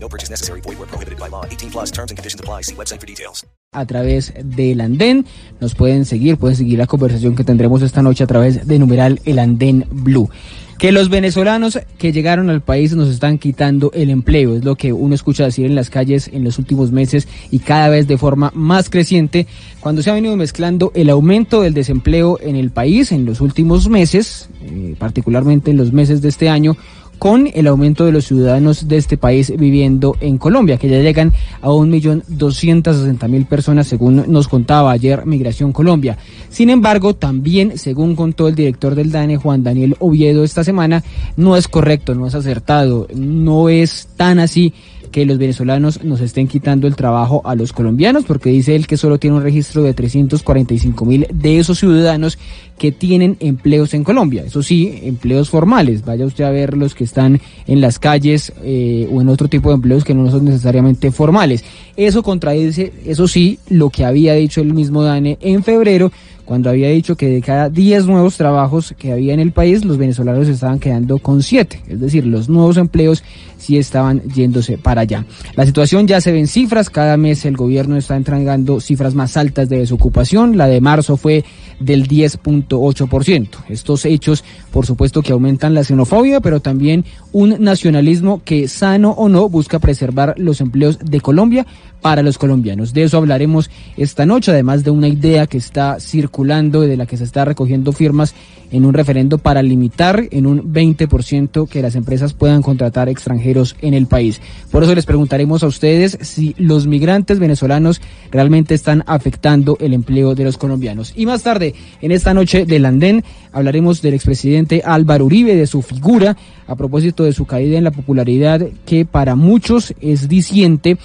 [0.00, 0.62] No purchase necessary.
[0.62, 1.44] Void where prohibited by law.
[1.44, 2.62] 18 plus terms and conditions apply.
[2.62, 3.44] See website for details.
[3.72, 5.26] a través del andén.
[5.60, 9.20] Nos pueden seguir, pueden seguir la conversación que tendremos esta noche a través de numeral
[9.24, 10.30] el andén blue.
[10.78, 14.92] Que los venezolanos que llegaron al país nos están quitando el empleo, es lo que
[14.92, 18.52] uno escucha decir en las calles en los últimos meses y cada vez de forma
[18.54, 19.48] más creciente,
[19.80, 23.88] cuando se ha venido mezclando el aumento del desempleo en el país en los últimos
[23.88, 26.76] meses, eh, particularmente en los meses de este año,
[27.18, 31.32] con el aumento de los ciudadanos de este país viviendo en Colombia, que ya llegan
[31.60, 36.16] a 1.260.000 personas, según nos contaba ayer Migración Colombia.
[36.50, 41.02] Sin embargo, también, según contó el director del DANE, Juan Daniel Oviedo, esta semana,
[41.36, 44.72] no es correcto, no es acertado, no es tan así
[45.08, 48.96] que los venezolanos nos estén quitando el trabajo a los colombianos, porque dice él que
[48.96, 52.38] solo tiene un registro de 345 mil de esos ciudadanos
[52.78, 54.44] que tienen empleos en Colombia.
[54.46, 56.04] Eso sí, empleos formales.
[56.04, 59.68] Vaya usted a ver los que están en las calles eh, o en otro tipo
[59.68, 61.64] de empleos que no son necesariamente formales.
[61.96, 66.12] Eso contradice, eso sí, lo que había dicho el mismo Dane en febrero
[66.48, 69.98] cuando había dicho que de cada 10 nuevos trabajos que había en el país, los
[69.98, 71.82] venezolanos estaban quedando con 7.
[71.88, 73.22] Es decir, los nuevos empleos
[73.58, 75.24] sí estaban yéndose para allá.
[75.54, 76.88] La situación ya se ve en cifras.
[76.88, 80.56] Cada mes el gobierno está entregando cifras más altas de desocupación.
[80.56, 81.44] La de marzo fue
[81.80, 83.48] del 10.8%.
[83.68, 89.28] Estos hechos, por supuesto, que aumentan la xenofobia, pero también un nacionalismo que, sano o
[89.28, 91.66] no, busca preservar los empleos de Colombia
[92.00, 92.92] para los colombianos.
[92.92, 97.06] De eso hablaremos esta noche, además de una idea que está circulando y de la
[97.06, 98.34] que se está recogiendo firmas
[98.70, 103.94] en un referendo para limitar en un 20% que las empresas puedan contratar extranjeros en
[103.94, 104.40] el país.
[104.70, 108.00] Por eso les preguntaremos a ustedes si los migrantes venezolanos
[108.30, 111.12] realmente están afectando el empleo de los colombianos.
[111.16, 115.82] Y más tarde, en esta noche del andén, hablaremos del expresidente Álvaro Uribe, de su
[115.82, 120.98] figura, a propósito de su caída en la popularidad que para muchos es diciente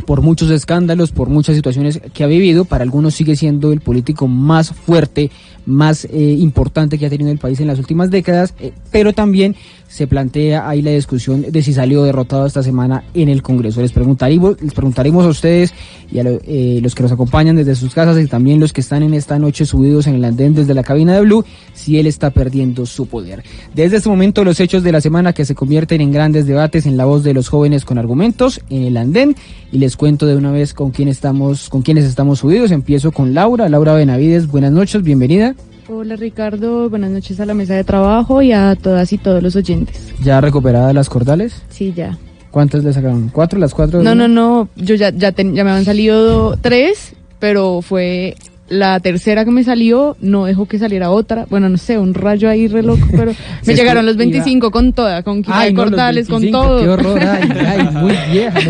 [0.00, 4.28] por muchos escándalos, por muchas situaciones que ha vivido, para algunos sigue siendo el político
[4.28, 5.30] más fuerte,
[5.66, 9.56] más eh, importante que ha tenido el país en las últimas décadas, eh, pero también
[9.90, 13.80] se plantea ahí la discusión de si salió derrotado esta semana en el Congreso.
[13.82, 15.74] Les preguntaremos, les preguntaremos a ustedes
[16.12, 18.82] y a lo- eh, los que nos acompañan desde sus casas y también los que
[18.82, 22.06] están en esta noche subidos en el andén desde la cabina de Blue, si él
[22.06, 23.42] está perdiendo su poder.
[23.74, 26.96] Desde este momento los hechos de la semana que se convierten en grandes debates en
[26.96, 29.34] la voz de los jóvenes con argumentos en el andén
[29.72, 32.70] y les cuento de una vez con quién estamos, con quiénes estamos subidos.
[32.70, 35.56] Empiezo con Laura, Laura Benavides, buenas noches, bienvenida.
[35.92, 39.56] Hola Ricardo, buenas noches a la mesa de trabajo y a todas y todos los
[39.56, 40.12] oyentes.
[40.22, 41.62] ¿Ya recuperada las cordales?
[41.68, 42.16] Sí, ya.
[42.52, 43.28] ¿Cuántas le sacaron?
[43.32, 43.58] ¿Cuatro?
[43.58, 44.00] ¿Las cuatro?
[44.02, 48.36] No, no, no, yo ya, ya, ten- ya me han salido tres, pero fue
[48.68, 51.46] la tercera que me salió, no dejó que saliera otra.
[51.50, 53.32] Bueno, no sé, un rayo ahí re loco, pero
[53.66, 56.82] me llegaron los iba- 25 con toda, con Ay, no, cordales, con 25, todo.
[56.82, 58.60] Qué horror, ay, ay, muy vieja.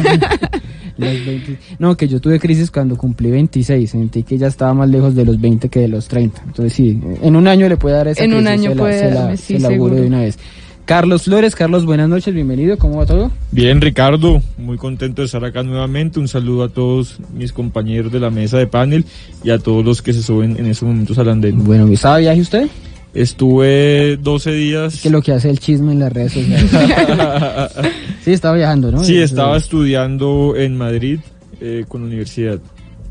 [1.01, 1.33] Los 20.
[1.33, 1.59] Los 20.
[1.79, 3.91] No, que yo tuve crisis cuando cumplí 26.
[3.91, 6.43] Sentí que ya estaba más lejos de los 20 que de los 30.
[6.47, 9.09] Entonces, sí, en un año le puede dar esa En un año se puede se
[9.11, 10.01] la- darme, sí, se la auguro seguro.
[10.03, 10.39] de una vez.
[10.87, 12.77] Carlos Flores, Carlos, buenas noches, bienvenido.
[12.77, 13.31] ¿Cómo va todo?
[13.53, 16.19] Bien, Ricardo, muy contento de estar acá nuevamente.
[16.19, 19.05] Un saludo a todos mis compañeros de la mesa de panel
[19.45, 21.63] y a todos los que se suben en estos momentos al andén.
[21.65, 22.67] Bueno, ¿estaba viaje usted?
[23.13, 25.01] Estuve 12 días.
[25.01, 26.71] Que es lo que hace el chisme en las redes sociales.
[28.25, 29.03] sí, estaba viajando, ¿no?
[29.03, 31.19] Sí, estaba estudiando en Madrid
[31.61, 32.61] eh, con la universidad.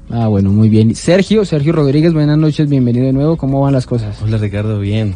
[0.10, 0.96] Ah, bueno, muy bien.
[0.96, 3.38] Sergio, Sergio Rodríguez, buenas noches, bienvenido de nuevo.
[3.38, 4.20] ¿Cómo van las cosas?
[4.24, 5.16] Hola Ricardo, bien.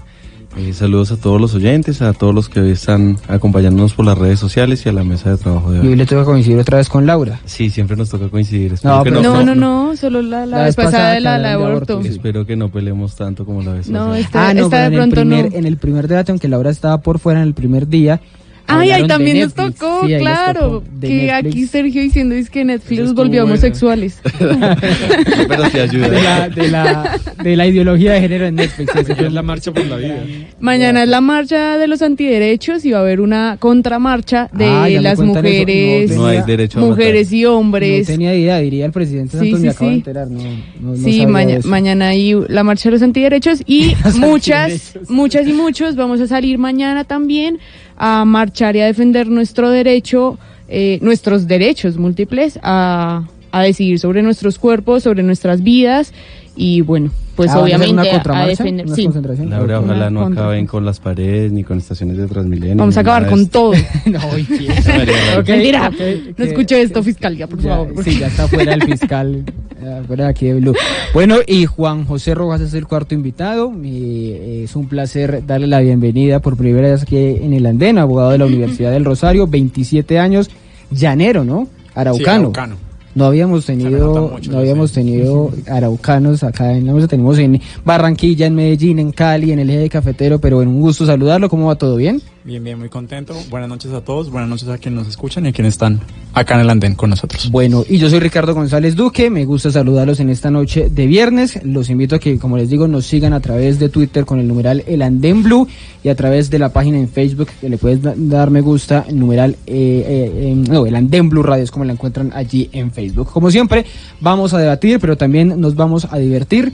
[0.55, 4.39] Eh, saludos a todos los oyentes, a todos los que están acompañándonos por las redes
[4.39, 5.95] sociales y a la mesa de trabajo de Y hoy hoy.
[5.95, 7.39] le que coincidir otra vez con Laura.
[7.45, 8.73] Sí, siempre nos toca coincidir.
[8.73, 11.49] Espero, No, que, pero- No, no, no, solo la, la, vez pasada de la, la
[11.49, 12.01] de aborto.
[12.01, 14.19] espero que no peleemos tanto como la vez No, pasada.
[14.19, 15.57] esta, ah, no, esta de en el, pronto primer, no.
[15.57, 18.21] en el primer debate, aunque Laura estaba por fuera en el primer día.
[18.67, 20.59] Ay, ahí de también nos tocó, Sí, claro.
[20.59, 21.53] tocó de que Netflix.
[21.53, 24.19] aquí Sergio diciendo es que Netflix los volvió homosexuales.
[24.39, 26.07] Pero sí ayuda.
[26.09, 28.95] de la, de, la, de la ideología de género en Netflix.
[28.95, 30.15] Es la marcha por la vida.
[30.59, 34.89] Mañana es la marcha de los antiderechos y va a haber una contramarcha de Ah,
[34.89, 38.07] ya me las mujeres, No No hay derecho a mujeres y No hombres.
[38.07, 39.99] tenía idea, diría el presidente Sí, Santos, sí, me acabo de sí.
[39.99, 40.27] enterar.
[40.29, 44.17] No, no, no Sí, maña- de mañana hay la marcha de los antiderechos y Los
[44.17, 45.09] muchas, antiderechos.
[45.09, 47.59] muchas y muchos vamos a salir mañana también
[47.97, 50.37] a marchar y a defender nuestro derecho,
[50.67, 56.13] eh, nuestros derechos múltiples a, a decidir sobre nuestros cuerpos, sobre nuestras vidas
[56.55, 58.63] y bueno, pues Ah, ¿van a obviamente una a contramarcha?
[58.63, 58.85] defender.
[58.85, 59.09] ¿Una Sí?
[59.49, 62.75] Laura, ojalá no contra- acaben con las paredes ni con estaciones de Transmilenio.
[62.77, 63.73] vamos a acabar con todo.
[64.05, 64.71] no, y quién.
[65.39, 68.03] Ok, Mentira, ok, no escucho esto, fiscalía, por Ya, favor.
[68.03, 69.43] Sí, ya está fuera el fiscal,
[69.81, 70.75] eh, fuera de aquí de Blue.
[71.13, 73.73] Bueno, y Juan José Rojas es el cuarto invitado.
[73.83, 77.97] y, eh, es un placer darle la bienvenida por primera vez aquí en el Andén,
[77.97, 80.51] abogado de la Universidad del Rosario, 27 años,
[80.91, 81.67] llanero, ¿no?
[81.95, 82.39] Araucano.
[82.53, 82.75] araucano.
[83.15, 85.01] No habíamos tenido, mucho, no habíamos sé.
[85.01, 89.69] tenido araucanos acá en la mesa, tenemos en Barranquilla, en Medellín, en Cali, en el
[89.69, 92.21] eje cafetero, pero en un gusto saludarlo, ¿cómo va todo bien?
[92.45, 93.33] Bien, bien, muy contento.
[93.49, 96.01] Buenas noches a todos, buenas noches a quienes nos escuchan y a quienes están
[96.33, 97.49] acá en el andén con nosotros.
[97.49, 101.63] Bueno, y yo soy Ricardo González Duque, me gusta saludarlos en esta noche de viernes.
[101.63, 104.47] Los invito a que, como les digo, nos sigan a través de Twitter con el
[104.49, 105.69] numeral El Andén Blue
[106.03, 109.05] y a través de la página en Facebook que le puedes da- dar me gusta,
[109.07, 112.69] el numeral eh, eh, em, no, El Andén Blue Radio es como la encuentran allí
[112.73, 113.31] en Facebook.
[113.31, 113.85] Como siempre,
[114.19, 116.73] vamos a debatir, pero también nos vamos a divertir.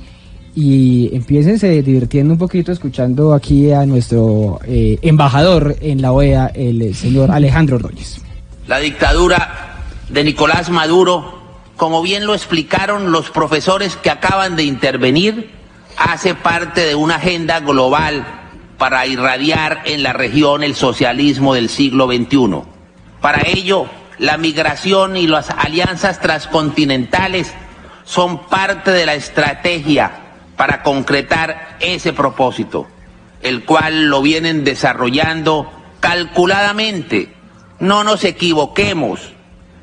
[0.62, 6.82] Y empiécense divirtiendo un poquito escuchando aquí a nuestro eh, embajador en la OEA, el
[6.82, 8.20] eh, señor Alejandro Ordóñez.
[8.68, 11.40] La dictadura de Nicolás Maduro,
[11.78, 15.50] como bien lo explicaron los profesores que acaban de intervenir,
[15.96, 18.28] hace parte de una agenda global
[18.78, 22.64] para irradiar en la región el socialismo del siglo XXI.
[23.22, 23.86] Para ello,
[24.18, 27.54] la migración y las alianzas transcontinentales
[28.04, 30.26] son parte de la estrategia
[30.60, 32.86] para concretar ese propósito,
[33.42, 35.72] el cual lo vienen desarrollando
[36.02, 37.34] calculadamente.
[37.80, 39.22] No nos equivoquemos,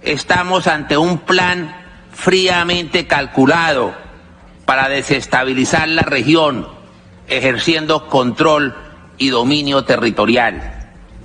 [0.02, 1.74] estamos ante un plan
[2.12, 3.94] fríamente calculado
[4.66, 6.68] para desestabilizar la región,
[7.26, 8.76] ejerciendo control
[9.16, 10.75] y dominio territorial.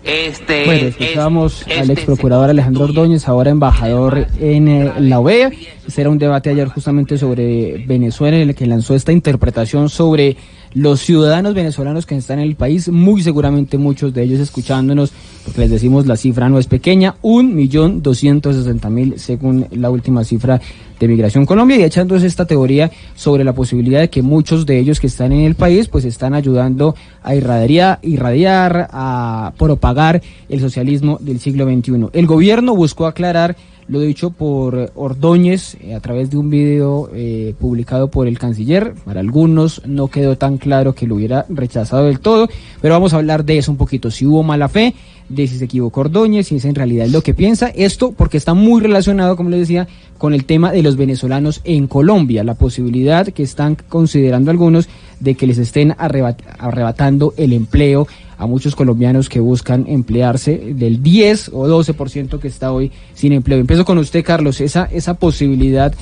[0.03, 5.19] Este Bueno, es- escuchamos este al ex procurador Alejandro Ordóñez, ahora embajador en eh, la
[5.19, 5.51] OEA.
[5.87, 10.37] Este era un debate ayer justamente sobre Venezuela, en el que lanzó esta interpretación sobre
[10.73, 15.11] los ciudadanos venezolanos que están en el país, muy seguramente muchos de ellos escuchándonos,
[15.45, 19.89] porque les decimos la cifra no es pequeña, un millón doscientos sesenta mil según la
[19.89, 20.61] última cifra
[20.99, 24.99] de Migración Colombia y echándose esta teoría sobre la posibilidad de que muchos de ellos
[24.99, 31.17] que están en el país pues están ayudando a irradiar, irradiar a propagar el socialismo
[31.19, 32.09] del siglo XXI.
[32.13, 33.57] El gobierno buscó aclarar
[33.91, 38.93] lo dicho por Ordóñez eh, a través de un video eh, publicado por el canciller.
[39.03, 42.47] Para algunos no quedó tan claro que lo hubiera rechazado del todo,
[42.81, 44.09] pero vamos a hablar de eso un poquito.
[44.09, 44.93] Si hubo mala fe,
[45.27, 47.67] de si se equivocó Ordóñez, si es en realidad lo que piensa.
[47.67, 51.87] Esto porque está muy relacionado, como les decía, con el tema de los venezolanos en
[51.87, 54.87] Colombia, la posibilidad que están considerando algunos
[55.19, 58.07] de que les estén arrebat- arrebatando el empleo
[58.41, 63.59] a muchos colombianos que buscan emplearse del 10 o 12% que está hoy sin empleo.
[63.59, 65.93] Empiezo con usted, Carlos, esa, esa posibilidad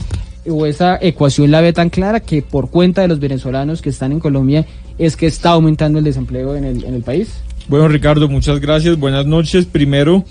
[0.47, 4.13] o esa ecuación la ve tan clara que por cuenta de los venezolanos que están
[4.13, 4.65] en Colombia
[4.97, 7.41] es que está aumentando el desempleo en el, en el país.
[7.67, 8.97] Bueno, Ricardo, muchas gracias.
[8.97, 9.65] Buenas noches.
[9.65, 10.23] Primero,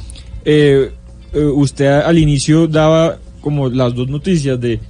[0.46, 0.90] eh,
[1.34, 4.80] eh, usted al inicio daba como las dos noticias de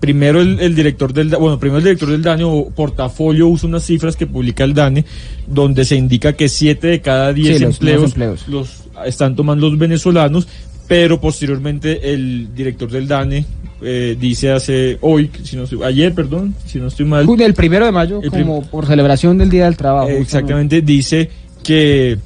[0.00, 3.84] primero el, el director del bueno primero el director del DANE o portafolio usa unas
[3.84, 5.04] cifras que publica el DANE
[5.46, 8.48] donde se indica que 7 de cada 10 Sí, empleos, los empleos.
[8.48, 10.48] los están tomando los venezolanos
[10.88, 13.44] pero posteriormente el director del DANE
[13.82, 17.84] eh, dice hace hoy si no estoy- ayer perdón si no estoy mal El primero
[17.86, 20.08] de mayo, prim- como por celebración del Día del Trabajo.
[20.08, 20.18] eh.
[20.20, 21.30] Exactamente, dice
[21.62, 22.18] que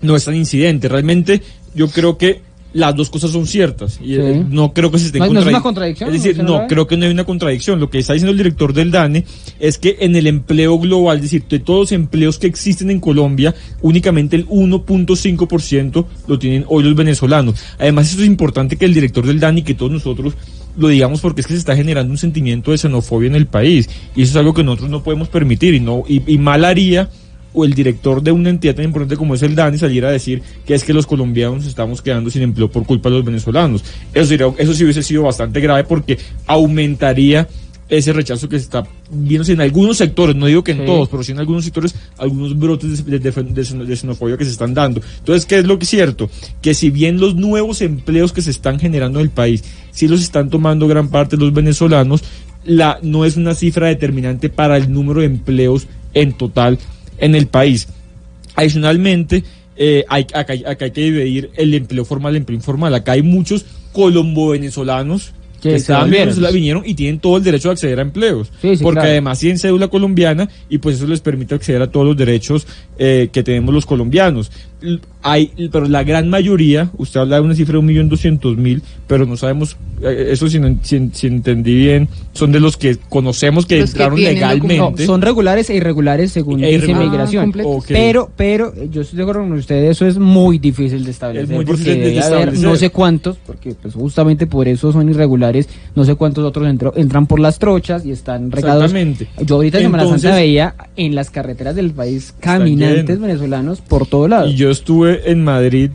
[0.00, 0.88] no es tan incidente.
[0.88, 1.40] Realmente
[1.74, 2.40] yo creo que
[2.74, 3.98] las dos cosas son ciertas.
[4.02, 4.20] Y Sí.
[4.20, 6.08] eh, no creo que se estén ¿No- no es una contradicción?
[6.08, 7.80] Es decir, ¿Usted no creo que no hay una contradicción.
[7.80, 9.24] Lo que está diciendo el director del DANE
[9.60, 13.00] es que en el empleo global, es decir, de todos los empleos que existen en
[13.00, 17.56] Colombia, únicamente el 1.5% lo tienen hoy los venezolanos.
[17.78, 20.34] Además, eso es importante que el director del DANE y que todos nosotros
[20.76, 23.90] lo digamos porque es que se está generando un sentimiento de xenofobia en el país.
[24.16, 27.10] Y eso es algo que nosotros no podemos permitir y, no, y, y mal haría
[27.54, 30.42] o el director de una entidad tan importante como es el DANI saliera a decir
[30.66, 33.84] que es que los colombianos nos estamos quedando sin empleo por culpa de los venezolanos.
[34.14, 37.48] Eso, sería, eso sí hubiese sido bastante grave porque aumentaría
[37.88, 40.86] ese rechazo que se está viendo en algunos sectores, no digo que en Sí.
[40.86, 45.02] todos, pero sí en algunos sectores, algunos brotes de, de xenofobia que se están dando.
[45.18, 46.30] Entonces, ¿qué es lo que es cierto?
[46.62, 50.22] Que si bien los nuevos empleos que se están generando en el país, sí los
[50.22, 52.22] están tomando gran parte los venezolanos,
[52.64, 56.78] la, no es una cifra determinante para el número de empleos en total
[57.18, 57.88] en el país.
[58.54, 59.44] Adicionalmente,
[59.76, 62.94] eh, hay, acá, hay- acá hay que dividir el empleo formal y el empleo informal.
[62.94, 67.72] Acá hay muchos colombo-venezolanos Que estaban en Venezuela, vinieron y tienen todo el derecho a
[67.72, 68.50] acceder a empleos.
[68.60, 69.10] Sí, sí, porque claro.
[69.10, 72.66] además tienen cédula colombiana y pues eso les permite acceder a todos los derechos
[72.98, 74.50] eh, que tenemos los colombianos.
[75.22, 78.82] Hay, pero la gran mayoría, usted habla de una cifra de un millón doscientos mil,
[79.06, 82.96] pero no sabemos, eh, eso si, no- si- si entendí bien, son de los que
[83.08, 85.06] conocemos que Los que entraron No, legalmente.
[85.06, 87.08] son regulares e irregulares según E dice irregular.
[87.10, 87.52] migración.
[87.56, 87.78] Ah.
[87.86, 91.44] Pero, pero eh, yo estoy de acuerdo con ustedes, eso es muy difícil de establecer.
[91.50, 95.68] Es muy difícil de haber no sé cuántos, porque pues justamente por eso son irregulares,
[95.94, 98.86] no sé cuántos otros entro- entran por las trochas y están regados.
[98.86, 99.28] Exactamente.
[99.46, 104.26] Yo ahorita en Semana Santa veía en las carreteras del país caminantes venezolanos por todo
[104.26, 104.48] lado.
[104.48, 105.90] Y yo estuve en Madrid,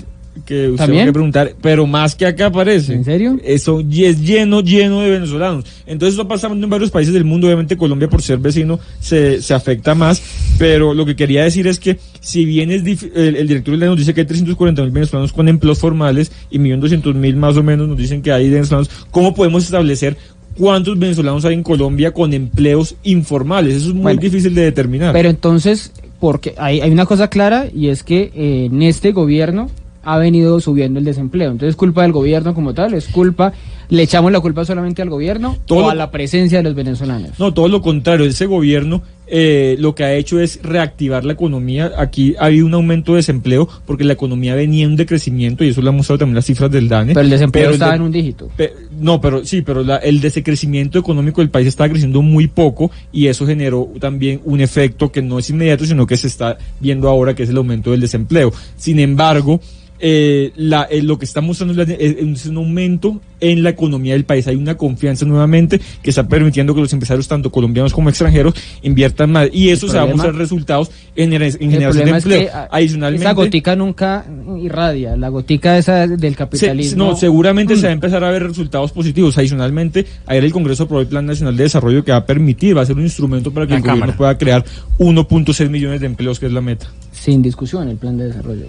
[0.45, 1.07] que usted ¿También?
[1.07, 2.93] va a preguntar, pero más que acá aparece.
[2.93, 3.39] ¿En serio?
[3.43, 5.65] Eso y es lleno, lleno de venezolanos.
[5.85, 7.47] Entonces eso pasa en varios países del mundo.
[7.47, 10.21] Obviamente Colombia, por ser vecino, se, se afecta más.
[10.57, 12.83] Pero lo que quería decir es que, si bien es
[13.15, 17.35] el, el director nos dice que hay 340 mil venezolanos con empleos formales y 1.200.000
[17.35, 20.17] más o menos nos dicen que hay venezolanos, ¿cómo podemos establecer
[20.55, 23.75] cuántos venezolanos hay en Colombia con empleos informales?
[23.77, 25.13] Eso es muy Bueno, difícil de determinar.
[25.13, 29.69] Pero entonces, porque hay, hay una cosa clara y es que eh, en este gobierno
[30.03, 31.51] ha venido subiendo el desempleo.
[31.51, 33.51] Entonces, culpa del gobierno como tal, es culpa,
[33.89, 37.37] le echamos la culpa solamente al gobierno Todo o a la presencia de los venezolanos.
[37.37, 38.25] No, todo lo contrario.
[38.25, 41.91] Ese gobierno eh, lo que ha hecho es reactivar la economía.
[41.97, 45.81] Aquí ha habido un aumento de desempleo porque la economía venía en decrecimiento y eso
[45.81, 47.13] lo han mostrado también las cifras del DANE.
[47.13, 48.49] Pero el desempleo Pero el estaba de- en un dígito.
[48.55, 52.89] Pe- no, pero sí, pero la- el descrecimiento económico del país está creciendo muy poco
[53.11, 57.09] y eso generó también un efecto que no es inmediato, sino que se está viendo
[57.09, 58.53] ahora, que es el aumento del desempleo.
[58.77, 59.59] Sin embargo,
[59.99, 63.69] eh, la- eh, lo que está mostrando es, la- es- es un aumento en la
[63.69, 64.47] economía del país.
[64.47, 69.31] Hay una confianza nuevamente que está permitiendo que los empresarios, tanto colombianos como extranjeros, inviertan
[69.31, 69.49] más.
[69.53, 72.23] Y eso El se va a mostrar resultados en, en El generación de problema es
[72.25, 72.39] empleo.
[72.41, 74.25] que ah, Adicionalmente, esa gotica nunca
[74.59, 77.03] irradia, la gotica esa del Se- capitalismo.
[77.05, 77.77] no, seguramente Mm.
[77.77, 79.37] se va a empezar a ver resultados positivos.
[79.37, 82.81] Adicionalmente, ayer el Congreso aprobó el Plan Nacional de Desarrollo que va a permitir, va
[82.81, 84.17] a ser un instrumento para que La el gobierno Cámara.
[84.17, 84.65] pueda crear
[84.97, 86.87] 1.6 millones de empleos, que es la meta.
[87.11, 88.65] Sin discusión el plan de desarrollo.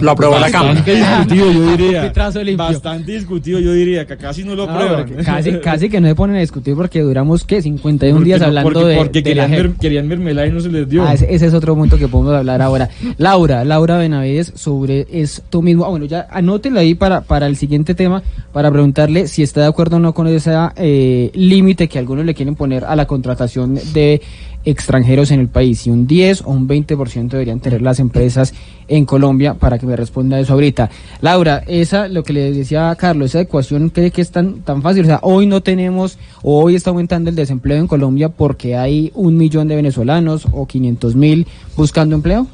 [0.00, 0.74] Lo aprobó la Cámara.
[0.74, 2.12] Bastante discutido, yo diría.
[2.56, 5.06] Bastante discutido, yo diría, que casi no lo No, aprueban.
[5.06, 7.62] porque casi, casi que no se ponen a discutir porque duramos, ¿qué?
[7.62, 10.52] 51 días Porque no- hablando porque, de, porque de la querían, mer- querían mermelada y
[10.52, 11.04] no se les dio.
[11.04, 12.88] Ah, ese, ese es otro punto que podemos hablar ahora.
[13.16, 15.84] Laura, Laura Benavides, sobre esto mismo.
[15.86, 19.66] Ah, bueno, ya anótelo ahí para, para el siguiente tema, para preguntarle si está de
[19.68, 23.78] acuerdo o no con ese eh, límite que algunos le quieren poner a la contratación
[23.94, 24.20] de
[24.64, 25.80] extranjeros en el país.
[25.80, 28.54] Si un 10 o un 20% deberían tener las empresas
[28.86, 30.90] en Colombia, para que me responda eso ahorita.
[31.20, 34.82] Laura, esa, lo que le decía a Carlos, esa ecuación cree que es tan, tan
[34.82, 35.04] fácil.
[35.04, 39.12] O sea, hoy no tenemos, o hoy está aumentando el desempleo en Colombia porque hay
[39.14, 41.46] un millón de venezolanos o 500 mil
[41.76, 42.46] buscando empleo.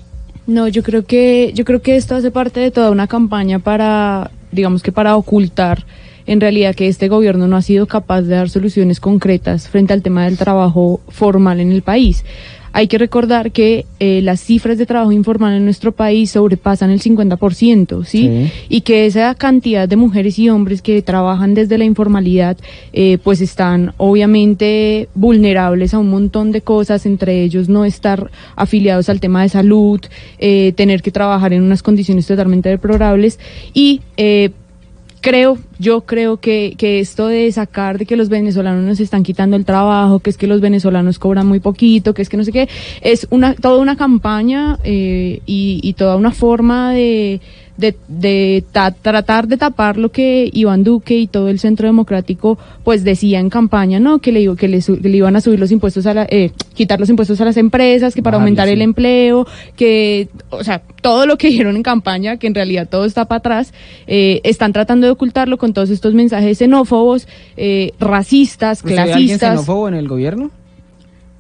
[0.47, 4.31] No, yo creo que yo creo que esto hace parte de toda una campaña para,
[4.53, 5.87] digamos que para ocultar
[6.27, 10.03] en realidad que este gobierno no ha sido capaz de dar soluciones concretas frente al
[10.03, 12.25] tema del trabajo formal en el país.
[12.77, 17.01] Hay que recordar que eh, las cifras de trabajo informal en nuestro país sobrepasan el
[17.01, 18.19] 50%, ¿sí?
[18.27, 18.53] Sí.
[18.69, 22.57] Y que esa cantidad de mujeres y hombres que trabajan desde la informalidad,
[22.93, 29.09] eh, pues están obviamente vulnerables a un montón de cosas, entre ellos no estar afiliados
[29.09, 30.01] al tema de salud,
[30.41, 33.39] eh, tener que trabajar en unas condiciones totalmente deplorables
[33.73, 34.01] y
[35.25, 39.57] creo, yo creo que, que esto de sacar de que los venezolanos nos están quitando
[39.57, 42.53] el trabajo, que es que los venezolanos cobran muy poquito, que es que no sé
[42.53, 42.69] qué,
[43.01, 47.41] es una, toda una campaña eh, y, y toda una forma de,
[47.77, 52.57] de, de ta- tratar de tapar lo que Iván Duque y todo el Centro Democrático
[52.85, 54.19] pues decía en campaña, ¿no?
[54.21, 57.01] Que le, que le, que le iban a subir los impuestos a la, eh, quitar
[57.01, 61.27] los impuestos a las empresas, que para Bajarle, aumentar el empleo, que, o sea, todo
[61.27, 63.73] lo que dijeron en campaña, que en realidad todo está para atrás,
[64.07, 67.27] eh, están tratando de ocultarlo con todos estos mensajes xenófobos,
[67.57, 69.51] eh, racistas, ¿Usted ve a alguien clasistas.
[69.51, 70.51] xenófobo en el gobierno?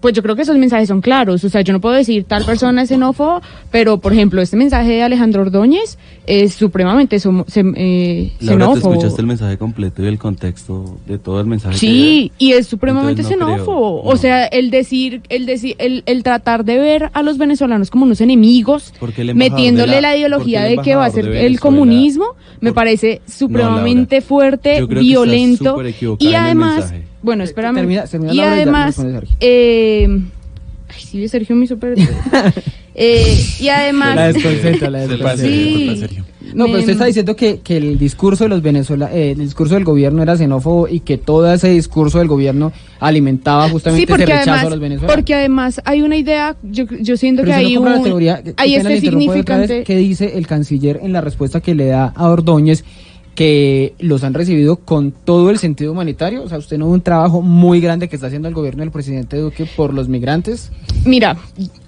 [0.04, 1.42] Pues yo creo que esos mensajes son claros.
[1.44, 4.90] O sea, yo no puedo decir tal persona es xenófobo, pero por ejemplo, este mensaje
[4.90, 5.96] de Alejandro Ordóñez
[6.26, 11.16] es supremamente somo- sem- eh, Laura, ¿te escuchaste el mensaje completo y el contexto de
[11.16, 11.78] todo el mensaje?
[11.78, 14.02] Sí, y es supremamente creo, xenófobo.
[14.04, 14.10] no.
[14.10, 18.04] O sea, el decir, el decir, el, el tratar de ver a los venezolanos como
[18.04, 18.92] unos enemigos,
[19.34, 22.26] metiéndole la, la- ideología de que va a ser el comunismo,
[22.60, 25.76] me parece supremamente fuerte, violento.
[26.18, 26.92] Y además.
[27.24, 27.74] Bueno, espérame.
[27.76, 29.36] Termina- termina y ya además, responde Sergio.
[29.40, 30.08] eh,
[30.88, 31.94] ay, sí, Sergio me super.
[32.94, 34.14] eh, y además.
[34.16, 35.36] La desconcentra, la desconcentra.
[35.48, 35.96] Sí.
[35.98, 36.24] Sergio.
[36.54, 39.74] No, pero usted Me- está diciendo que, que el discurso de los venezolanos, el discurso
[39.74, 44.24] del gobierno era xenófobo y que todo ese discurso del gobierno alimentaba justamente Sí, porque
[44.24, 45.14] ese rechazo además, a los venezolanos.
[45.16, 48.74] porque además hay una idea, yo, yo siento Pero que hay un, la teoría, hay
[48.74, 52.28] este otra vez, significante, ¿Qué dice el canciller en la respuesta que le da a
[52.28, 52.84] Ordóñez?
[53.34, 57.00] Que los han recibido con todo el sentido humanitario, o sea, usted no ve un
[57.02, 60.70] trabajo muy grande que está haciendo el gobierno del presidente Duque por los migrantes.
[61.04, 61.36] Mira,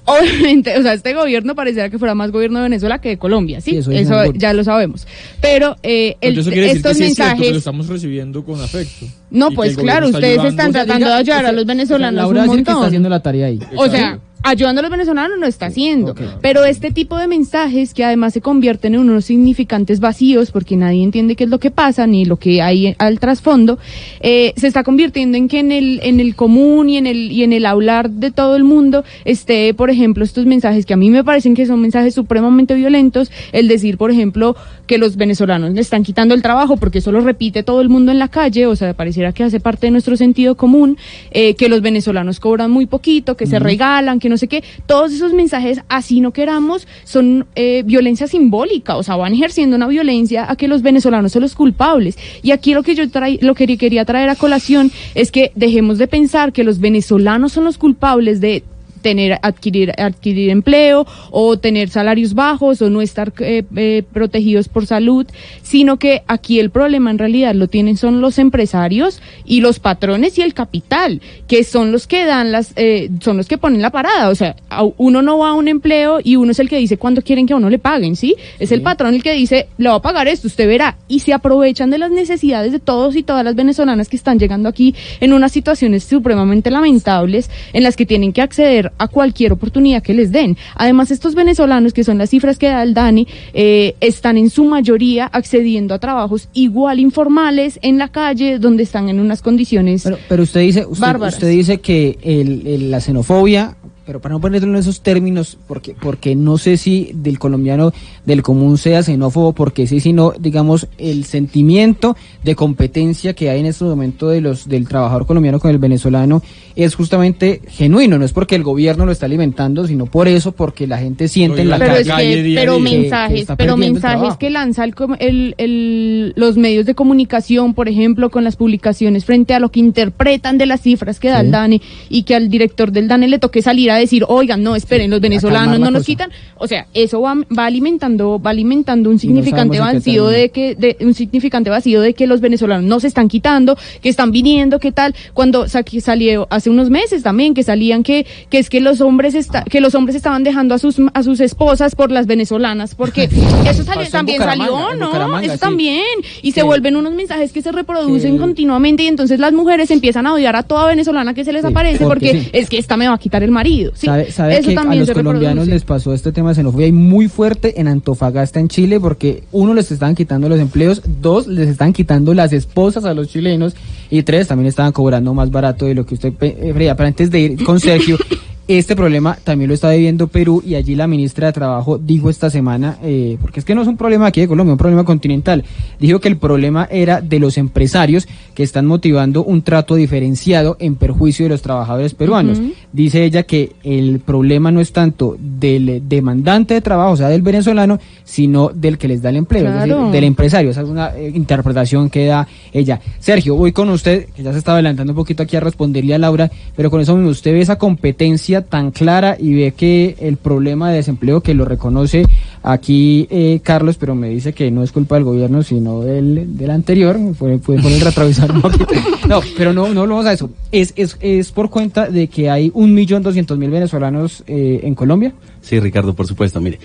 [0.08, 3.60] Obviamente, o sea, este gobierno pareciera que fuera más gobierno de Venezuela que de Colombia,
[3.60, 3.82] ¿sí?
[3.82, 5.04] Sí, eso ya lo sabemos.
[5.40, 7.52] Pero eh, el- Entonces eso quiere decir que estos sí es cierto, que mensajes...
[7.52, 9.06] lo estamos recibiendo con afecto.
[9.32, 10.48] No, pues claro, está ustedes ayudando.
[10.50, 12.60] están O sea, tratando de ayudar o sea, a los venezolanos Laura un dice que
[12.60, 12.86] está montón.
[12.86, 13.58] haciendo la tarea ahí.
[13.76, 16.14] O sea, ayudando a los venezolanos no está haciendo.
[16.40, 21.02] Pero este tipo de mensajes que además se convierten en unos significantes vacíos, porque nadie
[21.02, 23.78] entiende qué es lo que pasa ni lo que hay al trasfondo,
[24.20, 27.42] eh, se está convirtiendo en que en el, en el común y en el, y
[27.42, 31.10] en el hablar de todo el mundo esté, por ejemplo, estos mensajes que a mí
[31.10, 34.54] me parecen que son mensajes supremamente violentos, el decir, por ejemplo,
[34.86, 38.12] que los venezolanos le están quitando el trabajo porque eso lo repite todo el mundo
[38.12, 40.96] en la calle, o sea, pareciera que hace parte de nuestro sentido común,
[41.30, 45.12] eh, que los venezolanos cobran muy poquito, que se regalan, que no sé qué, todos
[45.12, 50.50] esos mensajes, así no queramos, son eh, violencia simbólica, o sea, van ejerciendo una violencia
[50.50, 52.18] a que los venezolanos son los culpables.
[52.42, 55.98] Y aquí lo que yo traí, lo que quería traer a colación es que dejemos
[55.98, 58.62] de pensar que los venezolanos son los culpables de
[59.02, 64.86] tener adquirir adquirir empleo o tener salarios bajos o no estar eh, eh, protegidos por
[64.86, 65.26] salud
[65.62, 70.38] sino que aquí el problema en realidad lo tienen son los empresarios y los patrones
[70.38, 73.90] y el capital que son los que dan las eh, son los que ponen la
[73.90, 74.28] parada.
[74.28, 74.56] O sea
[74.96, 77.52] uno no va a un empleo y uno es el que dice cuándo quieren que
[77.52, 80.28] a uno le paguen sí es el patrón el que dice le va a pagar
[80.28, 84.08] esto usted verá y se aprovechan de las necesidades de todos y todas las venezolanas
[84.08, 88.85] que están llegando aquí en unas situaciones supremamente lamentables en las que tienen que acceder
[88.98, 90.56] a cualquier oportunidad que les den.
[90.74, 94.64] Además, estos venezolanos, que son las cifras que da el DANI, eh, están en su
[94.64, 100.18] mayoría accediendo a trabajos igual informales en la calle, donde están en unas condiciones Pero,
[100.28, 101.34] pero usted dice, usted, bárbaras.
[101.34, 105.94] usted dice que el, el- la xenofobia, pero para no ponerlo en esos términos, porque,
[106.00, 107.92] porque no sé si del colombiano
[108.24, 113.66] del común sea xenófobo, porque sí, sino, digamos, el sentimiento de competencia que hay en
[113.66, 116.42] este momento de los, del trabajador colombiano con el venezolano
[116.76, 120.86] es justamente genuino, no es porque el gobierno lo está alimentando, sino por eso, porque
[120.86, 122.00] la gente siente en la pero calle.
[122.10, 122.84] es que, día pero día.
[122.84, 127.74] Que- que mensajes, está pero mensajes que lanza el, el- el- los medios de comunicación,
[127.74, 131.40] por ejemplo, con las publicaciones frente a lo que interpretan de las cifras que da
[131.40, 131.46] Sí.
[131.46, 134.76] el DANE y que al director del DANE le toque salir a decir, oigan, no,
[134.76, 136.06] esperen, los venezolanos no nos cosa.
[136.06, 136.30] quitan.
[136.56, 141.14] O sea, eso va, va alimentando, va alimentando un significante vacío de que, de, un
[141.14, 145.14] significante vacío de que los venezolanos no se están quitando, que están viniendo, qué tal,
[145.34, 149.64] cuando salió hace unos meses también, que salían que, que es que los hombres está,
[149.64, 153.24] que los hombres estaban dejando a sus a sus esposas por las venezolanas, porque
[153.68, 155.38] eso salió- también salió, ¿no?
[155.40, 155.58] Eso sí.
[155.58, 156.04] también.
[156.42, 160.32] Y se vuelven unos mensajes que se reproducen continuamente y entonces las mujeres empiezan a
[160.34, 163.18] odiar a toda venezolana que se les aparece porque es que esta me va a
[163.18, 163.85] quitar el marido.
[163.94, 164.06] ¿Sí?
[164.06, 165.70] ¿Sabe, sabe Eso que a los colombianos reproduce.
[165.70, 169.74] les pasó este tema de xenofobia y muy fuerte en Antofagasta, en Chile, porque uno,
[169.74, 173.74] les estaban quitando los empleos, dos, les estaban quitando las esposas a los chilenos
[174.10, 176.96] y tres, también estaban cobrando más barato de lo que usted eh, creía.
[176.96, 178.16] Pero antes de ir con Sergio,
[178.68, 182.50] este problema también lo está viviendo Perú y allí la ministra de Trabajo dijo esta
[182.50, 185.64] semana, eh, porque es que no es un problema aquí de Colombia, un problema continental,
[186.00, 190.96] dijo que el problema era de los empresarios que están motivando un trato diferenciado en
[190.96, 192.60] perjuicio de los trabajadores peruanos.
[192.92, 197.42] Dice ella que el problema no es tanto del demandante de trabajo, o sea, del
[197.42, 200.70] venezolano, sino del que les da el empleo, es decir, del empresario.
[200.70, 203.00] Esa es una eh, interpretación que da ella.
[203.20, 206.18] Sergio, voy con usted, que ya se está adelantando un poquito aquí a responderle a
[206.18, 210.36] Laura, pero con eso mismo, usted ve esa competencia tan clara y ve que el
[210.36, 212.24] problema de desempleo que lo reconoce
[212.62, 216.70] aquí eh, Carlos, pero me dice que no es culpa del gobierno, sino del, del
[216.70, 218.86] anterior, puede, puede poner el retrovisor un poquito.
[219.28, 220.50] No, pero no, no hablamos a eso.
[220.72, 224.94] Es, es, es por cuenta de que hay un millón doscientos mil venezolanos eh, en
[224.94, 225.32] Colombia.
[225.60, 226.60] Sí, Ricardo, por supuesto.
[226.60, 226.78] Mire,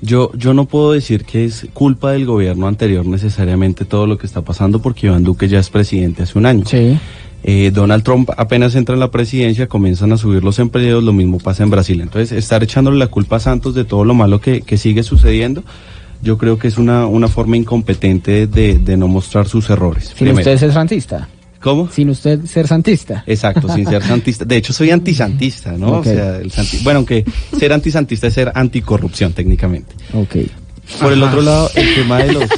[0.00, 4.26] yo, yo no puedo decir que es culpa del gobierno anterior necesariamente todo lo que
[4.26, 6.64] está pasando porque Iván Duque ya es presidente hace un año.
[6.66, 6.98] Sí.
[7.46, 11.38] Eh, Donald Trump apenas entra en la presidencia, comienzan a subir los empleos, lo mismo
[11.38, 12.00] pasa en Brasil.
[12.00, 15.62] Entonces, estar echándole la culpa a Santos de todo lo malo que, que sigue sucediendo,
[16.22, 20.06] yo creo que es una, una forma incompetente de, de no mostrar sus errores.
[20.06, 20.38] Sin primero.
[20.38, 21.28] usted ser santista.
[21.60, 21.88] ¿Cómo?
[21.90, 23.24] Sin usted ser santista.
[23.26, 24.44] Exacto, sin ser santista.
[24.46, 25.98] De hecho, soy antisantista, ¿no?
[25.98, 27.24] O sea, el santi- bueno, aunque
[27.58, 29.94] ser antisantista es ser anticorrupción técnicamente.
[30.14, 30.36] Ok.
[31.00, 32.48] Por el otro lado, el tema de los,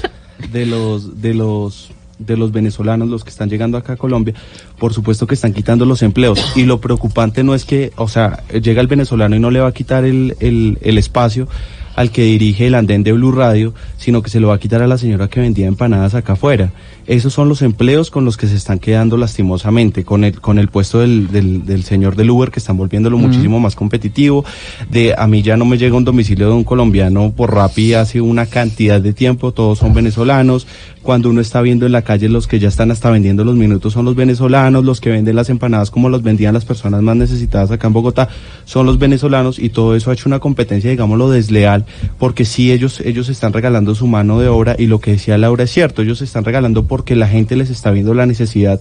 [0.53, 4.35] de los, de los, de los venezolanos, los que están llegando acá a Colombia,
[4.79, 6.53] por supuesto que están quitando los empleos.
[6.57, 9.69] Y lo preocupante no es que, o sea, llega el venezolano y no le va
[9.69, 11.49] a quitar el, el, el espacio
[11.97, 14.83] al que dirige el andén de Blue Radio, sino que se lo va a quitar
[14.83, 16.71] a la señora que vendía empanadas acá afuera.
[17.07, 20.69] Esos son los empleos con los que se están quedando lastimosamente, con el, con el
[20.69, 24.45] puesto del, del, del señor del Uber que están volviéndolo muchísimo más competitivo.
[24.91, 28.21] De a mí ya no me llega un domicilio de un colombiano por Rappi hace
[28.21, 30.67] una cantidad de tiempo, todos son venezolanos.
[31.03, 33.93] cuando uno está viendo en la calle los que ya están hasta vendiendo los minutos
[33.93, 37.71] son los venezolanos, los que venden las empanadas como los vendían las personas más necesitadas
[37.71, 38.29] acá en Bogotá
[38.65, 41.85] son los venezolanos y todo eso ha hecho una competencia, digámoslo, desleal,
[42.19, 45.65] porque sí ellos, ellos están regalando su mano de obra y lo que decía Laura
[45.65, 48.81] es cierto, ellos están regalando porque la gente les está viendo la necesidad.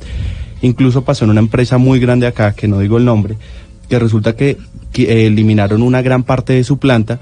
[0.62, 3.36] Incluso pasó en una empresa muy grande acá, que no digo el nombre,
[3.90, 4.58] que resulta que,
[4.94, 7.20] que, eh, eliminaron una gran parte de su planta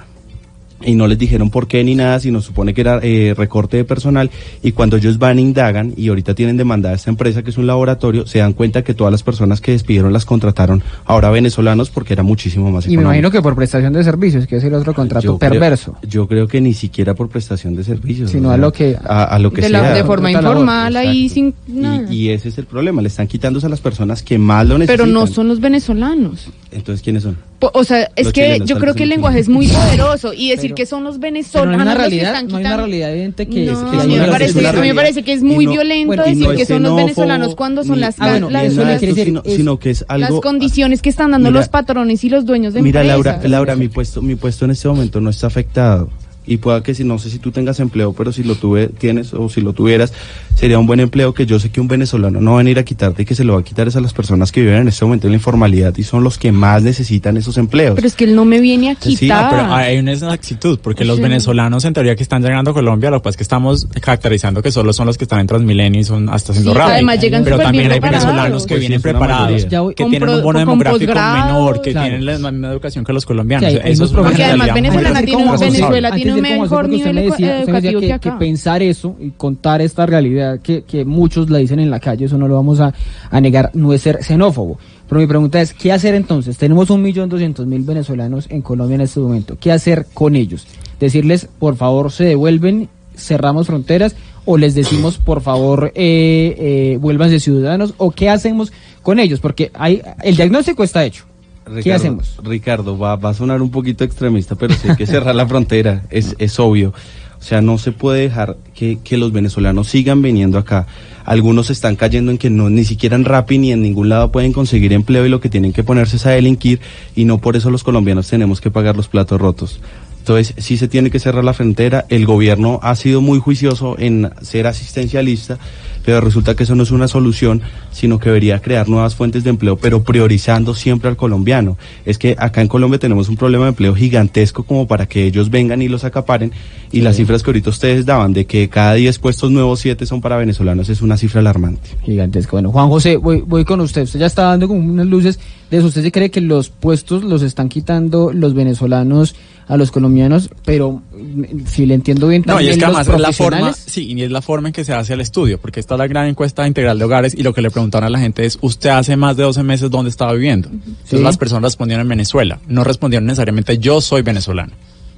[0.86, 3.84] y no les dijeron por qué ni nada, sino supone que era eh, recorte de
[3.86, 4.30] personal
[4.62, 7.68] y cuando ellos van e indagan y ahorita tienen demandada esta empresa que es un
[7.68, 12.14] laboratorio, se dan cuenta que todas las personas que despidieron las contrataron ahora venezolanos porque
[12.14, 13.10] era muchísimo más Y me económico.
[13.12, 15.96] imagino que por prestación de servicios, que es el otro contrato Yo creo- perverso.
[16.08, 18.32] yo creo que ni siquiera por prestación de servicios.
[18.32, 19.82] Sino a lo que- A, a lo que de, sea.
[19.82, 22.12] la, de forma labor, informal ahí sin Y, nada.
[22.14, 24.80] y ese es el problema, le están quitándose a las personas que más lo Pero
[25.06, 25.14] necesitan.
[25.14, 26.50] no son los venezolanos.
[26.74, 27.38] Entonces, ¿quiénes son?
[27.60, 30.50] O sea, es Los que chilenos, yo creo que el lenguaje es muy poderoso y
[30.50, 32.58] decir Pero- que son los Pero no hay venezolanos una los que realidad, están no
[32.58, 34.96] hay una realidad evidente que, No, que a mí me parece, es a mí me
[34.96, 37.84] parece que es muy no- violento bueno, decir no que es son los venezolanos cuando
[37.84, 40.10] son ni- las, Ah, bueno, las- eso es decir, sino, es- sino que es las
[40.30, 40.42] algo...
[40.42, 43.26] condiciones que están dando Mira- los patrones y los dueños de Mira, empresas.
[43.26, 46.10] Laura, Laura, mi puesto, mi puesto en este momento no está afectado.
[46.46, 49.34] Y pueda que si no sé si tú tengas empleo, pero si lo tuve, tienes
[49.34, 50.12] o si lo tuvieras,
[50.56, 52.84] sería un buen empleo que yo sé que un venezolano no va a venir a
[52.84, 54.88] quitarte y que se lo va a quitar es a las personas que viven en
[54.90, 57.96] este momento en la informalidad y son los que más necesitan esos empleos.
[57.96, 59.50] Pero es que él no me viene a Sí, quitar.
[59.50, 63.10] Pero hay una exactitud, porque O los venezolanos en teoría que están llegando a Colombia,
[63.10, 66.02] lo que pasa es que estamos caracterizando que solo son los que están en Transmilenio
[66.02, 68.26] y son hasta haciendo Sí, además llegan Pero también bien hay preparados.
[68.28, 71.92] venezolanos que Pues sí, vienen preparados, voy- que tienen pro- un bono demográfico menor, que
[71.92, 72.08] Claro.
[72.10, 73.70] tienen la misma educación que los colombianos.
[73.70, 74.74] Que hay- hay Eso unos es una Porque además.
[74.74, 76.82] Venezuela tiene- como a José- Venezuela antes tiene de un ir como a José, mejor
[76.84, 78.40] porque usted me decía- usted me decía que, que que acá.
[78.40, 82.38] pensar eso y contar esta realidad que, que muchos la dicen en la calle, eso
[82.38, 82.94] no lo vamos a,
[83.30, 84.78] a negar, no es ser xenófobo.
[85.10, 86.58] Pero mi pregunta es, ¿qué hacer entonces?
[86.58, 89.58] Tenemos un millón doscientos mil venezolanos en Colombia en este momento.
[89.60, 90.66] ¿Qué hacer con ellos?
[91.00, 94.16] Decirles, por favor, se devuelven, cerramos fronteras,
[94.46, 99.40] o les decimos, por favor, eh, eh, vuélvanse ciudadanos, o qué hacemos con ellos?
[99.40, 101.26] Porque hay, el diagnóstico está hecho.
[101.66, 102.38] ¿Qué Ricardo, hacemos?
[102.44, 106.04] Ricardo, va, va a sonar un poquito extremista, pero sí hay que cerrar la frontera,
[106.10, 106.94] es, es obvio.
[107.40, 110.88] O sea, no se puede dejar que, que los venezolanos sigan viniendo acá.
[111.26, 114.54] Algunos están cayendo en que no ni siquiera en Rappi ni en ningún lado pueden
[114.54, 116.80] conseguir empleo y lo que tienen que ponerse es a delinquir
[117.16, 119.82] y no por eso los colombianos tenemos que pagar los platos rotos.
[120.20, 122.06] Entonces, sí se tiene que cerrar la frontera.
[122.08, 125.60] El gobierno ha sido muy juicioso en ser asistencialista,
[126.06, 127.62] pero resulta que eso no es una solución,
[127.92, 131.78] sino que debería crear nuevas fuentes de empleo, pero priorizando siempre al colombiano.
[132.06, 135.50] Es que acá en Colombia tenemos un problema de empleo gigantesco como para que ellos
[135.50, 136.52] vengan y los acaparen.
[136.92, 140.22] Y las cifras que ahorita ustedes daban de que cada 10 puestos nuevos, 7 son
[140.22, 141.90] para venezolanos, es una cifra alarmante.
[142.04, 142.52] Gigantesco.
[142.52, 144.04] Bueno, Juan José, voy, voy con usted.
[144.04, 145.40] Usted ya está dando como unas luces
[145.72, 145.88] de eso.
[145.88, 149.36] ¿Usted se cree que los puestos los están quitando los venezolanos
[149.68, 150.50] a los colombianos?
[150.66, 153.74] Pero mm, si le entiendo bien, No, y es también que además es la forma,
[153.74, 156.28] sí, y es la forma en que se hace el estudio, porque está la gran
[156.28, 159.16] encuesta integral de hogares y lo que le preguntaron a la gente es, ¿usted hace
[159.16, 160.70] más de 12 meses dónde estaba viviendo?
[160.70, 161.18] Entonces Sí.
[161.24, 164.74] las personas respondieron en Venezuela, no respondieron necesariamente yo soy venezolano.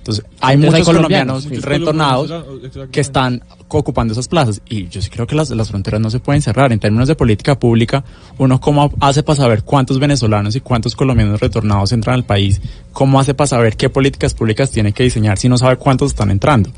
[0.06, 4.88] Entonces hay Entonces muchos colombianos, colombianos, muchos retornados colombianos, que están ocupando esas plazas y
[4.88, 6.72] yo sí creo que las, las fronteras no se pueden cerrar.
[6.72, 8.04] En términos de política pública,
[8.38, 12.62] uno cómo hace para saber cuántos venezolanos y cuántos colombianos retornados entran al país,
[12.94, 16.30] cómo hace para saber qué políticas públicas tiene que diseñar si no sabe cuántos están
[16.30, 16.70] entrando.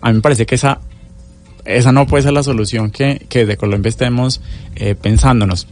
[0.00, 0.78] A mí me parece que esa
[1.64, 4.40] esa no puede ser la solución que, que de Colombia estemos
[4.76, 5.66] eh, pensándonos.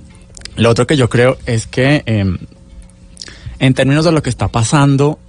[0.57, 2.37] Lo otro que yo creo es que eh,
[3.61, 5.21] en términos de lo que está pasando,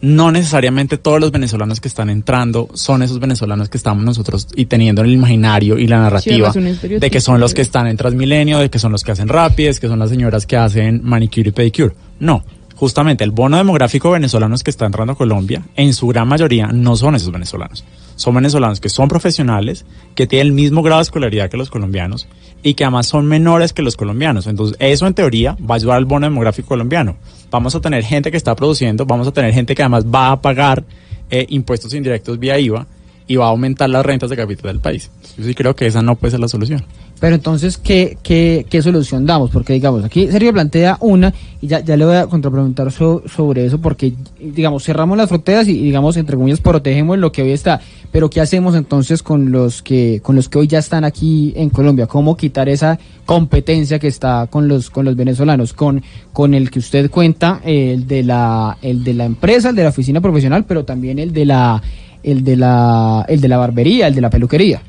[0.00, 4.66] no necesariamente todos los venezolanos que están entrando son esos venezolanos que estamos nosotros y
[4.66, 8.58] teniendo en el imaginario y la narrativa de que son los que están en Transmilenio,
[8.58, 11.52] de que son los que hacen rapides, que son las señoras que hacen manicure y
[11.52, 11.94] pedicure.
[12.20, 12.44] No,
[12.76, 16.96] justamente el bono demográfico venezolanos que está entrando a Colombia, en su gran mayoría no
[16.96, 17.84] son esos venezolanos.
[18.14, 19.84] Son venezolanos que son profesionales,
[20.14, 22.28] que tienen el mismo grado de escolaridad que los colombianos
[22.62, 24.46] y que además son menores que los colombianos.
[24.46, 27.16] Entonces, eso en teoría va a ayudar al bono demográfico colombiano.
[27.50, 30.40] Vamos a tener gente que está produciendo, vamos a tener gente que además va a
[30.40, 30.84] pagar
[31.30, 32.86] eh, impuestos indirectos vía IVA
[33.26, 35.10] y va a aumentar las rentas de capital del país.
[35.36, 36.84] Yo sí creo que esa no puede ser la solución.
[37.20, 39.50] Pero entonces, ¿qué, qué, qué solución damos?
[39.50, 43.66] Porque, digamos, aquí Sergio plantea una, y ya, ya le voy a contrapreguntar so- sobre
[43.66, 47.80] eso, porque, digamos, cerramos las fronteras y, digamos, entre comillas, protegemos lo que hoy está.
[48.12, 51.70] Pero, ¿qué hacemos entonces con los que, con los que hoy ya están aquí en
[51.70, 52.06] Colombia?
[52.06, 55.72] ¿Cómo quitar esa competencia que está con los, con los venezolanos?
[55.72, 56.02] Con,
[56.32, 59.88] con el que usted cuenta, el de la, el de la empresa, el de la
[59.88, 61.82] oficina profesional, pero también el de la,
[62.22, 64.80] el de la, el de la barbería, el de la peluquería.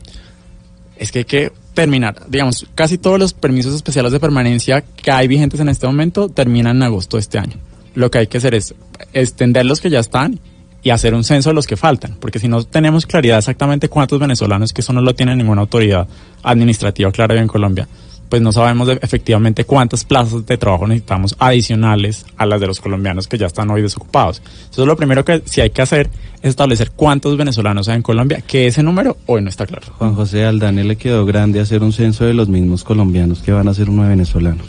[0.98, 5.30] es que hay que terminar, digamos, casi todos los permisos especiales de permanencia que hay
[5.30, 7.56] vigentes en este momento terminan en agosto de este año.
[7.96, 8.76] Lo que hay que hacer es
[9.14, 10.42] extender los que ya están
[10.84, 14.20] y hacer un censo de los que faltan, porque si no tenemos claridad exactamente cuántos
[14.20, 16.06] venezolanos, que eso no lo tiene ninguna autoridad
[16.44, 17.88] administrativa clara en Colombia,
[18.30, 22.80] pues no sabemos de- efectivamente cuántas plazas de trabajo necesitamos adicionales a las de los
[22.80, 24.42] colombianos que ya están hoy desocupados.
[24.66, 26.10] Entonces lo primero que sí hay que hacer
[26.42, 29.88] es establecer cuántos venezolanos hay en Colombia, que ese número hoy no está claro.
[29.98, 33.52] Juan José al Daniel le quedó grande hacer un censo de los mismos colombianos que
[33.52, 34.66] van a ser uno de venezolanos.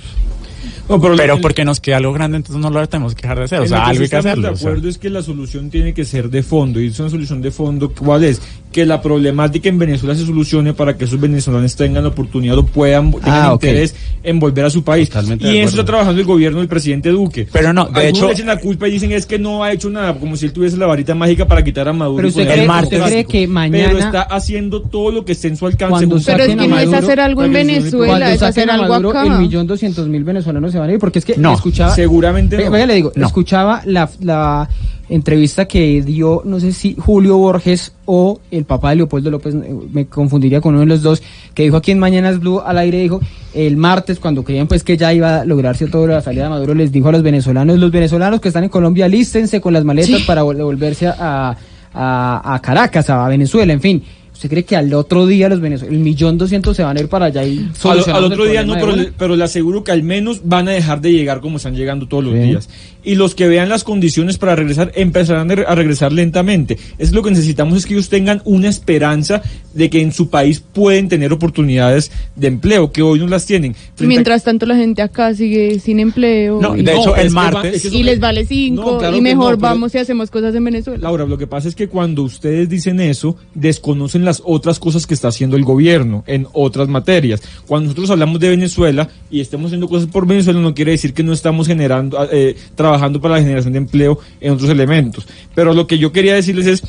[0.89, 3.39] No, pero Pero el- porque nos queda algo grande, entonces no lo tenemos que dejar
[3.39, 3.61] de hacer.
[3.61, 4.49] O sea, que algo hay que hacerlo.
[4.49, 4.69] de o sea.
[4.71, 6.81] acuerdo es que la solución tiene que ser de fondo.
[6.81, 7.93] Y es una solución de fondo.
[7.93, 8.43] ¿Cuál es?
[8.73, 12.65] Que la problemática en Venezuela se solucione para que esos venezolanos tengan la oportunidad o
[12.65, 13.65] puedan, tengan Ah, ok.
[13.65, 15.09] interés en volver a su país.
[15.09, 17.49] Totalmente y en eso está trabajando el gobierno del presidente Duque.
[17.53, 19.73] Pero no, de Algunos hecho- le echan la culpa y dicen es que no ha
[19.73, 22.19] hecho nada, como si él tuviese la varita mágica para quitar a Maduro.
[22.19, 25.57] Pero usted cree- usted cree que mañana- Pero está haciendo todo lo que esté en
[25.57, 26.07] su alcance.
[26.07, 29.25] Pero es que no es hacer algo en Venezuela, es hacer a algo Maduro, acá.
[29.25, 31.93] el millón doscientos mil venezolanos se van a ir, porque es que No, escuchaba...
[31.95, 32.87] seguramente Venga, no.
[32.87, 33.27] le digo, No.
[33.27, 34.69] escuchaba la, la
[35.11, 39.75] entrevista que dio, no sé si Julio Borges o el papá de Leopoldo López, eh,
[39.93, 43.01] me confundiría con uno de los dos, que dijo aquí en Mañanas Blue al aire,
[43.03, 43.21] dijo,
[43.53, 46.75] el martes cuando creían pues que ya iba a lograrse toda la salida de Maduro,
[46.75, 50.23] les dijo a los venezolanos, los venezolanos que están en Colombia, lístense con las maletas
[50.23, 51.57] para vol- devolverse a,
[51.93, 54.03] a, a Caracas, a Venezuela, en fin.
[54.41, 57.09] ¿Usted cree que al otro día los venezolanos, el millón doscientos se van a ir
[57.09, 59.13] para allá y Al, al otro día no, pero le, una?
[59.19, 62.25] pero le aseguro que al menos van a dejar de llegar como están llegando todos
[62.25, 62.41] los Sí.
[62.41, 62.71] días.
[63.05, 66.79] Y los que vean las condiciones para regresar empezarán a re- a regresar lentamente.
[66.99, 69.43] Es lo que necesitamos es que ellos tengan una esperanza
[69.75, 73.75] de que en su país pueden tener oportunidades de empleo, que hoy no las tienen.
[73.75, 76.61] Frente a- Mientras tanto la gente acá sigue sin empleo.
[76.63, 79.17] No, y, de hecho, el martes- es que eso y les vale cinco No, claro
[79.17, 80.99] y mejor no, pero- vamos y hacemos cosas en Venezuela.
[81.03, 85.15] Laura, lo que pasa es que cuando ustedes dicen eso, desconocen las otras cosas que
[85.15, 87.43] está haciendo el gobierno en otras materias.
[87.67, 91.23] Cuando nosotros hablamos de Venezuela y estamos haciendo cosas por Venezuela, no quiere decir que
[91.23, 95.27] no estamos generando, eh, trabajando para la generación de empleo en otros elementos.
[95.55, 96.83] Pero lo que yo quería decirles es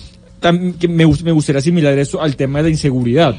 [0.79, 3.35] que me, me gustaría asimilar eso al tema de la inseguridad.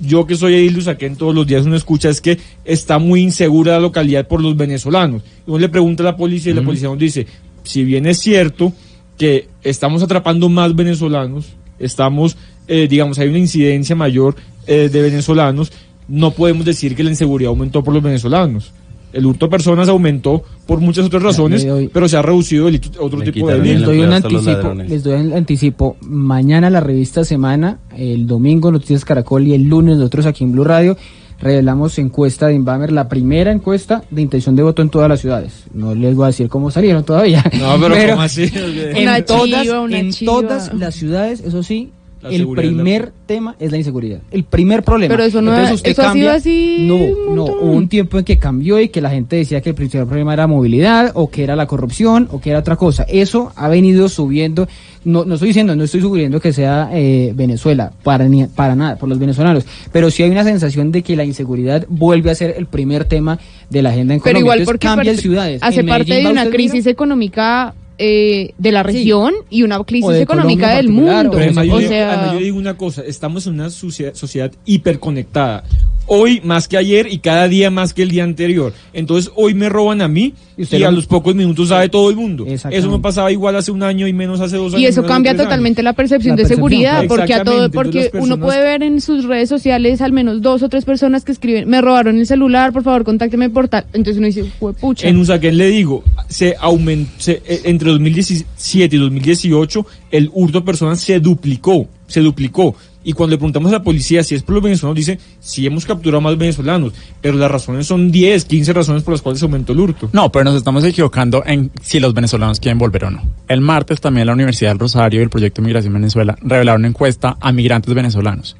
[0.00, 3.74] Yo que soy edil Usaquén, todos los días uno escucha es que está muy insegura
[3.74, 5.22] la localidad por los venezolanos.
[5.46, 7.26] Uno le pregunta a la policía y la policía nos dice,
[7.62, 8.72] si bien es cierto
[9.16, 12.36] que estamos atrapando más venezolanos, estamos,
[12.68, 15.72] eh, digamos, hay una incidencia mayor eh, de venezolanos,
[16.08, 18.72] no podemos decir que la inseguridad aumentó por los venezolanos.
[19.12, 22.98] El hurto de personas aumentó por muchas otras razones, doy- pero se ha reducido delito-
[22.98, 23.86] otro tipo de quitaron Les el delitos.
[23.94, 25.96] doy un anticipo, les doy un anticipo.
[26.00, 30.64] Mañana la revista Semana, el domingo Noticias Caracol y el lunes nosotros aquí en Blue
[30.64, 30.96] Radio
[31.40, 35.64] revelamos encuesta de Inbamer, la primera encuesta de intención de voto en todas las ciudades.
[35.74, 37.44] No les voy a decir cómo salieron todavía.
[37.58, 38.44] No, pero, ¿cómo así?
[38.54, 41.90] En, Una todas, chiva, una en todas las ciudades, eso sí,
[42.22, 44.20] La el la- primer tema es la inseguridad.
[44.30, 45.12] El primer problema.
[45.12, 48.24] Pero eso no Entonces usted eso ha sido así No, no, hubo un tiempo en
[48.24, 51.42] que cambió y que la gente decía que el principal problema era movilidad o que
[51.42, 53.04] era la corrupción o que era otra cosa.
[53.08, 54.68] Eso ha venido subiendo.
[55.04, 58.96] No, no estoy diciendo, no estoy sugiriendo que sea eh, Venezuela, para, ni, para nada,
[58.96, 59.64] por los venezolanos.
[59.90, 63.38] Pero sí hay una sensación de que la inseguridad vuelve a ser el primer tema
[63.68, 64.40] de la agenda en Pero Colombia.
[64.40, 65.62] igual Entonces, porque cambian parte- ciudades.
[65.62, 68.86] hace En parte Medellín de una crisis económica eh, de la Sí.
[68.88, 71.36] región y una crisis de económica del mundo.
[71.38, 74.50] además yo, o digo, sea, además yo digo una cosa, estamos en una sociedad, sociedad
[74.64, 75.62] hiperconectada.
[76.06, 78.72] Hoy más que ayer y cada día más que el día anterior.
[78.92, 81.88] Entonces hoy me roban a mí Y y, usted a lo- los pocos minutos sabe
[81.88, 82.44] todo el mundo.
[82.46, 84.82] Eso no pasaba igual hace un año y menos hace dos años.
[84.82, 88.36] y eso cambia totalmente la percepción La de percepción, seguridad, porque a todo, porque uno
[88.38, 91.80] puede ver en sus redes sociales al menos dos o tres personas que escriben, me
[91.80, 93.84] robaron el celular, por favor, contácteme por tal.
[93.92, 94.44] Entonces uno dice,
[94.80, 95.06] pucha.
[95.08, 100.64] En Usaquén le digo, se aumentó, se- eh, entre 2017 y 2018 el hurto de
[100.66, 102.74] personas se duplicó, se duplicó.
[103.04, 105.84] Y cuando le preguntamos a la policía si es por los venezolanos, dice, sí hemos
[105.84, 109.72] capturado más venezolanos, pero las razones son 10, 15 razones por las cuales se aumentó
[109.72, 110.08] el hurto.
[110.12, 113.22] No, pero nos estamos equivocando en si los venezolanos quieren volver o no.
[113.48, 117.36] El martes también la Universidad del Rosario y el Proyecto Migración Venezuela revelaron una encuesta
[117.40, 118.56] a migrantes venezolanos.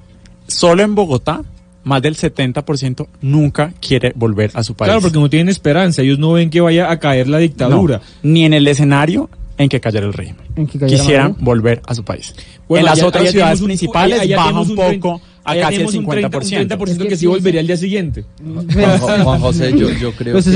[0.48, 1.42] Solo en Bogotá,
[1.84, 4.88] más del 70% nunca quiere volver a su país.
[4.88, 7.98] Claro, porque no tienen esperanza, ellos no ven que vaya a caer la dictadura.
[8.22, 10.44] No, ni en el escenario en que cayera el régimen.
[10.56, 11.44] En que Quisieran Maduro.
[11.44, 12.34] volver a su país.
[12.68, 15.50] Bueno, en las allá- otras allá ciudades un- principales allá baja un un poco a
[15.50, 16.68] allá casi el tenemos un 50%.
[16.68, 18.24] 30% que sí que volvería al día siguiente.
[18.72, 20.50] Juan, Jo- Juan José, yo, yo creo Pues que...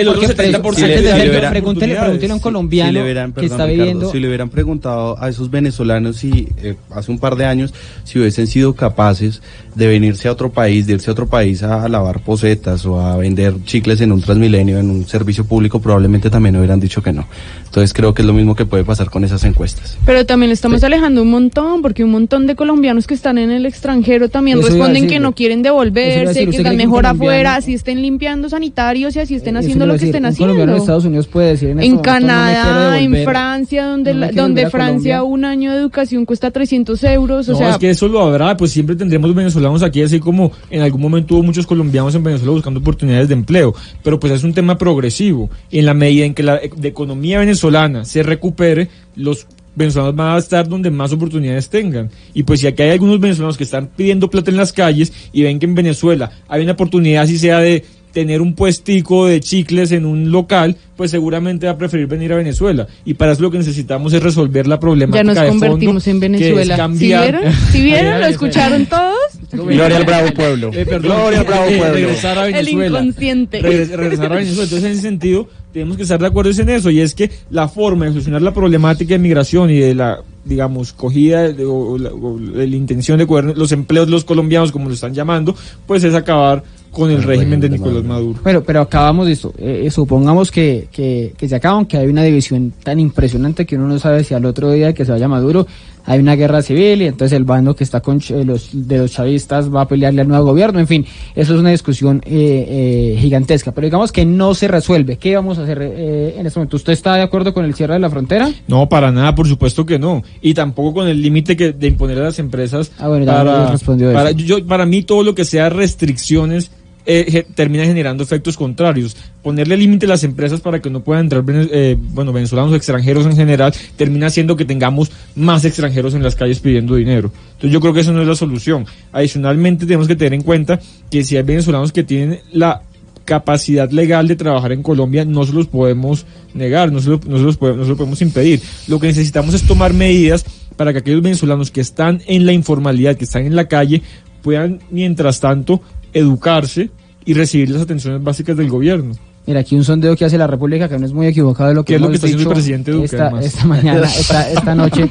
[0.00, 2.42] El otro porque 70% antes de si le hacerlo, hubieran- pregúntele, pregúntele a un Si-
[2.42, 4.12] colombiano si le que perdón, está Ricardo, viviendo.
[4.12, 8.18] si le hubieran preguntado a esos venezolanos si eh, hace un par de años si
[8.20, 9.42] hubiesen sido capaces
[9.74, 13.00] de venirse a otro país, de irse a otro país a, a lavar posetas o
[13.00, 17.12] a vender chicles en un Transmilenio, en un servicio público, probablemente también hubieran dicho que
[17.12, 17.26] no.
[17.64, 19.96] Entonces creo que es lo mismo que puede pasar con esa esas encuestas.
[20.04, 23.50] Pero también le estamos alejando un montón, porque un montón de colombianos que están en
[23.50, 27.06] el extranjero también Eso responden decir, que no quieren devolverse, decir, que ¿usted están mejor
[27.06, 30.54] afuera, así estén limpiando sanitarios y así estén haciendo lo que decir, estén un haciendo.
[30.54, 33.86] colombiano en Estados Unidos puede decir en, En este momento, no me Canadá, en Francia,
[33.86, 37.78] donde, no donde Francia un año de educación cuesta 300 euros, o no, sea, es
[37.78, 41.42] que eso lo habrá, pues siempre tendremos venezolanos aquí, así como en algún momento hubo
[41.42, 45.78] muchos colombianos en Venezuela buscando oportunidades de empleo, pero pues es un tema progresivo, y
[45.78, 50.66] en la medida en que la economía venezolana se recupere, los venezolanos van a estar
[50.68, 52.10] donde más oportunidades tengan.
[52.34, 55.42] Y pues si aquí hay algunos venezolanos que están pidiendo plata en las calles y
[55.42, 59.92] ven que en Venezuela hay una oportunidad, si sea de tener un puestico de chicles
[59.92, 62.88] en un local, pues seguramente va a preferir venir a Venezuela.
[63.04, 66.06] Y para eso lo que necesitamos es resolver la problemática ya nos de fondo, convertimos
[66.08, 66.74] en Venezuela.
[66.74, 67.40] ¿Sí cambiar-
[67.74, 68.20] vieron?
[68.20, 69.14] ¿Lo escucharon todos?
[69.52, 70.70] Gloria al bravo pueblo.
[70.74, 71.94] Eh, perdón, Gloria al bravo eh, pueblo.
[71.94, 72.98] regresar a El Venezuela.
[73.00, 73.60] inconsciente.
[73.62, 74.62] Regres- regresar a Venezuela.
[74.64, 76.90] Entonces, en ese sentido, tenemos que estar de acuerdo en eso.
[76.90, 80.92] Y es que la forma de solucionar la problemática de migración y de la, digamos,
[80.92, 84.88] cogida de- o, la, o la intención de coger los empleos de los colombianos, como
[84.88, 85.54] lo están llamando,
[85.86, 88.40] pues es acabar con el, régimen de Nicolás Maduro.
[88.42, 89.52] Bueno, pero acabamos de esto.
[89.58, 93.76] Eh, eh, supongamos que, que, que se acaban, que hay una división tan impresionante que
[93.76, 95.66] uno no sabe si al otro día que se vaya Maduro
[96.10, 99.12] hay una guerra civil y entonces el bando que está con ch- los, de los
[99.12, 100.80] chavistas va a pelearle al nuevo gobierno.
[100.80, 103.72] En fin, eso es una discusión eh, eh, gigantesca.
[103.72, 105.18] Pero digamos que no se resuelve.
[105.18, 106.76] ¿Qué vamos a hacer eh, en este momento?
[106.78, 108.50] ¿Usted está de acuerdo con el cierre de la frontera?
[108.66, 110.22] No, para nada, por supuesto que no.
[110.40, 112.90] Y tampoco con el límite que de imponer a las empresas.
[112.98, 114.38] Ah, bueno, ya para, respondió para, eso.
[114.38, 116.70] yo, para mí todo lo que sea restricciones
[117.10, 119.16] eh, termina generando efectos contrarios.
[119.42, 123.24] Ponerle límite a las empresas para que no puedan entrar eh, bueno, venezolanos o extranjeros
[123.24, 127.32] en general termina haciendo que tengamos más extranjeros en las calles pidiendo dinero.
[127.52, 128.84] Entonces yo creo que eso no es la solución.
[129.10, 130.78] Adicionalmente tenemos que tener en cuenta
[131.10, 132.82] que si hay venezolanos que tienen la
[133.24, 138.20] capacidad legal de trabajar en Colombia no se los podemos negar, no se, los podemos
[138.20, 138.60] impedir.
[138.86, 140.44] Lo que necesitamos es tomar medidas
[140.76, 144.02] para que aquellos venezolanos que están en la informalidad, que están en la calle,
[144.42, 145.80] puedan, mientras tanto,
[146.12, 146.90] educarse
[147.28, 149.14] y recibir las atenciones básicas del gobierno.
[149.46, 151.82] Mira, aquí un sondeo que hace la República que no es muy equivocado de lo
[151.84, 154.50] que ¿Qué es lo hemos que está dicho el presidente Duque, esta, esta mañana, esta,
[154.50, 155.08] esta noche.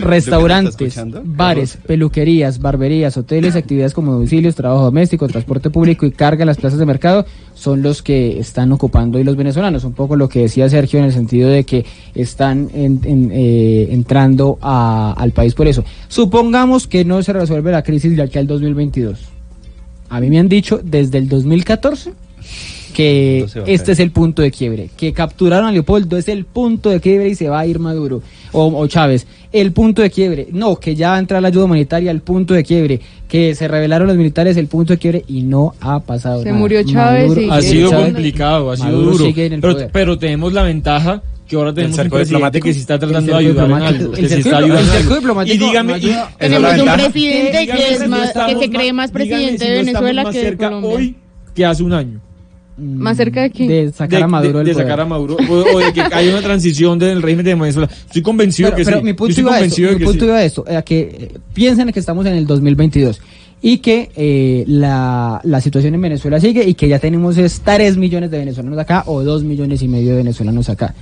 [0.00, 6.48] Restaurantes, bares, peluquerías, barberías, hoteles, actividades como domicilios, trabajo doméstico, transporte público y carga en
[6.48, 9.84] las plazas de mercado son los que están ocupando hoy los venezolanos.
[9.84, 13.88] Un poco lo que decía Sergio en el sentido de que están en- en, eh,
[13.90, 15.84] entrando a- al país por eso.
[16.08, 19.18] Supongamos que no se resuelve la crisis de aquí al 2022.
[20.10, 22.12] A mí me han dicho desde el 2014
[22.94, 27.00] que este es el punto de quiebre, que capturaron a Leopoldo es el punto de
[27.00, 30.76] quiebre y se va a ir Maduro o, o Chávez, el punto de quiebre, no,
[30.76, 34.08] que ya va a entrar la ayuda humanitaria, el punto de quiebre, que se rebelaron
[34.08, 36.58] los militares, el punto de quiebre y no ha pasado Se nada.
[36.58, 39.24] murió Chávez y- Ha sido Chávez- complicado, ha sido Maduro duro.
[39.26, 39.90] sigue en el Pero, poder.
[39.92, 42.64] pero tenemos la ventaja que ahora tenemos un presidente diplomático?
[42.64, 44.14] que sí está tratando de ayudar en algo.
[44.16, 46.00] El cerco diplomático Y dígame.
[46.38, 47.80] Tenemos un presidente dígame
[48.48, 50.90] que, se cree más presidente si de Venezuela más que de cerca Colombia.
[50.96, 51.16] hoy
[51.54, 52.20] que hace un año.
[52.76, 53.68] ¿Más cerca de quién?
[53.68, 54.86] De sacar de, a Maduro de- del de poder.
[54.86, 57.88] sacar a Maduro o, o de que haya una transición del régimen de Venezuela.
[57.90, 59.04] Estoy convencido Pero, que pero sí.
[59.04, 60.26] mi punto iba a esto, convencido mi punto sí.
[60.26, 63.20] iba a esto, a que eh, piensen que estamos en el 2022
[63.60, 67.96] y que eh, la, la situación en Venezuela sigue y que ya tenemos es 3
[67.96, 70.94] millones de venezolanos acá o 2 millones y medio de venezolanos acá.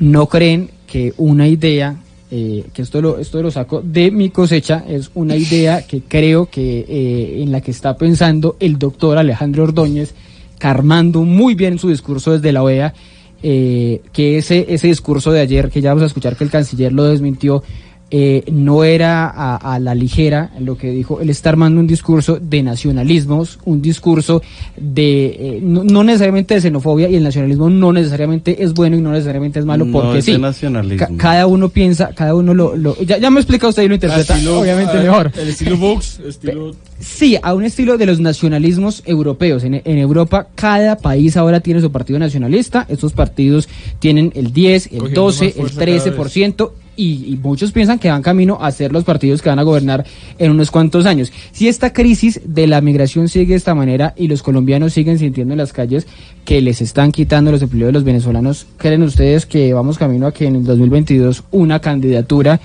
[0.00, 1.96] ¿No creen que una idea,
[2.30, 6.46] eh, que esto lo, esto lo saco de mi cosecha, es una idea que creo
[6.46, 10.14] que eh, en la que está pensando el doctor Alejandro Ordóñez,
[10.58, 12.94] carmando muy bien su discurso desde la OEA,
[13.42, 16.92] eh, que ese, ese discurso de ayer, que ya vamos a escuchar que el canciller
[16.92, 17.62] lo desmintió,
[18.10, 22.38] eh, no era a, a la ligera lo que dijo, él está armando un discurso
[22.40, 24.40] de nacionalismos, un discurso
[24.78, 29.00] de, eh, no, no necesariamente de xenofobia, y el nacionalismo no necesariamente es bueno y
[29.02, 30.38] no necesariamente es malo, No porque es sí.
[30.38, 31.06] nacionalismo.
[31.06, 33.94] Ca- cada uno piensa, cada uno lo, lo- ya, ya me explica usted y lo
[33.94, 35.30] interpreta, Estilo- obviamente mejor.
[35.38, 36.74] El estilo Vox, estilo...
[37.00, 39.62] Sí, a un estilo de los nacionalismos europeos.
[39.64, 42.86] En, en Europa, cada país ahora tiene su partido nacionalista.
[42.88, 43.68] Estos partidos
[44.00, 46.70] tienen el 10, el Cogiendo 12, más el fuerza cada 13%.
[47.00, 50.04] Y, muchos piensan que van camino a ser los partidos que van a gobernar
[50.36, 51.32] en unos cuantos años.
[51.52, 55.54] Si esta crisis de la migración sigue de esta manera y los colombianos siguen sintiendo
[55.54, 56.08] en las calles
[56.44, 60.32] que les están quitando los empleos de los venezolanos, ¿creen ustedes que vamos camino a
[60.32, 62.58] que en el 2022 una candidatura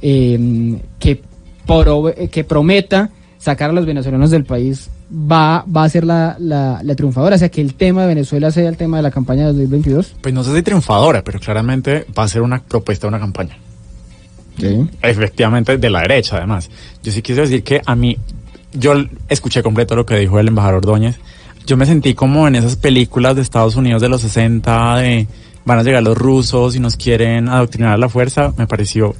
[0.00, 1.20] eh, que,
[1.66, 6.80] prove- que prometa sacar a los venezolanos del país va, va a ser la, la,
[6.82, 9.42] la triunfadora, o sea que el tema de Venezuela sea el tema de la campaña
[9.42, 10.16] de 2022.
[10.20, 13.58] Pues no sé si triunfadora, pero claramente va a ser una propuesta una campaña.
[15.02, 16.70] Efectivamente, de la derecha, además.
[17.02, 18.16] Yo sí quise decir que a mí,
[18.72, 18.94] yo
[19.28, 21.16] escuché completo lo que dijo el embajador Ordóñez.
[21.66, 25.26] Yo me sentí como en esas películas de Estados Unidos de los 60, de
[25.66, 29.14] van a llegar los rusos y nos quieren adoctrinar a la fuerza, me pareció,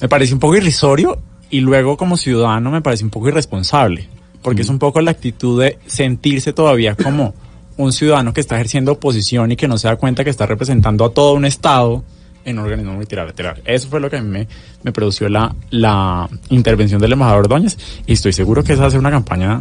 [0.00, 1.18] me pareció un poco irrisorio
[1.48, 4.08] y luego como ciudadano me pareció un poco irresponsable,
[4.42, 7.34] porque es un poco la actitud de sentirse todavía como
[7.76, 11.04] un ciudadano que está ejerciendo oposición y que no se da cuenta que está representando
[11.04, 12.02] a todo un Estado
[12.44, 13.62] en un organismo multilateral.
[13.64, 14.48] Eso fue lo que a mí me,
[14.82, 17.76] me produció la, la intervención del embajador Ordóñez
[18.06, 19.58] y estoy seguro que esa va a ser una campaña,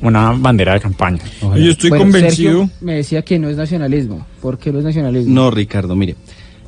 [0.00, 1.20] una bandera de campaña.
[1.40, 2.60] Yo estoy Bueno, convencido.
[2.60, 4.26] Sergio me decía que no es nacionalismo.
[4.40, 5.34] ¿Por qué no es nacionalismo?
[5.34, 6.16] No, Ricardo, mire,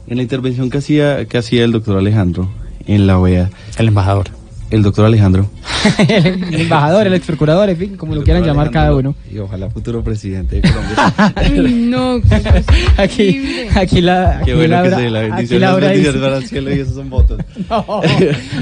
[0.06, 2.50] en la intervención que hacía, que hacía el doctor Alejandro
[2.86, 4.26] en la OEA, El embajador.
[4.76, 5.48] El doctor Alejandro,
[6.08, 9.14] el embajador, el ex procurador, en fin, como lo quieran llamar cada uno.
[9.30, 11.34] Y ojalá futuro presidente de Colombia.
[11.62, 12.20] Uy, no,
[12.96, 14.36] Aquí, aquí la.
[14.38, 16.94] Aquí Qué bueno que se la bendición, las bendiciones dice- van al cielo y esos
[16.94, 17.38] son votos.
[17.68, 17.84] No.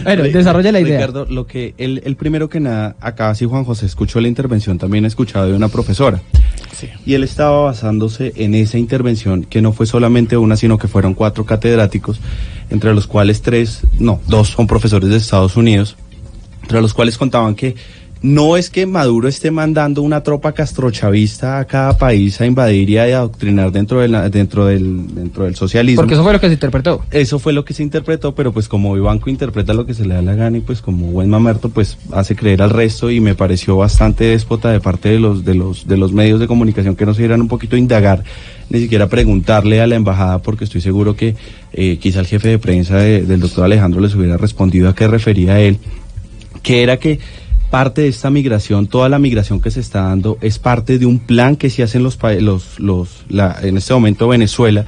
[0.05, 0.99] Bueno, desarrolla la idea.
[0.99, 4.79] Ricardo, lo que el, el primero que nada, acá sí Juan José escuchó la intervención,
[4.79, 6.21] también he escuchado de una profesora.
[6.77, 6.89] Sí.
[7.05, 11.15] Y él estaba basándose en esa intervención, que no fue solamente una, sino que fueron
[11.15, 12.21] cuatro catedráticos,
[12.71, 15.97] entre los cuales tres, no, dos son profesores de Estados Unidos,
[16.63, 17.75] entre los cuales contaban que
[18.23, 22.99] no es que Maduro esté mandando una tropa castrochavista a cada país a invadir y
[22.99, 26.03] a adoctrinar dentro, de la- dentro, del, dentro del socialismo.
[26.03, 27.03] Porque eso fue lo que se interpretó.
[27.11, 30.15] Eso fue lo que se interpretó, pero pues como Vivanco interpreta lo que se le
[30.15, 33.35] da la gana y pues como buen mamerto pues hace creer al resto y me
[33.35, 37.07] pareció bastante déspota de parte de los de los de los medios de comunicación que
[37.07, 38.23] no se dieran un poquito a indagar,
[38.69, 41.37] ni siquiera preguntarle a la embajada porque estoy seguro que
[41.73, 45.09] eh, quizá el jefe de prensa de- del doctor Alejandro les hubiera respondido a qué
[45.09, 45.79] refería él,
[46.63, 47.19] que era que
[47.71, 51.21] parte de esta migración, toda la migración que se está dando es parte de un
[51.21, 54.85] plan que se hacen los, los, los la, en este momento Venezuela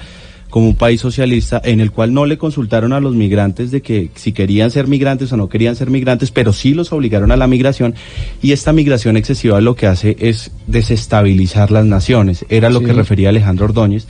[0.52, 4.10] como un país socialista en el cual no le consultaron a los migrantes de que
[4.16, 7.46] si querían ser migrantes o no querían ser migrantes, pero sí los obligaron a la
[7.46, 7.94] migración
[8.42, 12.44] y esta migración excesiva lo que hace es desestabilizar las naciones.
[12.50, 14.06] Era lo que refería Alejandro Ordóñez.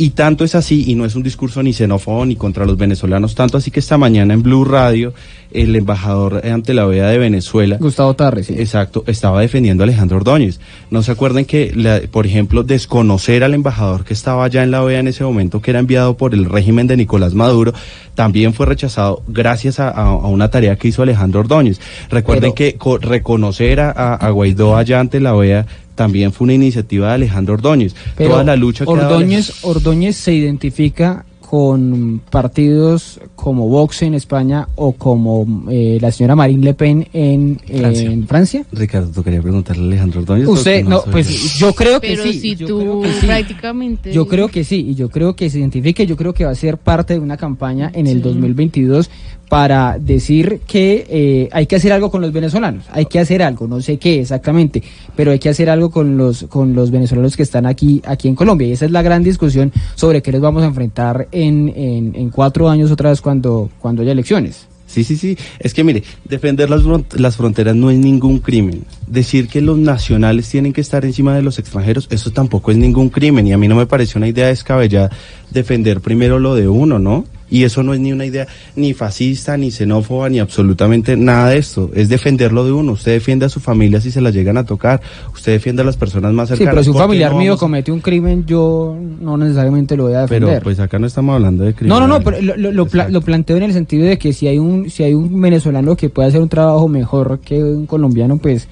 [0.00, 3.34] Y tanto es así, y no es un discurso ni xenófobo ni contra los venezolanos,
[3.34, 5.12] tanto así que esta mañana en Blue Radio,
[5.50, 8.54] el embajador ante la OEA de Venezuela, Gustavo Tarre, sí.
[8.56, 10.60] Exacto, estaba defendiendo a Alejandro Ordóñez.
[10.92, 14.84] No se acuerden que, la- por ejemplo, desconocer al embajador que estaba allá en la
[14.84, 17.72] OEA en ese momento, que era enviado por el régimen de Nicolás Maduro,
[18.14, 21.80] también fue rechazado gracias a, a- a una tarea que hizo Alejandro Ordóñez.
[22.08, 25.66] Recuerden Pero- que co- reconocer a- a Guaidó allá ante la OEA
[25.98, 27.92] también fue una iniciativa de Alejandro Ordóñez.
[28.16, 34.68] Pero Toda la lucha que Ordóñez, Ordóñez se identifica con partidos como Vox en España
[34.76, 38.10] o como eh, la señora Marine Le Pen en eh, Francia.
[38.12, 38.64] en Francia.
[38.70, 40.46] Ricardo, tú querías preguntarle a Alejandro Ordóñez.
[40.46, 41.72] Usted, porque no, pues yo.
[41.72, 42.38] creo que Pero sí.
[42.38, 43.26] si yo tú creo que sí.
[43.26, 44.12] prácticamente...
[44.12, 46.54] Yo creo que sí, y yo creo que se identifique, yo creo que va a
[46.54, 49.10] ser parte de una campaña en el 2022
[49.48, 53.66] para decir que eh, hay que hacer algo con los venezolanos, hay que hacer algo,
[53.66, 54.82] no sé qué exactamente,
[55.16, 58.34] pero hay que hacer algo con los con los venezolanos que están aquí aquí en
[58.34, 62.30] Colombia y esa es la gran discusión sobre qué les vamos a enfrentar en, en,
[62.30, 64.66] cuatro años otra vez cuando cuando haya elecciones.
[64.86, 65.36] Sí, sí, sí.
[65.58, 66.82] Es que mire, defender las,
[67.12, 68.84] las fronteras no es ningún crimen.
[69.06, 73.10] Decir que los nacionales tienen que estar encima de los extranjeros, eso tampoco es ningún
[73.10, 73.46] crimen.
[73.46, 75.10] Y a mí no me parece una idea descabellada
[75.50, 77.26] defender primero lo de uno, ¿no?
[77.50, 78.46] Y eso no es ni una idea
[78.76, 81.90] ni fascista, ni xenófoba, ni absolutamente nada de esto.
[81.94, 82.92] Es defender lo de uno.
[82.92, 85.00] Usted defiende a su familia si se la llegan a tocar.
[85.34, 86.72] Usted defiende a las personas más Sí, cercanas.
[86.74, 89.96] pero si un ¿Por qué familiar no mío vamos comete un crimen, yo no necesariamente
[89.96, 90.48] lo voy a defender.
[90.50, 91.88] Pero pues acá no estamos hablando de crimen.
[91.88, 94.32] No, no, no, pero lo, lo- lo pla- lo planteo en el sentido de que
[94.32, 97.86] si hay un si hay un venezolano que puede hacer un trabajo mejor que un
[97.86, 98.68] colombiano, pues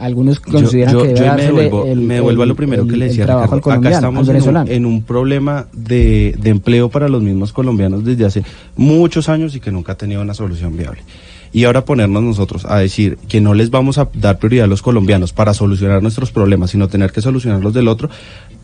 [0.00, 2.86] algunos consideran yo- que debe yo me devuelvo, el, me devuelvo a lo el- primero
[2.86, 3.78] que le decía trabajo Ricardo.
[3.80, 8.24] Acá estamos en un, en un problema de, de empleo para los mismos colombianos desde
[8.24, 8.42] hace
[8.76, 11.02] muchos años y que nunca ha tenido una solución viable.
[11.52, 14.82] Y ahora ponernos nosotros a decir que no les vamos a dar prioridad a los
[14.82, 18.08] colombianos para solucionar nuestros problemas, sino tener que solucionarlos del otro,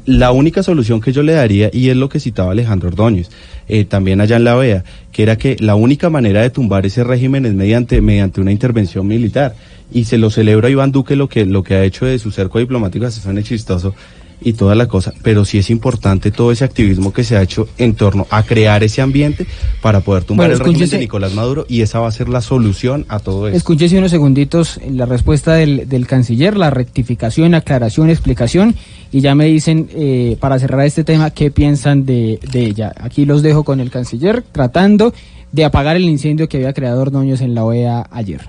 [0.06, 3.28] la única solución que yo le daría, y es lo que citaba Alejandro Ordóñez,
[3.68, 7.04] eh, también allá en la OEA, que era que la única manera de tumbar ese
[7.04, 9.54] régimen es mediante, mediante una intervención militar.
[9.92, 12.58] Y se lo celebra Iván Duque lo que, lo que ha hecho de su cerco
[12.58, 13.94] diplomático, se suena chistoso
[14.40, 17.68] y toda la cosa, pero sí es importante todo ese activismo que se ha hecho
[17.78, 19.46] en torno a crear ese ambiente
[19.80, 22.40] para poder tumbar Bueno, el régimen de Nicolás Maduro y esa va a ser la
[22.40, 23.56] solución a todo eso.
[23.56, 28.74] Escúchese unos segunditos la respuesta del, del canciller, la rectificación, aclaración, explicación,
[29.12, 32.92] y ya me dicen, eh, para cerrar este tema, qué piensan de, de ella.
[33.00, 35.12] Aquí los dejo con el canciller tratando
[35.52, 38.42] de apagar el incendio que había creado Ordóñez en la OEA ayer.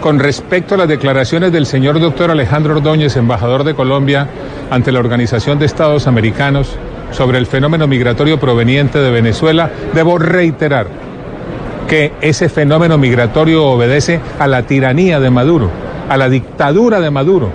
[0.00, 4.28] Con respecto a las declaraciones del señor doctor Alejandro Ordóñez, embajador de Colombia
[4.70, 6.76] ante la Organización de Estados Americanos,
[7.10, 10.86] sobre el fenómeno migratorio proveniente de Venezuela, debo reiterar
[11.88, 15.70] que ese fenómeno migratorio obedece a la tiranía de Maduro,
[16.08, 17.50] a la dictadura de Maduro,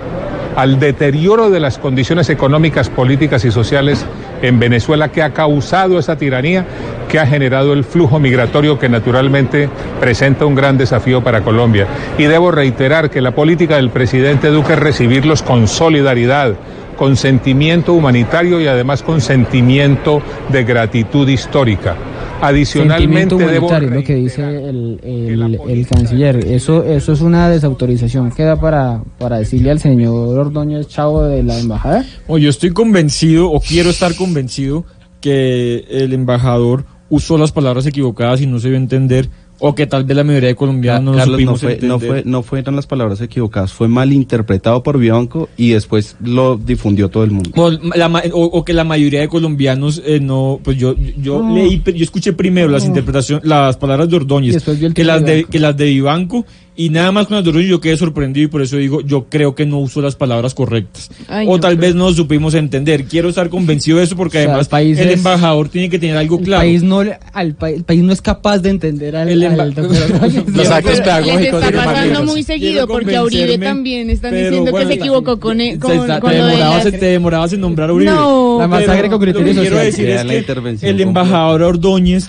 [0.54, 4.06] al deterioro de las condiciones económicas, políticas y sociales
[4.42, 6.64] en Venezuela que ha causado esa tiranía,
[7.08, 9.68] que ha generado el flujo migratorio que naturalmente
[10.00, 11.86] presenta un gran desafío para Colombia.
[12.18, 16.54] Y debo reiterar que la política del presidente Duque es recibirlos con solidaridad,
[16.96, 21.96] con sentimiento humanitario y además con sentimiento de gratitud histórica.
[22.40, 26.36] Adicionalmente Sentimiento debo lo que dice el, el- el canciller.
[26.36, 28.30] Eso, eso es una desautorización.
[28.30, 32.04] ¿Queda para, para decirle al señor Ordóñez Chavo de la embajada?
[32.26, 34.84] O yo estoy convencido, o quiero estar convencido,
[35.20, 39.28] que el embajador usó las palabras equivocadas y no se dio a entender,
[39.58, 42.76] o que tal vez la mayoría de colombianos no Carlos, fue, no, fue, no fueron
[42.76, 47.50] las palabras equivocadas, fue mal interpretado por Bianco y después lo difundió todo el mundo.
[47.56, 51.48] O, la ma- o- o que la mayoría de colombianos eh, no, pues yo, yo
[51.54, 54.62] leí, yo escuché primero las interpretaciones, las palabras de Ordóñez,
[54.94, 56.44] que las de que las de Vivanco,
[56.76, 59.26] y nada más con las de Ordóñez yo quedé sorprendido y por eso digo, yo
[59.30, 61.10] creo que no usó las palabras correctas.
[61.28, 63.04] Ay, o no, tal pero- vez no supimos entender.
[63.04, 65.88] Quiero estar convencido de eso porque O sea, además el país el es- embajador tiene
[65.88, 66.60] que tener algo El claro.
[66.62, 67.02] país no,
[67.32, 70.48] al pa- el país no es capaz de entender al, El al emba- doctor Ordóñez.
[70.54, 74.44] Los actos Les pedagógicos está de pasando muy seguido porque a Uribe también están pero
[74.50, 77.00] diciendo bueno, que se equivocó con, Se con, está- con te, lo de demorabas, en-
[77.00, 78.10] te demorabas en nombrar a Uribe.
[78.10, 78.56] No.
[78.60, 79.86] La masacre Pero con criterio Lo que quiero social.
[79.92, 82.28] decir Era es la que intervención el embajador Ordóñez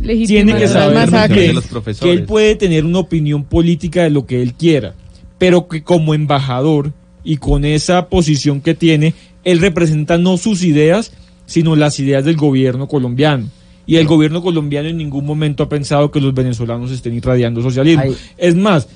[0.00, 1.58] tiene que saber que,
[2.00, 4.94] que él puede tener una opinión política de lo que él quiera,
[5.38, 6.92] pero que como embajador
[7.24, 11.12] y con esa posición que tiene, él representa no sus ideas,
[11.46, 13.48] sino las ideas del gobierno colombiano.
[13.86, 18.02] Y el gobierno colombiano en ningún momento ha pensado que los venezolanos estén irradiando socialismo.
[18.04, 18.16] Ay.
[18.36, 18.86] Es más,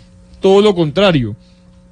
[0.40, 1.34] todo lo contrario.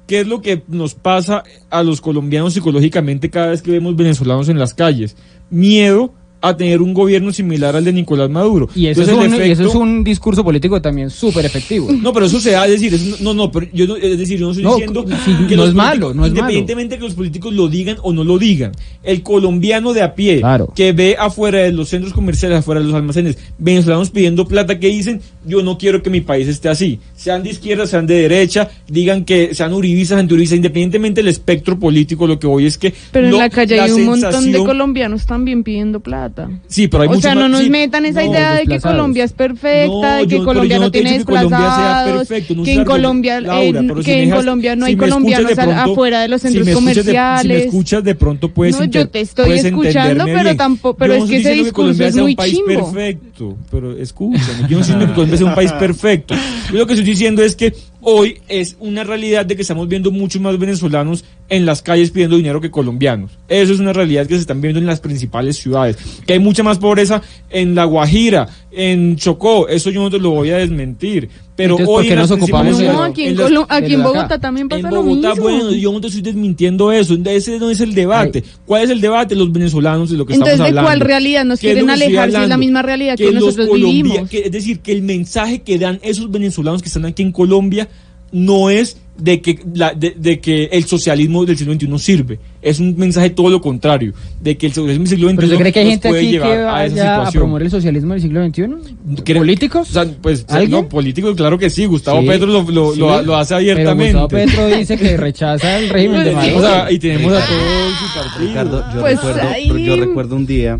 [0.05, 4.49] ¿Qué es lo que nos pasa a los colombianos psicológicamente cada vez que vemos venezolanos
[4.49, 5.15] en las calles?
[5.49, 8.67] Miedo a tener un gobierno similar al de Nicolás Maduro.
[8.75, 11.87] Y eso, Entonces, es un, y eso es un discurso político también súper efectivo.
[11.91, 14.39] no, pero eso se da, es decir, es- no, no, pero yo no, es decir,
[14.39, 15.05] yo no estoy No, diciendo
[15.47, 16.51] que no es malo, no es malo.
[16.51, 18.71] independientemente que los políticos lo digan o no lo digan,
[19.03, 20.71] el colombiano de a pie Claro.
[20.75, 24.87] que ve afuera de los centros comerciales, afuera de los almacenes, venezolanos pidiendo plata que
[24.87, 28.67] dicen, yo no quiero que mi país esté así, sean de izquierda, sean de derecha,
[28.87, 33.27] digan que sean uribistas, antiuribistas, independientemente del espectro político, lo que voy es que Pero
[33.27, 36.49] en la calle hay un montón de colombianos también pidiendo plata.
[36.67, 38.79] Sí, pero hay o mucho sea, no nos sí, metan esa no, idea de que.
[38.79, 43.39] Colombia es perfecta, de que yo- Colombia no tiene que desplazados, perfecto, que en Colombia,
[43.39, 46.41] Laura, eh, que en dejas- Colombia no hay colombianos de al- pronto- afuera de los
[46.41, 47.41] centros de- comerciales.
[47.41, 50.57] si me escuchas de pronto puedes No, yo te estoy escuchando, pero bien.
[50.57, 52.91] tampoco- pero Yo es que ese discurso es muy un país chimbo.
[52.91, 56.35] perfecto, pero escúchame, yo no estoy diciendo que Colombia sea un país perfecto.
[56.71, 60.11] Yo lo que estoy diciendo es que hoy es una realidad de que estamos viendo
[60.11, 63.31] muchos más venezolanos en las calles pidiendo dinero que colombianos.
[63.49, 65.97] Eso es una realidad que se están viendo en las principales ciudades.
[66.25, 70.29] Que hay mucha más pobreza en La Guajira, en Chocó, eso yo no te lo
[70.31, 71.27] voy a desmentir.
[71.57, 73.27] Pero Entonces, hoy ¿por qué en las nos ocupamos principales de- No, ciudades- aquí en,
[73.31, 74.17] en las- Colo- aquí de en lo de acá.
[74.19, 75.43] Bogotá también pasa en lo Bogotá, mismo.
[75.43, 77.17] bueno, yo no te estoy desmintiendo eso.
[77.25, 78.43] Ese no es el debate.
[78.65, 79.35] ¿Cuál es el debate?
[79.35, 80.87] Los venezolanos de lo que Entonces, estamos ¿de hablando.
[81.01, 83.33] cuál realidad nos ¿Qué es quieren lo alejar si es la misma realidad que los
[83.43, 84.29] nosotros colombia- vivimos?
[84.29, 87.89] que- es decir, que el mensaje que dan esos venezolanos que están aquí en Colombia
[88.31, 92.39] no es de que, la, de, de que el socialismo del siglo XXI sirve.
[92.61, 94.13] Es un mensaje todo lo contrario.
[94.39, 96.27] De que el socialismo del siglo XXI ¿Pero usted cree que hay gente puede aquí
[96.27, 97.41] que llevar a esa vaya a situación.
[97.41, 99.23] promover el socialismo del siglo XXI?
[99.23, 99.89] ¿Cree- ¿Políticos?
[99.89, 100.71] O sea, pues, ¿Alguien?
[100.71, 101.85] no, políticos, claro que sí.
[101.85, 102.99] Gustavo Sí, Petro lo, lo, sí.
[102.99, 104.11] lo- lo hace Pero abiertamente.
[104.19, 106.57] Gustavo Petro dice que rechaza el régimen de Maduro.
[106.57, 108.47] O sea, y tenemos a todo su partido.
[108.47, 110.79] Ricardo, yo, Pues recuerdo, ahí- yo recuerdo un día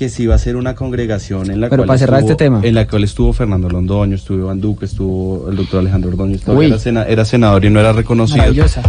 [0.00, 2.44] que se iba a hacer una congregación en la Pero cual para cerrar estuvo- este
[2.46, 2.60] tema.
[2.64, 6.10] en la cual estuvo Fernando Londoño, estuvo Iván Duque, estuvo el doctor Alejandro
[6.54, 6.64] Uy.
[6.68, 8.38] era, sena- era senador y no era reconocido.
[8.38, 8.80] Maravillosa.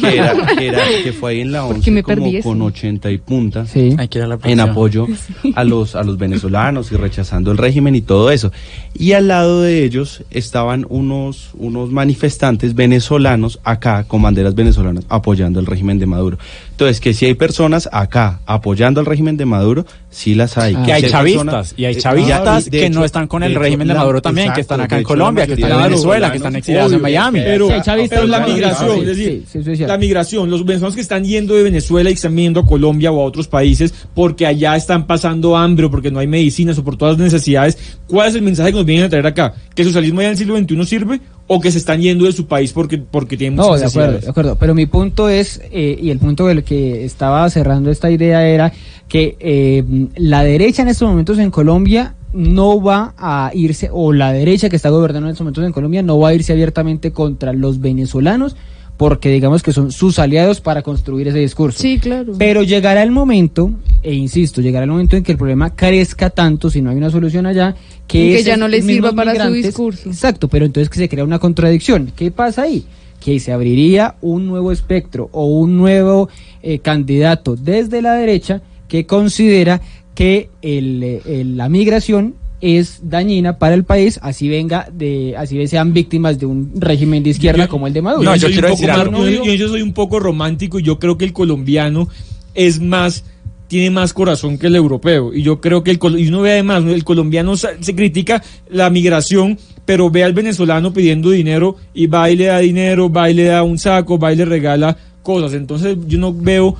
[0.00, 2.62] Que, era, que, era- que fue ahí en la ¿Por qué 11 me como con
[2.62, 3.66] 80 y punta.
[3.66, 3.96] Sí.
[4.44, 5.08] En apoyo
[5.56, 8.52] a los a los venezolanos y rechazando el régimen y todo eso.
[8.94, 15.58] Y al lado de ellos estaban unos unos manifestantes venezolanos acá con banderas venezolanas apoyando
[15.58, 16.38] el régimen de Maduro.
[16.70, 20.74] Entonces, que si hay personas acá apoyando el régimen de Maduro, sí las hay.
[20.76, 20.84] Ah.
[20.86, 23.86] Y hay chavistas, personas- y hay chavistas que hecho- no están con el hecho, régimen
[23.88, 26.92] de Maduro también, que están acá en Colombia, que están en Venezuela, que están exiliados
[26.92, 27.40] en Miami.
[27.40, 31.00] Pero, Sí, chavistas, pero la migración, es decir, sí, sí, la migración, los venezolanos que
[31.00, 34.74] están yendo de Venezuela y están yendo a Colombia o a otros países porque allá
[34.76, 38.34] están pasando hambre o porque no hay medicinas o por todas las necesidades, ¿cuál es
[38.34, 39.54] el mensaje que nos vienen a traer acá?
[39.74, 41.20] ¿Que el socialismo ya en el siglo XXI sirve
[41.52, 44.20] o que se están yendo de su país porque, porque tienen muchas No, de acuerdo,
[44.20, 44.54] de acuerdo.
[44.54, 48.72] Pero mi punto es, eh, y el punto del que estaba cerrando esta idea era
[49.08, 49.82] que eh,
[50.14, 54.76] la derecha en estos momentos en Colombia no va a irse, o la derecha que
[54.76, 58.54] está gobernando en estos momentos en Colombia no va a irse abiertamente contra los venezolanos
[58.96, 61.80] porque digamos que son sus aliados para construir ese discurso.
[61.80, 62.34] Sí, claro.
[62.38, 63.72] Pero llegará el momento,
[64.02, 67.10] e insisto, llegará el momento en que el problema crezca tanto si no hay una
[67.10, 67.74] solución allá,
[68.06, 70.08] que, Y que ya no les mismos sirva para su discurso.
[70.08, 72.12] Exacto, pero entonces que se crea una contradicción.
[72.16, 72.84] ¿Qué pasa ahí?
[73.22, 76.28] Que se abriría un nuevo espectro o un nuevo
[76.62, 79.80] eh, candidato desde la derecha que considera
[80.14, 85.66] que el, eh, el- la migración es dañina para el país, así venga de, así
[85.66, 88.22] sean víctimas de un régimen de izquierda como el de Maduro.
[88.36, 88.96] yo, soy un poco más-
[89.36, 92.08] yo- yo- yo soy un poco romántico y yo creo que el colombiano
[92.54, 93.24] es más
[93.70, 96.50] tiene más corazón que el europeo y yo creo que el col- y uno ve
[96.54, 96.90] además ¿no?
[96.92, 102.34] el colombiano se critica la migración pero ve al venezolano pidiendo dinero y va y
[102.36, 105.96] le da dinero va y le da un saco va y le regala cosas entonces
[106.08, 106.76] yo no veo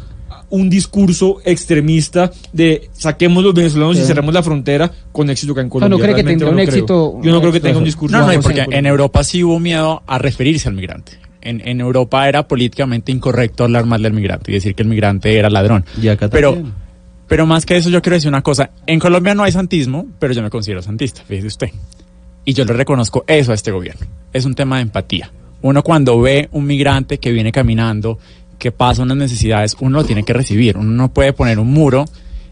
[0.51, 4.07] un discurso extremista de saquemos los venezolanos y Sí.
[4.07, 5.97] cerramos la frontera con éxito acá en no Colombia.
[5.99, 6.77] cree que Realmente tendrá no un creo.
[6.77, 7.85] éxito- Yo no creo que un tenga un éxito.
[7.85, 8.19] discurso.
[8.19, 11.13] No, no, y porque en Europa sí hubo miedo a referirse al migrante.
[11.43, 15.39] En, en Europa era políticamente incorrecto hablar mal del migrante y decir que el migrante
[15.39, 15.85] era ladrón.
[16.31, 16.75] pero, también.
[17.31, 18.71] Pero más que eso, yo quiero decir una cosa.
[18.87, 21.71] En Colombia no hay santismo, pero yo me considero santista, fíjese usted.
[22.45, 24.07] Y yo le reconozco eso a este gobierno.
[24.33, 25.31] Es un tema de empatía.
[25.63, 28.19] Uno cuando ve un migrante que viene caminando,
[28.59, 30.77] que pasa unas necesidades, uno lo tiene que recibir.
[30.77, 32.05] Uno no puede poner un muro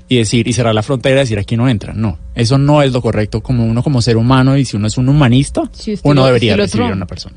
[0.08, 1.92] y decir y cerrar la frontera y decir aquí no entra.
[1.92, 4.96] No, eso no es lo correcto como uno como ser humano y si uno es
[4.96, 5.62] un humanista,
[5.92, 7.36] estilo- uno debería recibir a una persona.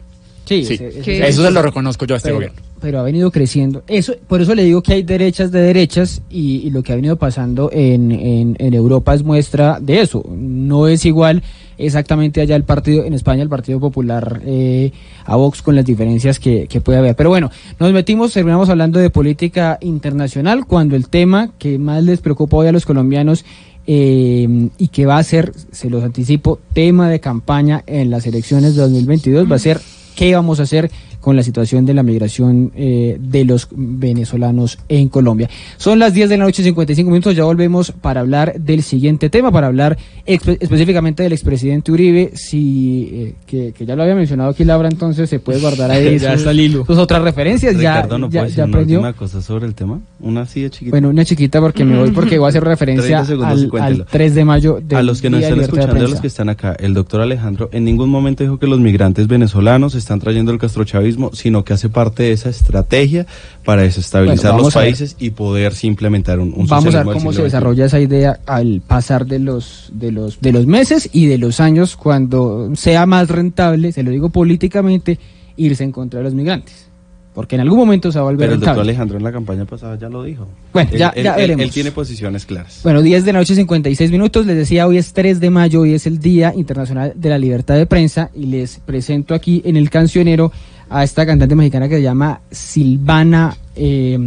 [0.51, 2.61] Sí, Sí, ese- ese- que- ese- eso se lo reconozco yo a este pero, gobierno.
[2.81, 3.83] Pero ha venido creciendo.
[3.87, 6.95] Eso, por eso le digo que hay derechas de derechas y, y lo que ha
[6.95, 10.23] venido pasando en, en, en Europa es muestra de eso.
[10.29, 11.41] No es igual
[11.77, 14.91] exactamente allá el partido, en España el Partido Popular eh,
[15.25, 17.15] a Vox con las diferencias que, que puede haber.
[17.15, 17.49] Pero bueno,
[17.79, 22.67] nos metimos, terminamos hablando de política internacional cuando el tema que más les preocupa hoy
[22.67, 23.45] a los colombianos
[23.87, 28.75] eh, y que va a ser, se los anticipo, tema de campaña en las elecciones
[28.75, 29.79] de 2022 va a ser
[30.21, 35.09] qué vamos a hacer con la situación de la migración eh, de los venezolanos en
[35.09, 35.49] Colombia.
[35.77, 39.51] Son las 10 de la noche, 55 minutos, ya volvemos para hablar del siguiente tema,
[39.51, 39.97] para hablar
[40.27, 44.89] espe- específicamente del expresidente Uribe, si, eh, que, que ya lo había mencionado aquí Laura,
[44.89, 48.41] entonces se puede guardar ahí Ya sus, sus otras referencias, ya, Ricardo, ¿no ya, puede
[48.41, 48.97] ya decir una aprendió.
[48.99, 50.01] última cosa sobre el tema?
[50.21, 50.91] Una así de chiquita.
[50.91, 53.83] Bueno, una chiquita porque me voy porque voy a hacer referencia 30 segundos y al,
[53.83, 56.49] al 3 de mayo del a los que nos están escuchando, a los que están
[56.49, 60.59] acá, el doctor Alejandro en ningún momento dijo que los migrantes venezolanos están trayendo el
[60.59, 63.25] castrochavismo, sino que hace parte de esa estrategia
[63.63, 67.33] para desestabilizar Bueno, los países y poder sí implementar un, un Vamos a ver cómo
[67.33, 71.37] se desarrolla esa idea al pasar de los, de los, de los meses y de
[71.37, 75.19] los años cuando sea más rentable, se lo digo políticamente,
[75.57, 76.90] irse en contra de los migrantes.
[77.33, 78.89] Porque en algún momento se va a volver Pero el doctor rentable.
[78.91, 80.47] Alejandro en la campaña pasada ya lo dijo.
[80.73, 81.63] Bueno, Él- ya- él- ya él- veremos.
[81.63, 82.81] Él tiene posiciones claras.
[82.83, 84.45] Bueno, 10 de la noche, 56 minutos.
[84.45, 87.75] Les decía, hoy es 3 de mayo, hoy es el Día Internacional de la Libertad
[87.75, 88.29] de Prensa.
[88.35, 90.51] Y les presento aquí en el cancionero
[90.89, 93.55] a esta cantante mexicana que se llama Silvana.
[93.77, 94.19] eh,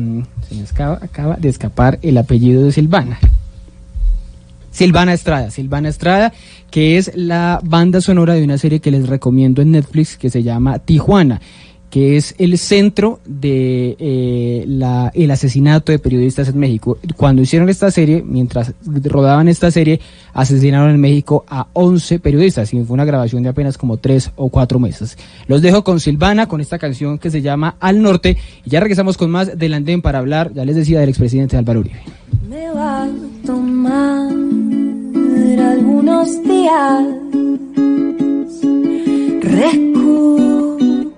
[0.49, 0.63] se me
[1.03, 3.19] acaba de escapar el apellido de Silvana.
[4.71, 6.33] Silvana Estrada, Silvana Estrada,
[6.71, 10.43] que es la banda sonora de una serie que les recomiendo en Netflix que se
[10.43, 11.41] llama Tijuana,
[11.95, 16.99] que es el centro de eh, la, el asesinato de periodistas en México.
[17.17, 18.73] Cuando hicieron esta serie, mientras
[19.05, 20.01] rodaban esta serie,
[20.33, 24.49] asesinaron en México a 11 periodistas y fue una grabación de apenas como 3 o
[24.49, 25.17] 4 meses.
[25.47, 29.17] Los dejo con Silvana, con esta canción que se llama Al Norte, y ya regresamos
[29.17, 32.01] con más del andén para hablar, ya les decía, del expresidente Álvaro Uribe.
[32.49, 33.09] Me va a
[33.47, 34.33] tomar
[35.61, 37.05] algunos días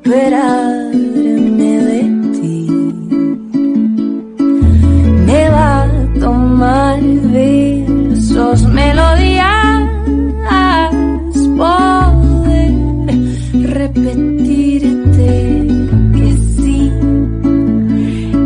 [0.07, 2.01] recuperarme de
[2.39, 2.59] ti.
[5.27, 5.87] Me va a
[6.21, 7.01] tomar
[7.33, 9.91] versos, melodías,
[11.57, 12.75] poder
[13.53, 15.31] repetirte
[16.15, 16.93] que sí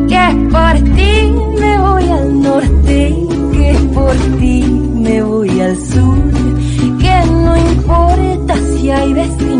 [0.08, 1.12] que por ti
[1.60, 2.96] me voy al norte,
[3.52, 4.56] que por ti
[4.94, 6.18] me voy al sur,
[7.00, 9.59] que no importa si hay destino,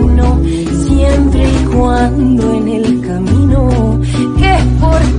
[1.00, 3.98] siempre y cuando en el camino,
[4.38, 5.09] que por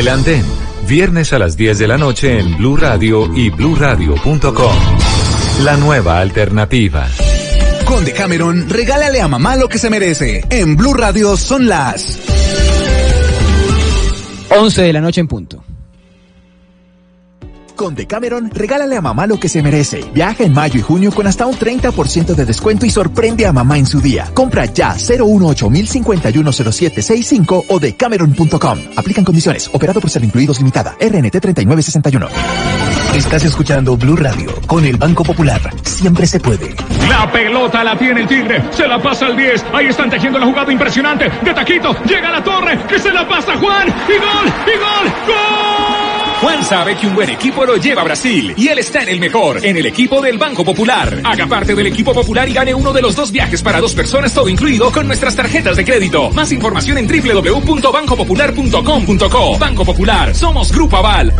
[0.00, 0.46] El Andén,
[0.88, 4.72] viernes a las 10 de la noche en Blue Radio y bluradio.com.
[5.62, 7.06] La nueva alternativa.
[7.84, 10.42] Con Decameron, regálale a mamá lo que se merece.
[10.48, 12.18] En Blue Radio son las
[14.48, 15.62] 11 de la noche en punto.
[17.80, 20.04] Con Decameron, regálale a mamá lo que se merece.
[20.12, 23.78] Viaja en mayo y junio con hasta un 30% de descuento y sorprende a mamá
[23.78, 24.30] en su día.
[24.34, 28.78] Compra ya 018 510765 o decameron.com.
[28.96, 29.70] Aplican condiciones.
[29.72, 30.94] Operado por ser incluidos limitada.
[31.00, 32.28] RNT 3961.
[33.14, 35.62] Estás escuchando Blue Radio con el Banco Popular.
[35.82, 36.76] Siempre se puede.
[37.08, 40.44] La pelota la tiene el Tigre, se la pasa al 10, ahí están tejiendo la
[40.44, 44.52] jugada impresionante, de taquito, llega a la torre, que se la pasa Juan, y gol,
[44.66, 46.09] y gol, gol.
[46.40, 49.20] Juan sabe que un buen equipo lo lleva a Brasil y él está en el
[49.20, 51.20] mejor, en el equipo del Banco Popular.
[51.24, 54.32] Haga parte del equipo popular y gane uno de los dos viajes para dos personas,
[54.32, 56.30] todo incluido, con nuestras tarjetas de crédito.
[56.30, 59.58] Más información en www.bancopopular.com.co.
[59.58, 61.34] Banco Popular, somos Grupo Aval.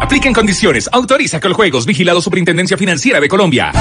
[0.00, 0.88] Apliquen condiciones.
[0.92, 1.86] Autoriza con juegos.
[1.86, 3.72] Vigilado Superintendencia Financiera de Colombia.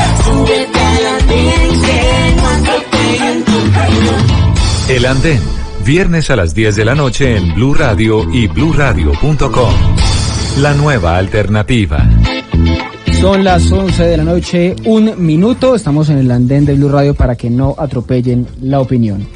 [4.87, 5.41] El Andén,
[5.83, 9.73] viernes a las 10 de la noche en Blue Radio y bluradio.com.
[10.59, 12.09] La nueva alternativa.
[13.19, 15.75] Son las 11 de la noche, un minuto.
[15.75, 19.27] Estamos en el andén de Blue Radio para que no atropellen la opinión.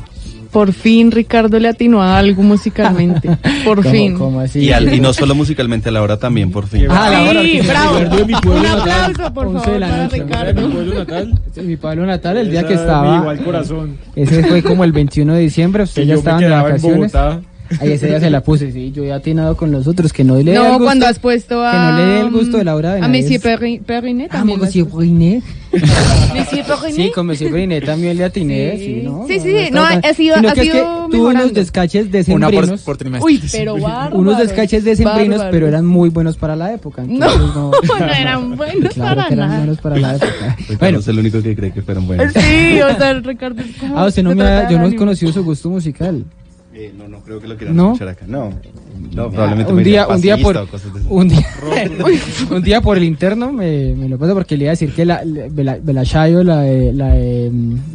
[0.52, 3.38] Por fin Ricardo le atinó a algo musicalmente.
[3.66, 4.18] Por ¿Cómo- fin.
[4.18, 4.60] cómo así?
[4.60, 6.88] Y, al- y no solo musicalmente, a la hora también, por fin.
[6.90, 8.00] Ah, la hora Sí, bravo.
[8.26, 10.24] mi pueblo Un natal, aplauso, por 11 de favor, la para noche.
[10.24, 10.62] Ricardo.
[10.68, 11.40] ¿Mi pueblo natal?
[11.54, 13.18] Sí, mi pueblo natal, el día que es estaba.
[13.18, 13.98] igual corazón.
[14.16, 15.84] Ese fue como el 21 de diciembre.
[15.84, 17.12] Ustedes Que ya quedaba en vacaciones.
[17.14, 17.42] Bogotá.
[17.80, 18.92] Ahí ese día se la puse, sí.
[18.92, 20.84] Yo he atinado con los otros que no le dé el No, gusto.
[20.86, 21.72] cuando has puesto a...
[21.72, 23.22] Que no le dé el gusto de la hora de A Navidad.
[23.30, 24.60] Monsieur Perri- Perrinet Ah, también.
[24.60, 25.44] Monsieur Brinet.
[25.72, 26.96] Monsieur Perrinet.
[26.96, 29.26] Sí, con Monsieur Brinet también le atiné, sí, ¿no?
[29.28, 31.44] Sí, sí, está no, ha sido- Sino ha que es que sido tuvo mejorando.
[31.44, 33.26] unos descaches Una por, por trimestre.
[33.34, 34.18] Uy, pero bárbaro.
[34.18, 35.52] unos descaches decembrinos, Bárbaro.
[35.52, 37.04] pero eran muy buenos para la época.
[37.04, 39.60] No, entonces no, no eran buenos claro para que eran nada.
[39.60, 40.56] buenos para la época.
[40.58, 42.34] Ricardo Bueno, es el único que cree que fueron buenos.
[42.34, 43.62] Sí, o sea, Ricardo
[43.96, 46.24] ah, usted no me ha, de yo no he conocido su gusto musical.
[46.80, 47.94] Eh, no, no creo que lo quieran ¿No?
[47.94, 48.26] escuchar acá.
[48.28, 48.52] No,
[49.14, 50.68] no probablemente un me día, un día por
[51.10, 51.48] un día,
[52.52, 55.06] un día por el interno me, me lo paso porque le iba a decir que
[55.06, 57.52] la la, la Chayo, la de la de,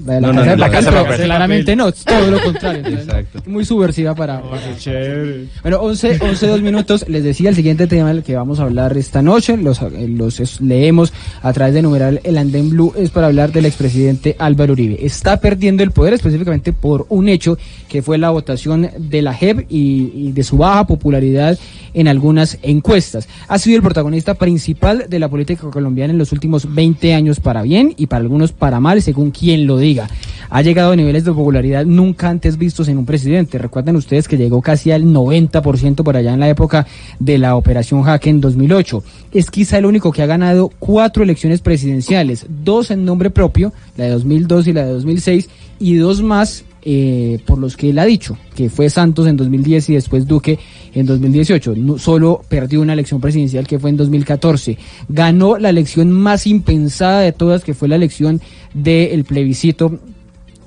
[0.07, 2.43] la, de la No, casa no, de la Casa pero claramente no, es todo lo
[2.43, 2.87] contrario.
[2.87, 3.43] Exacto.
[3.47, 5.47] muy subversiva para, Qué chévere.
[5.63, 7.05] Bueno, 11, 11, dos minutos.
[7.09, 9.57] Les decía el siguiente tema del que vamos a hablar esta noche.
[9.57, 12.93] Los, eh, los es- leemos a través de numeral El Andén Blue.
[12.97, 15.05] Es para hablar del expresidente Álvaro Uribe.
[15.05, 19.67] Está perdiendo el poder específicamente por un hecho que fue la votación de la JEP
[19.71, 21.59] y, y de su baja popularidad
[21.95, 23.29] en algunas encuestas.
[23.49, 27.63] Ha sido el protagonista principal de la política colombiana en los últimos 20 años para
[27.63, 30.09] bien y para algunos para mal, según quien lo diga.
[30.51, 33.57] Ha llegado a niveles de popularidad nunca antes vistos en un presidente.
[33.57, 36.87] Recuerden ustedes que llegó casi al 90% por allá en la época
[37.19, 39.03] de la operación Jaque en 2008.
[39.33, 44.05] Es quizá el único que ha ganado cuatro elecciones presidenciales, dos en nombre propio, la
[44.05, 48.05] de 2002 y la de 2006, y dos más eh, por los que él ha
[48.05, 50.59] dicho, que fue Santos en 2010 y después Duque
[50.95, 51.75] en 2018.
[51.77, 54.79] No, solo perdió una elección presidencial que fue en 2014.
[55.09, 58.41] Ganó la elección más impensada de todas, que fue la elección
[58.75, 59.99] del plebiscito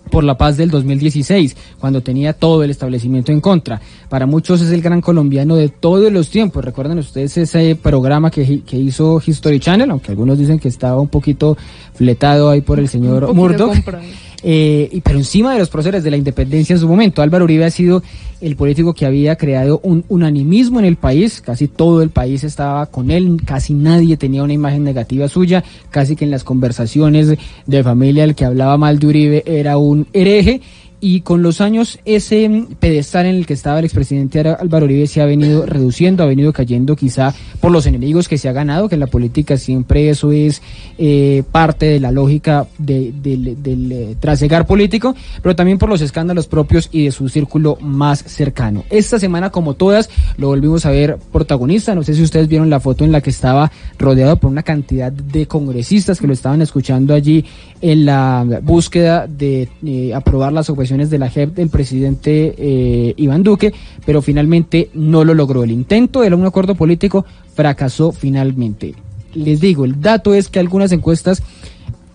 [0.10, 3.82] por la paz del 2016, cuando tenía todo el establecimiento en contra.
[4.08, 6.64] Para muchos es el gran colombiano de todos los tiempos.
[6.64, 11.10] Recuerden ustedes ese programa que, que hizo History Channel, aunque algunos dicen que estaba un
[11.10, 11.58] poquito
[11.94, 13.76] fletado ahí por el señor Murdoch.
[13.76, 14.14] Eh,
[14.48, 17.72] y, pero encima de los próceres de la independencia en su momento, Álvaro Uribe ha
[17.72, 18.04] sido
[18.42, 22.86] el político que había creado un unanimismo en el país, casi todo el país estaba
[22.86, 27.34] con él, casi nadie tenía una imagen negativa suya, casi que en las conversaciones
[27.66, 30.62] de familia el que hablaba mal de Uribe era un hereje.
[31.08, 35.22] Y con los años ese pedestal en el que estaba el expresidente Álvaro Uribe se
[35.22, 37.32] ha venido reduciendo, ha venido cayendo quizá
[37.62, 40.64] por los enemigos que se ha ganado, que en la política siempre eso es
[40.98, 46.02] eh, parte de la lógica de- del, del, eh, trasegar político, pero también por los
[46.02, 48.84] escándalos propios y de su círculo más cercano.
[48.90, 51.94] Esta semana, como todas, lo volvimos a ver protagonista.
[51.94, 55.12] No sé si ustedes vieron la foto en la que estaba rodeado por una cantidad
[55.12, 57.46] de congresistas que lo estaban escuchando allí
[57.82, 63.44] en la búsqueda de eh, aprobar las objeciones de la JEP del presidente eh, Iván
[63.44, 63.74] Duque,
[64.06, 65.64] pero finalmente no lo logró.
[65.64, 68.96] El intento de un acuerdo político fracasó finalmente.
[69.34, 71.44] Les digo, el dato es que algunas encuestas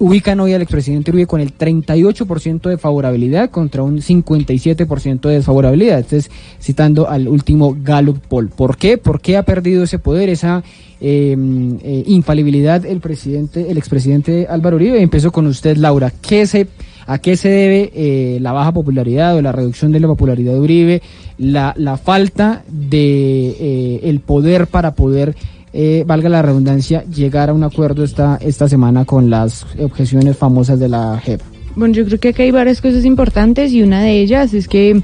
[0.01, 5.99] ubican hoy al expresidente Uribe con el 38% de favorabilidad contra un 57% de desfavorabilidad.
[5.99, 8.49] Entonces, citando al último Gallup Poll.
[8.49, 8.97] ¿Por qué?
[8.97, 10.65] ¿Por qué ha perdido ese poder, esa
[11.03, 11.37] eh,
[11.83, 15.03] eh, infalibilidad el presidente, el expresidente Álvaro Uribe?
[15.03, 16.11] Empezó con usted, Laura.
[16.11, 16.67] ¿Qué se
[17.11, 20.61] ¿A qué se debe eh, la baja popularidad o la reducción de la popularidad de
[20.61, 21.03] Uribe?
[21.39, 25.35] La, la falta de eh, el poder para poder,
[25.73, 30.79] eh, valga la redundancia, llegar a un acuerdo esta, esta semana con las objeciones famosas
[30.79, 31.41] de la JEP.
[31.75, 35.03] Bueno, yo creo que acá hay varias cosas importantes y una de ellas es que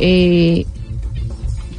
[0.00, 0.66] eh,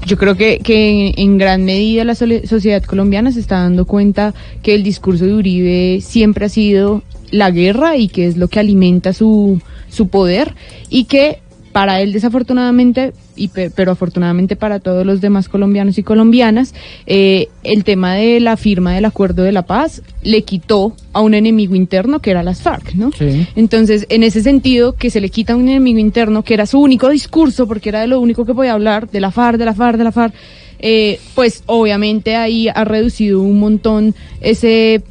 [0.05, 4.73] yo creo que, que en gran medida la sociedad colombiana se está dando cuenta que
[4.73, 9.13] el discurso de Uribe siempre ha sido la guerra y que es lo que alimenta
[9.13, 10.53] su, su poder
[10.89, 11.39] y que
[11.71, 16.73] para él desafortunadamente, y pe- pero afortunadamente para todos los demás colombianos y colombianas,
[17.05, 21.33] eh, el tema de la firma del acuerdo de la paz le quitó a un
[21.33, 23.11] enemigo interno que era las FARC, ¿no?
[23.57, 26.79] Entonces, en ese sentido, que se le quita a un enemigo interno, que era su
[26.79, 29.73] único discurso, porque era de lo único que podía hablar, de la FARC, de la
[29.73, 30.33] FARC, de la FARC,
[30.79, 35.01] eh, pues obviamente ahí ha reducido un montón ese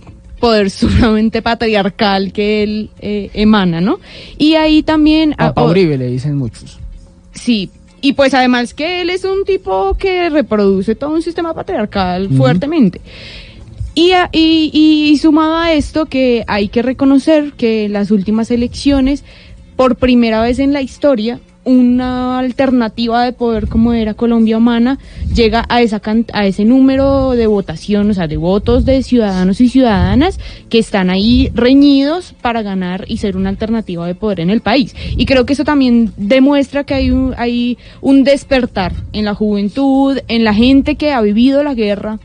[0.45, 3.99] poder sumamente patriarcal que él eh, emana, ¿no?
[4.39, 5.33] Y ahí también...
[5.39, 6.79] ah, Papá o- Uribe le dicen muchos.
[7.33, 7.71] Sí,
[8.01, 13.01] y pues además que él es un tipo que reproduce todo un sistema patriarcal fuertemente.
[13.95, 14.71] Y, a- y,
[15.13, 19.25] y sumado a esto que hay que reconocer que en las últimas elecciones,
[19.77, 24.99] por primera vez en la historia, una alternativa de poder como era Colombia Humana
[25.35, 26.01] llega a esa
[26.33, 30.39] a ese número de votación, o sea, de votos de ciudadanos y ciudadanas
[30.69, 34.95] que están ahí reñidos para ganar y ser una alternativa de poder en el país.
[35.17, 40.19] Y creo que eso también demuestra que hay un, hay un despertar en la juventud,
[40.29, 42.19] en la gente que ha vivido la guerra,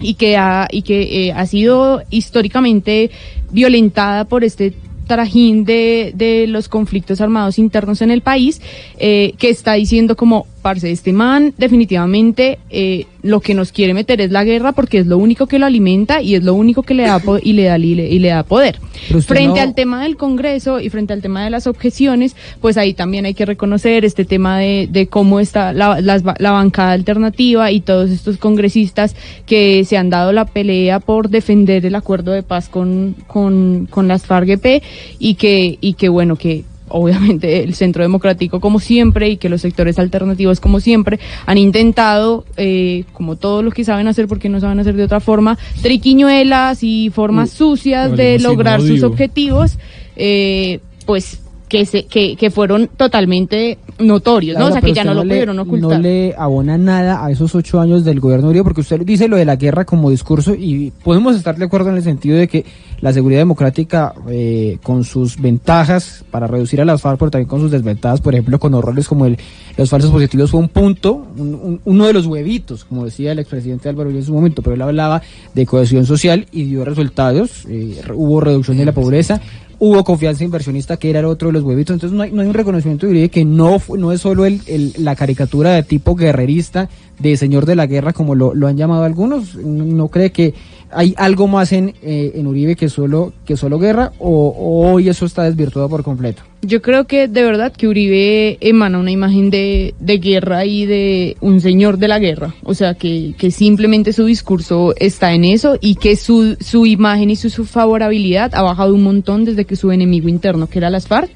[0.00, 3.10] y que ha, y que eh, ha sido históricamente
[3.52, 4.74] violentada por este
[5.16, 8.60] trajín de, de los conflictos armados internos en el país,
[8.98, 14.20] eh, que está diciendo como, parce, este man definitivamente eh, lo que nos quiere meter
[14.20, 16.94] es la guerra porque es lo único que lo alimenta y es lo único que
[16.94, 18.78] le da, po- y le da, y le, y le da poder.
[19.26, 22.94] Frente no- al tema del Congreso y frente al tema de las objeciones, pues ahí
[22.94, 27.70] también hay que reconocer este tema de, de cómo está la, las la bancada alternativa
[27.70, 29.14] y todos estos congresistas
[29.46, 34.08] que se han dado la pelea por defender el acuerdo de paz con, con, con
[34.08, 34.82] las FARC-EP
[35.18, 39.60] y que, y que bueno, que obviamente el Centro Democrático como siempre y que los
[39.60, 44.60] sectores alternativos como siempre han intentado, eh, como todo lo que saben hacer porque no
[44.60, 49.78] saben hacer de otra forma, triquiñuelas y formas sucias de lograr sus objetivos,
[50.16, 51.40] eh, pues
[51.72, 54.66] que, se, que, que fueron totalmente notorios, ¿no?
[54.66, 55.90] O sea, que ya usted no lo le- pudieron ocultar.
[55.92, 59.26] No le abona nada a esos ocho años del gobierno de Uribe, porque usted dice
[59.26, 62.46] lo de la guerra como discurso y podemos estar de acuerdo en el sentido de
[62.46, 62.66] que
[63.00, 67.60] la seguridad democrática, eh, con sus ventajas para reducir a las FARC, pero también con
[67.60, 69.38] sus desventajas, por ejemplo, con horrores como el,
[69.78, 73.38] los falsos positivos, fue un punto, un- un- uno de los huevitos, como decía el
[73.38, 75.22] expresidente Álvaro Uribe en su momento, pero él hablaba
[75.54, 79.40] de cohesión social y dio resultados, eh, hubo reducción de la pobreza,
[79.84, 82.54] hubo confianza inversionista que era otro de los huevitos, entonces no hay, no hay un
[82.54, 87.36] reconocimiento de que no, no es solo el, el- la caricatura de tipo guerrerista, de
[87.36, 90.54] señor de la guerra, como lo, lo han llamado algunos, no, no cree que
[90.92, 95.08] hay algo más en, eh, en Uribe que solo, que solo guerra, o, o hoy
[95.08, 96.42] eso está desvirtuado por completo.
[96.62, 101.36] Yo creo que de verdad que Uribe emana una imagen de, de guerra y de
[101.40, 102.54] un señor de la guerra.
[102.62, 107.30] O sea, que, que simplemente su discurso está en eso y que su, su imagen
[107.30, 110.90] y su, su favorabilidad ha bajado un montón desde que su enemigo interno, que era
[110.90, 111.30] las FARC,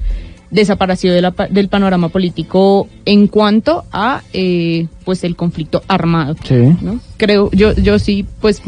[0.49, 6.35] desapareció de la del panorama político en cuanto a eh, pues el conflicto armado.
[6.43, 6.55] Sí.
[6.81, 6.99] ¿no?
[7.17, 8.61] Creo, yo, yo sí, pues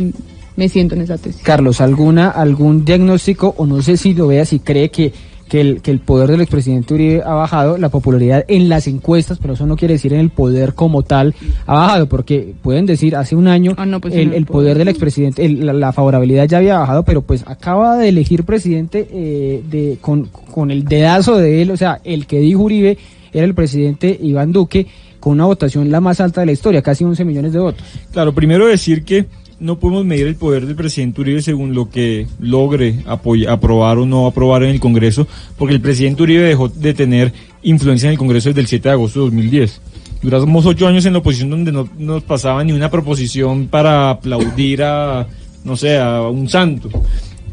[0.60, 1.42] me siento en esa tesis.
[1.44, 5.12] Carlos, ¿alguna, algún diagnóstico, o no sé si lo vea, si cree que,
[5.48, 9.40] que, el, que el poder del expresidente Uribe ha bajado, la popularidad en las encuestas,
[9.42, 11.34] pero eso no quiere decir en el poder como tal,
[11.66, 14.90] ha bajado, porque pueden decir, hace un año pues el, en el el poder del
[14.90, 19.64] expresidente, el- la, la favorabilidad ya había bajado, pero pues acaba de elegir presidente eh,
[19.68, 22.98] de, con, con el dedazo de él, o sea, el que dijo Uribe
[23.34, 24.86] era el presidente Iván Duque,
[25.20, 27.84] con una votación la más alta de la historia, casi 11 millones de votos.
[28.14, 29.26] Claro, primero decir que
[29.60, 34.28] no podemos medir el poder del presidente Uribe según lo que logre aprobar o no
[34.28, 37.34] aprobar en el Congreso, porque el presidente Uribe dejó de tener
[37.64, 39.82] influencia en el Congreso desde el 7 de agosto de 2010.
[40.22, 44.84] Duramos ocho años en la oposición donde no nos pasaba ni una proposición para aplaudir
[44.84, 45.28] a,
[45.64, 46.90] no sé, a un santo.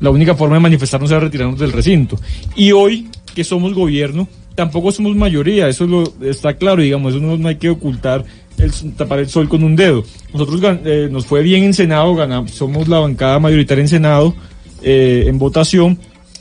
[0.01, 2.19] La única forma de manifestarnos era retirarnos del recinto.
[2.55, 7.49] Y hoy, que somos gobierno, tampoco somos mayoría, eso lo, está claro, digamos, eso no
[7.49, 8.25] hay que ocultar,
[8.59, 10.05] el, tapar el sol con un dedo.
[10.33, 14.35] Nosotros eh, nos fue bien en Senado, ganamos, somos la bancada mayoritaria en Senado,
[14.83, 15.99] eh, en votación,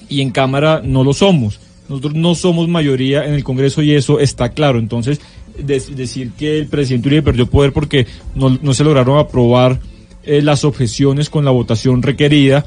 [0.09, 1.59] y en Cámara no lo somos.
[1.87, 4.79] Nosotros no somos mayoría en el Congreso y eso está claro.
[4.79, 5.19] Entonces,
[5.57, 9.79] decir que el presidente Uribe perdió poder porque no, no se lograron aprobar
[10.23, 12.65] eh, las objeciones con la votación requerida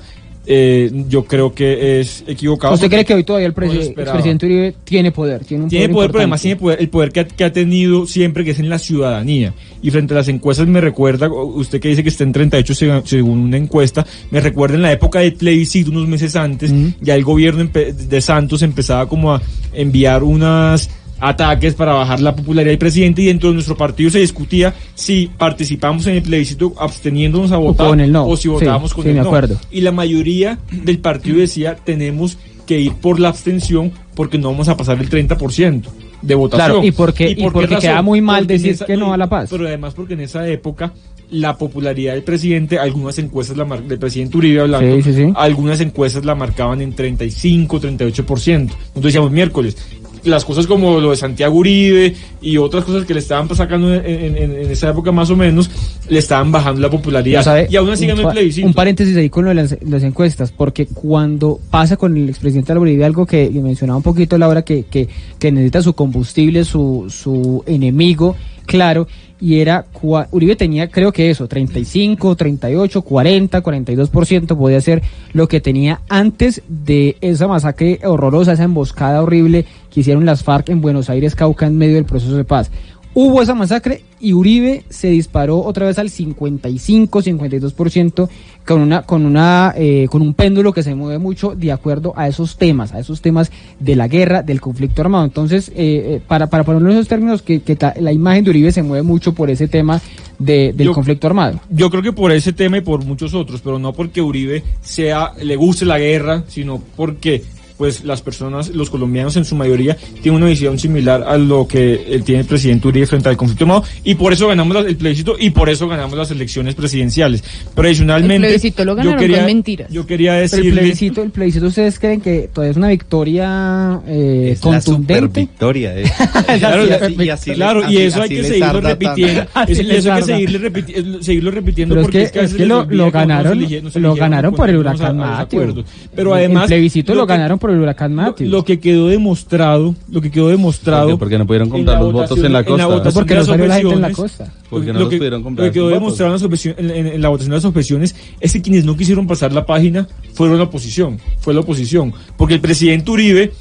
[0.50, 2.72] eh, yo creo que es equivocado.
[2.74, 4.02] ¿Usted cree que hoy todavía el, No lo presi- esperaba.
[4.18, 5.44] expresidente Uribe tiene poder?
[5.44, 8.06] Tiene un Tiene poder, pero además tiene poder- el poder que ha, que ha tenido
[8.06, 9.52] siempre, que es en la ciudadanía.
[9.82, 13.02] Y frente a las encuestas me recuerda, usted que dice que está en 38 seg-
[13.04, 17.24] según una encuesta, me recuerda en la época del plebiscito, unos meses antes, ya el
[17.24, 19.42] gobierno de Santos empezaba como a
[19.74, 20.88] enviar unas
[21.20, 25.30] ataques para bajar la popularidad del presidente y dentro de nuestro partido se discutía si
[25.38, 28.26] participamos en el plebiscito absteniéndonos a votar con el no.
[28.26, 29.30] o si Sí, votábamos con sí, el me no.
[29.70, 34.68] Y la mayoría del partido decía tenemos que ir por la abstención porque no vamos
[34.68, 35.82] a pasar el 30%
[36.20, 36.66] de votación.
[36.70, 37.80] Claro, y porque- y por qué porque razón?
[37.80, 39.48] queda muy mal Porque decir que no a la paz.
[39.50, 40.92] Pero además porque en esa época
[41.30, 45.32] la popularidad del presidente, algunas encuestas la mar- del presidente Uribe hablando, Sí, sí, sí.
[45.36, 48.54] algunas encuestas la marcaban en 35, 38%.
[48.62, 49.76] Entonces decíamos miércoles.
[50.24, 54.04] Las cosas como lo de Santiago Uribe y otras cosas que le estaban sacando en,
[54.04, 55.70] en- en- en esa época más o menos,
[56.08, 57.42] le estaban bajando la popularidad.
[57.42, 58.66] Sabe, y aún así ganó el plebiscito.
[58.66, 62.68] un paréntesis ahí con lo de las, las encuestas, porque cuando pasa con el expresidente
[62.68, 65.08] de la Bolivia, algo que, que mencionaba un poquito Laura, que, que,
[65.38, 69.06] que necesita su combustible, su, su enemigo, claro,
[69.40, 69.86] y era,
[70.30, 76.62] Uribe tenía creo que eso, 35, 38, 40, 42% podía ser lo que tenía antes
[76.68, 81.66] de esa masacre horrorosa, esa emboscada horrible que hicieron las FARC en Buenos Aires, Cauca,
[81.66, 82.70] en medio del proceso de paz.
[83.14, 88.28] Hubo esa masacre y Uribe se disparó otra vez al 55, 52%
[88.64, 92.28] con una con una eh, con un péndulo que se mueve mucho de acuerdo a
[92.28, 93.50] esos temas, a esos temas
[93.80, 95.24] de la guerra, del conflicto armado.
[95.24, 98.50] Entonces, eh, eh, para para ponerlo en esos términos que, que ta- la imagen de
[98.50, 100.00] Uribe se mueve mucho por ese tema
[100.38, 101.58] de- del Yo- conflicto armado.
[101.70, 105.32] Yo creo que por ese tema y por muchos otros, pero no porque Uribe sea
[105.42, 107.42] le guste la guerra, sino porque
[107.78, 111.94] pues las personas, los colombianos en su mayoría tienen una visión similar a lo que
[112.08, 114.96] eh, tiene el presidente Uribe frente al conflicto armado y por eso ganamos la- el
[114.96, 117.42] plebiscito y por eso ganamos las elecciones presidenciales.
[117.74, 119.90] Pero adicionalmente El plebiscito lo ganaron yo quería, con mentiras.
[119.92, 124.50] Yo quería Pero el plebiscito, el plebiscito, ¿ustedes creen que todavía es una victoria eh,
[124.52, 125.14] Es la contundente?
[125.20, 126.04] supervictoria, eh.
[126.58, 128.80] Claro, Y y, así- y así claro, les- y así- eso hay que les seguirlo
[128.80, 129.42] repitiendo.
[129.68, 130.26] Eso, hay que arda.
[130.26, 133.82] seguirle repiti- seguirlo repitiendo Pero es porque que, es que es que lo, ganaron, elige-
[134.00, 135.84] lo ganaron por el huracán Matthew.
[136.14, 138.48] Pero además el plebiscito lo, ganaron por el huracán Matthew.
[138.48, 141.10] lo que quedó demostrado, lo que quedó demostrado.
[141.10, 141.18] ¿Por?
[141.18, 142.86] Porque no pudieron comprar en la los votos en la en costa.
[142.86, 144.52] votación Porque de no salió la gente en la costa.
[144.70, 147.22] Porque no lo los que- pudieron comprar Lo que quedó demostrado en, en- en- en
[147.22, 150.64] la votación de las objeciones es que quienes no quisieron pasar la página fueron la
[150.64, 151.18] oposición.
[151.40, 152.12] Fue la oposición.
[152.36, 153.52] Porque el presidente Uribe,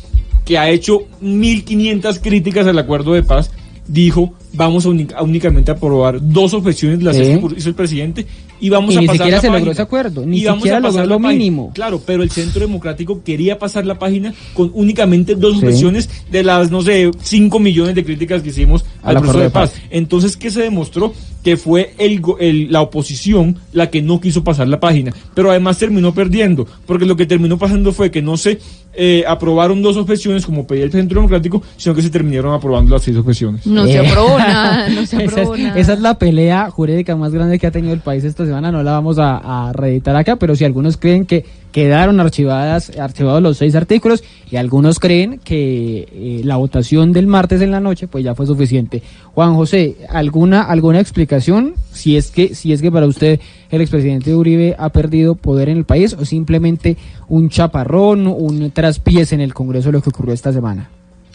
[0.45, 3.51] que ha hecho 1.500 críticas al acuerdo de paz,
[3.87, 8.25] dijo vamos a, a únicamente aprobar dos objeciones las que hizo el presidente
[8.59, 9.71] y vamos Y a ni pasar siquiera la se logró página.
[9.73, 11.39] ese acuerdo, ni siquiera a pasar logró lo página.
[11.39, 11.71] mínimo.
[11.73, 15.65] Claro, pero el Centro Democrático quería pasar la página con únicamente dos Sí.
[15.65, 19.49] objeciones de las, no sé, 5 millones de críticas que hicimos Al proceso de de
[19.49, 19.71] paz.
[19.71, 19.81] paz.
[19.89, 21.13] Entonces, ¿qué se demostró?
[21.47, 25.13] Que fue el, la oposición la que no quiso pasar la página.
[25.33, 28.59] Pero además terminó perdiendo, porque lo que terminó pasando fue que no se
[28.93, 33.03] eh, aprobaron dos objeciones como pedía el Centro Democrático, sino que se terminaron aprobando las
[33.03, 33.65] seis objeciones.
[33.65, 34.09] No se Eh.
[34.09, 35.79] aprobó nada, no se esa, aprobó es, nada.
[35.79, 38.69] esa es la pelea jurídica más grande que ha tenido el país esta semana.
[38.69, 43.41] No la vamos a, a reeditar acá, pero si algunos creen que quedaron archivadas, archivados
[43.41, 48.07] los seis artículos y algunos creen que eh, la votación del martes en la noche
[48.07, 49.03] pues ya fue suficiente.
[49.33, 53.39] Juan José, ¿alguna, alguna explicación si es que si es que para usted
[53.69, 56.97] el expresidente Uribe ha perdido poder en el país o simplemente
[57.27, 60.89] un chaparrón, un traspiés en el Congreso lo que ocurrió esta semana?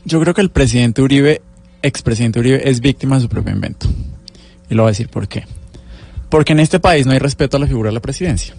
[0.04, 1.42] Yo creo que el presidente Uribe,
[1.82, 3.86] expresidente Uribe, es víctima de su propio invento.
[4.68, 5.44] Y lo voy a decir por qué.
[6.28, 8.54] Porque en este país no hay respeto a la figura de la presidencia.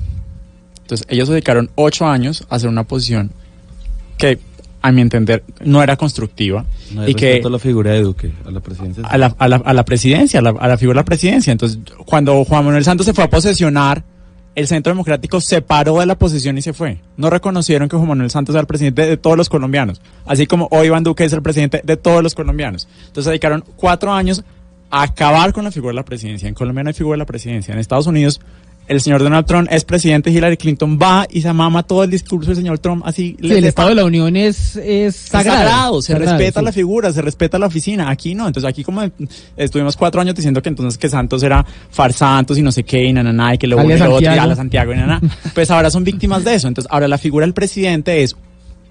[0.93, 3.31] Entonces, ellos dedicaron ocho años a hacer una posición
[4.15, 4.37] que,
[4.83, 6.65] a mi entender, no era constructiva.
[6.93, 9.03] No y que a la figura de Duque, a la presidencia.
[9.03, 11.51] a la, a la, a la presidencia, a la, a la figura de la presidencia.
[11.51, 14.03] Entonces, cuando Juan Manuel Santos se fue a posesionar,
[14.53, 16.99] el Centro Democrático se paró de la posesión y se fue.
[17.17, 20.67] No reconocieron que Juan Manuel Santos era el presidente de todos los colombianos, así como
[20.69, 22.87] hoy Iván Duque es el presidente de todos los colombianos.
[23.07, 24.43] Entonces, dedicaron cuatro años
[24.91, 26.47] a acabar con la figura de la presidencia.
[26.47, 27.73] En Colombia no hay figura de la presidencia.
[27.73, 28.41] En Estados Unidos,
[28.87, 32.49] el señor Donald Trump es presidente, Hillary Clinton va y se mama todo el discurso
[32.49, 33.37] del señor Trump así.
[33.41, 36.01] Sí, el Estado de la Unión es, es Es sagrado.
[36.01, 36.65] se Sagrado, respeta sí.
[36.65, 38.09] la figura, se respeta la oficina.
[38.09, 38.47] Aquí no.
[38.47, 39.01] Entonces aquí como
[39.55, 43.13] estuvimos cuatro años diciendo que entonces que Santos era farsantos y no sé qué, y
[43.13, 44.41] nananá, y que lo y lo otro, y Santiago.
[44.41, 45.21] a la Santiago y nananá.
[45.53, 46.67] Pues ahora son víctimas de eso.
[46.67, 48.35] Entonces ahora la figura del presidente es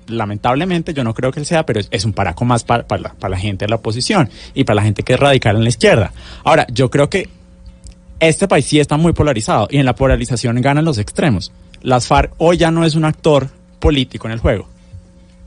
[0.06, 3.02] lamentablemente, yo no creo que él sea, pero es, es un paraco más para, para,
[3.02, 5.62] la, para la gente de la oposición y para la gente que es radical en
[5.62, 6.12] la izquierda.
[6.44, 7.28] Ahora, yo creo que
[8.28, 11.52] este país sí está muy polarizado y en la polarización ganan los extremos.
[11.82, 13.48] Las FARC hoy ya no es un actor
[13.80, 14.68] político en el juego.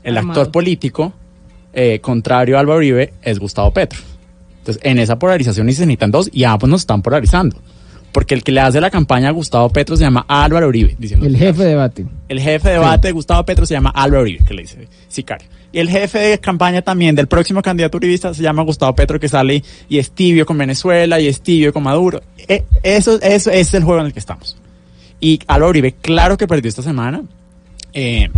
[0.02, 1.12] El actor político,
[1.72, 3.98] eh, contrario a Álvaro Uribe, es Gustavo Petro.
[4.58, 7.56] Entonces, en esa polarización y se necesitan dos y ambos nos están polarizando.
[8.12, 10.96] porque el que le hace la campaña a Gustavo Petro se llama Álvaro Uribe.
[10.98, 12.06] diciendo El jefe de debate.
[12.28, 15.46] el jefe de debate de Gustavo Petro se llama Álvaro Uribe, que le dice sicario.
[15.80, 19.62] El jefe de campaña también del próximo candidato uribista se llama Gustavo Petro, que sale
[19.88, 22.22] y es tibio con Venezuela y es tibio con Maduro.
[22.48, 24.56] E- eso, eso es el juego en el que estamos.
[25.20, 27.22] Y Álvaro Uribe, claro que perdió esta semana.
[27.92, 28.28] Eh,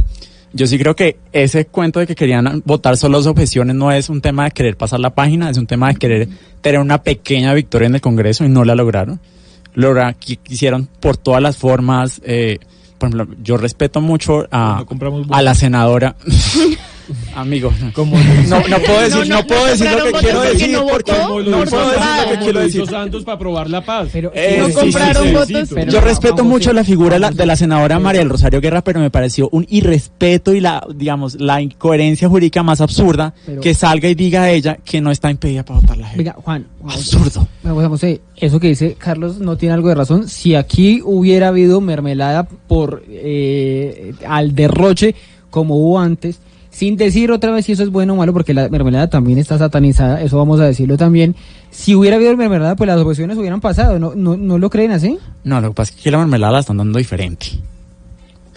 [0.53, 4.09] yo sí creo que ese cuento de que querían votar solo las objeciones no es
[4.09, 6.28] un tema de querer pasar la página, es un tema de querer
[6.61, 9.20] tener una pequeña victoria en el Congreso y no la lograron.
[9.74, 12.20] Logra, qui- quisieron por todas las formas.
[12.24, 12.59] eh,
[12.99, 14.78] por ejemplo, yo respeto mucho a,
[15.36, 16.16] a la senadora.
[17.34, 17.88] Amigo, no,
[18.68, 21.88] no puedo decir, no, puedo decir lo que quiero decir porque Como lo no puedo
[21.90, 22.86] decir lo que quiero decir.
[22.86, 24.09] Santos para probar la paz.
[24.12, 25.68] Pero, Eh, No sí, compraron sí, sí, votos.
[25.74, 28.61] Pero Yo no, respeto mucho la figura de la, de la senadora María del Rosario
[28.61, 33.61] Guerra, pero me pareció un irrespeto y la, digamos, la incoherencia jurídica más absurda Pero-
[33.61, 36.24] que salga y diga a ella que no está impedida para votar la gente.
[36.24, 36.66] Venga, Juan.
[36.80, 37.46] Juan, Absurdo.
[37.62, 40.28] Bueno, José, eso que dice Carlos no tiene algo de razón.
[40.28, 45.14] Si aquí hubiera habido mermelada por eh, al derroche
[45.50, 46.40] como hubo antes,
[46.78, 49.58] sin decir otra vez si eso es bueno o malo, porque la mermelada también está
[49.58, 51.34] satanizada, eso vamos a decirlo también.
[51.70, 53.98] Si hubiera habido mermelada, pues las oposiciones hubieran pasado.
[53.98, 55.18] ¿No, no, no lo creen así?
[55.42, 57.46] No, lo que pasa es que la mermelada la están dando diferente.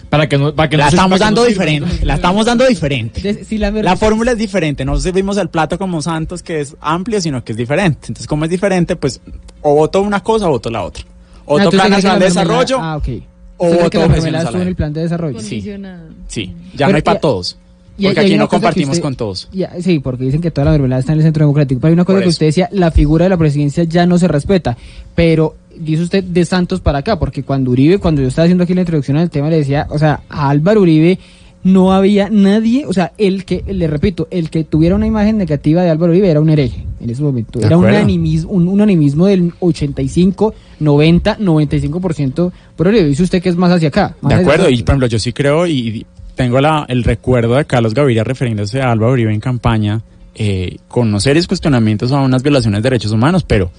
[0.08, 2.04] Para que no, para que no La se- estamos para que dando diferente.
[2.06, 3.44] La estamos dando diferente.
[3.44, 4.84] Si la, La fórmula es diferente.
[4.84, 7.98] No servimos el plato como Santos, que es amplio, sino que es diferente.
[8.08, 9.20] Entonces, como es diferente, pues
[9.62, 11.04] o voto una cosa o voto la otra.
[11.46, 13.08] O Ah, toca entonces, Nacional la de Desarrollo Ah, ok.
[13.56, 15.40] o ¿Usted cree voto que la mermelada en el plan de desarrollo?
[15.40, 15.60] Sí.
[16.28, 17.58] Sí, ya Pero no hay para todos.
[17.98, 19.48] Y Porque hay aquí no compartimos usted- con todos.
[19.52, 21.80] Ya, sí, porque dicen que toda la mermelada está en el centro democrático.
[21.80, 22.34] Pero hay una cosa Por que eso.
[22.36, 24.76] usted decía, la figura de la presidencia ya no se respeta.
[25.14, 28.74] Pero dice usted de Santos para acá, porque cuando Uribe, cuando yo estaba haciendo aquí
[28.74, 31.18] la introducción al tema, le decía, o sea, a Álvaro Uribe
[31.64, 35.82] no había nadie, o sea, el que, le repito, el que tuviera una imagen negativa
[35.82, 37.60] de Álvaro Uribe era un hereje en ese momento.
[37.60, 43.04] De Era un animismo, un, un animismo del 85, 90, 95% por Uribe.
[43.06, 44.16] Dice usted que es más hacia acá.
[44.22, 46.04] más De acuerdo, y por ejemplo, yo sí creo y
[46.34, 50.00] tengo la, el recuerdo de Carlos Gaviria refiriéndose a Álvaro Uribe en campaña
[50.34, 53.70] eh, con unos serios cuestionamientos a unas violaciones de derechos humanos, pero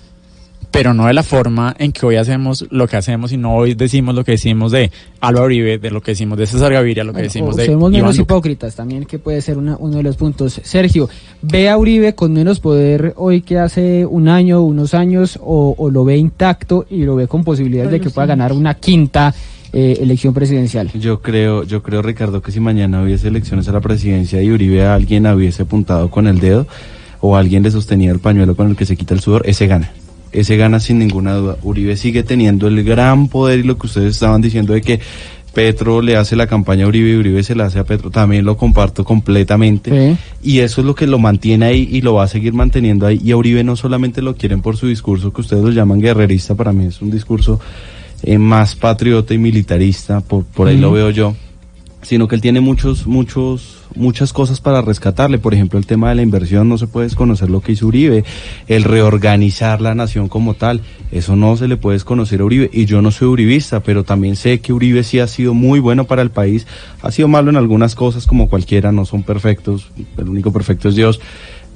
[0.71, 3.75] pero no de la forma en que hoy hacemos lo que hacemos y no hoy
[3.75, 4.89] decimos lo que decimos de
[5.21, 7.91] Álvaro Uribe, de lo que decimos de César Gaviria, lo que Bueno, decimos de Iván
[7.91, 10.59] menos hipócritas también, que puede ser una- uno de los puntos.
[10.63, 11.09] Sergio,
[11.43, 15.91] ¿ve a Uribe con menos poder hoy que hace un año, unos años, o, o
[15.91, 19.31] lo ve intacto y lo ve con posibilidades de que pueda ganar una quinta
[19.73, 20.91] eh, elección presidencial?
[20.93, 24.85] Yo creo, yo creo, Ricardo, que si mañana hubiese elecciones a la presidencia y Uribe
[24.85, 26.67] a alguien hubiese apuntado con el dedo
[27.19, 29.91] o alguien le sostenía el pañuelo con el que se quita el sudor, ese gana.
[30.31, 31.57] Ese gana sin ninguna duda.
[31.63, 34.99] Uribe sigue teniendo el gran poder y lo que ustedes estaban diciendo de que
[35.53, 38.43] Petro le hace la campaña a Uribe y Uribe se la hace a Petro, también
[38.43, 40.17] lo comparto completamente.
[40.41, 43.21] Y eso es lo que lo mantiene ahí y lo va a seguir manteniendo ahí.
[43.23, 46.55] Y a Uribe no solamente lo quieren por su discurso, que ustedes lo llaman guerrerista,
[46.55, 47.59] para mí es un discurso
[48.23, 51.35] eh, más patriota y militarista, por, por ahí lo veo yo,
[52.03, 55.39] sino que él tiene muchos, muchos, muchas cosas para rescatarle.
[55.39, 58.23] Por ejemplo, el tema de la inversión, no se puede desconocer lo que hizo Uribe,
[58.67, 60.81] el reorganizar la nación como tal,
[61.11, 62.69] eso no se le puede desconocer a Uribe.
[62.73, 66.05] Y yo no soy uribista, pero también sé que Uribe sí ha sido muy bueno
[66.05, 66.67] para el país,
[67.01, 69.87] ha sido malo en algunas cosas como cualquiera, no son perfectos,
[70.17, 71.19] el único perfecto es Dios.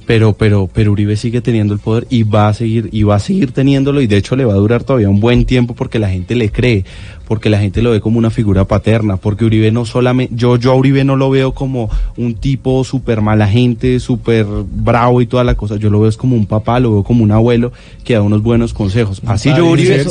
[0.08, 3.20] Pero, pero, pero Uribe sigue teniendo el poder y va a seguir, y va a
[3.20, 6.08] seguir teniéndolo, y de hecho le va a durar todavía un buen tiempo porque la
[6.08, 6.86] gente le cree,
[7.28, 10.72] porque la gente lo ve como una figura paterna, porque Uribe no solamente, yo, yo
[10.72, 15.44] a Uribe no lo veo como un tipo súper mala gente, súper bravo y toda
[15.44, 17.70] la cosa, yo lo veo es como un papá, lo veo como un abuelo
[18.02, 19.20] que da unos buenos consejos.
[19.26, 20.04] Así yo Uribe,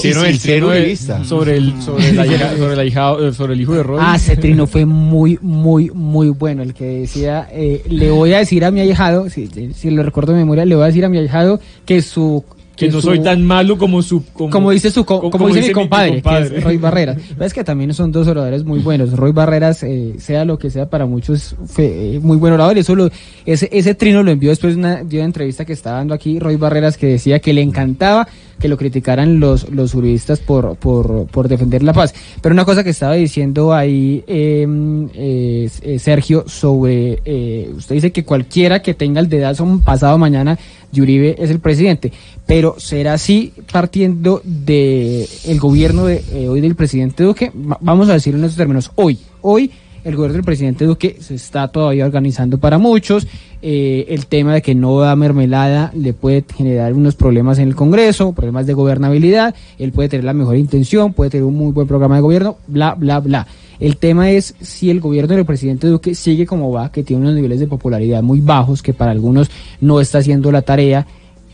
[0.84, 1.24] uribista.
[1.26, 3.98] sobre el sobre la hija- sobre la hija- eh, sobre el hijo de Roy.
[4.00, 6.62] Ah, ese trino fue muy, muy, muy bueno.
[6.62, 10.34] El que decía, eh, le voy a decir a mi ahijado, si, si lo recuerdo
[10.34, 12.44] de memoria, le voy a decir a mi ahijado que su...
[12.78, 15.68] que no su- soy tan malo como su como, como dice su co- como- dice,
[15.68, 17.18] mi compadre, es Roy Barreras.
[17.38, 19.12] Ves que también son dos oradores muy buenos.
[19.14, 22.78] Roy Barreras, eh, sea lo que sea para muchos, fue eh, muy buen orador.
[22.78, 23.10] Eso lo,
[23.46, 26.40] ese, ese trino lo envió después de una, de una entrevista que estaba dando aquí
[26.40, 28.28] Roy Barreras que decía que le encantaba
[28.60, 32.16] que lo criticaran los, los uribistas por, por, por defender la paz.
[32.42, 34.66] Pero una cosa que estaba diciendo ahí eh,
[35.14, 40.58] eh, eh, Sergio sobre, eh, usted dice que cualquiera que tenga el dedazo pasado mañana
[41.02, 42.12] Uribe es el presidente,
[42.46, 48.10] pero será así partiendo de el gobierno de eh, hoy del presidente Duque, Va- vamos
[48.10, 49.72] a decirlo en estos términos, hoy, hoy
[50.04, 53.28] el gobierno del presidente Duque se está todavía organizando para muchos,
[53.62, 57.76] eh, el tema de que no da mermelada le puede generar unos problemas en el
[57.76, 61.88] Congreso, problemas de gobernabilidad, él puede tener la mejor intención, puede tener un muy buen
[61.88, 63.48] programa de gobierno, bla, bla, bla.
[63.80, 67.36] El tema es si el gobierno del presidente Duque sigue como va, que tiene unos
[67.36, 69.50] niveles de popularidad muy bajos, que para algunos
[69.82, 71.06] no está haciendo la tarea,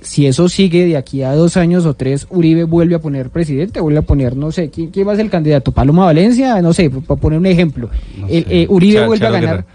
[0.03, 3.79] si eso sigue de aquí a dos años o tres, Uribe vuelve a poner presidente,
[3.79, 5.71] vuelve a poner, no sé, ¿quién, quién va a ser el candidato?
[5.71, 7.89] Paloma Valencia, no sé, para poner un ejemplo.
[8.29, 9.65] El, eh, Uribe vuelve a ganar.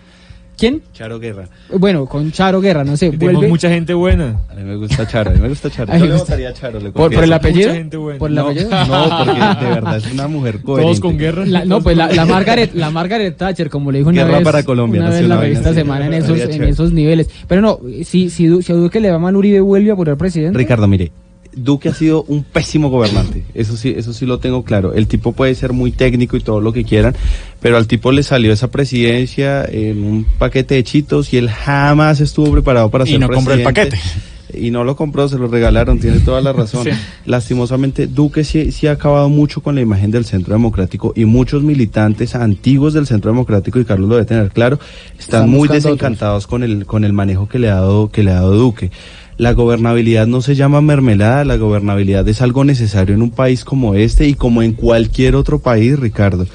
[0.58, 0.82] ¿Quién?
[0.92, 1.48] Charo Guerra.
[1.78, 3.48] Bueno, con Charo Guerra, no sé, Tenemos vuelve.
[3.48, 4.40] mucha gente buena.
[4.50, 5.92] A mí me gusta Charo, a mí me gusta Charo.
[5.94, 7.68] Yo me le votaría a Charo, le ¿Por, por el apellido?
[7.68, 8.18] Mucha gente buena.
[8.18, 8.70] ¿Por el no, apellido?
[8.88, 10.82] no, porque de verdad es una mujer coherente.
[10.88, 11.46] Todos con guerra.
[11.46, 14.44] La- no, pues la, la Margaret, la Margaret Thatcher, como le dijo una Guerra vez,
[14.44, 15.74] para Colombia, una no sé, vez la revista.
[15.74, 17.28] Semana en esos, en esos niveles.
[17.46, 20.58] Pero no, si, si, si a Duque le va mal, Uribe vuelve a poner presidente.
[20.58, 21.12] Ricardo, mire,
[21.54, 24.92] Duque ha sido un pésimo gobernante, eso sí, eso sí lo tengo claro.
[24.94, 27.14] El tipo puede ser muy técnico y todo lo que quieran,
[27.60, 32.20] pero al tipo le salió esa presidencia en un paquete de chitos y él jamás
[32.20, 33.96] estuvo preparado para Y ser no compró el presidente.
[33.96, 34.28] paquete.
[34.54, 36.84] Y no lo compró, se lo regalaron, tiene toda la razón.
[36.90, 36.90] Sí.
[37.26, 41.62] Lastimosamente, Duque sí, sí ha acabado mucho con la imagen del Centro Democrático y muchos
[41.62, 44.78] militantes antiguos del Centro Democrático, y Carlos lo debe tener claro,
[45.18, 48.30] están, Están muy desencantados con el, con el manejo que le ha dado, que le
[48.30, 48.90] ha dado Duque.
[49.36, 53.94] La gobernabilidad no se llama mermelada, la gobernabilidad es algo necesario en un país como
[53.94, 56.46] este y como en cualquier otro país, Ricardo.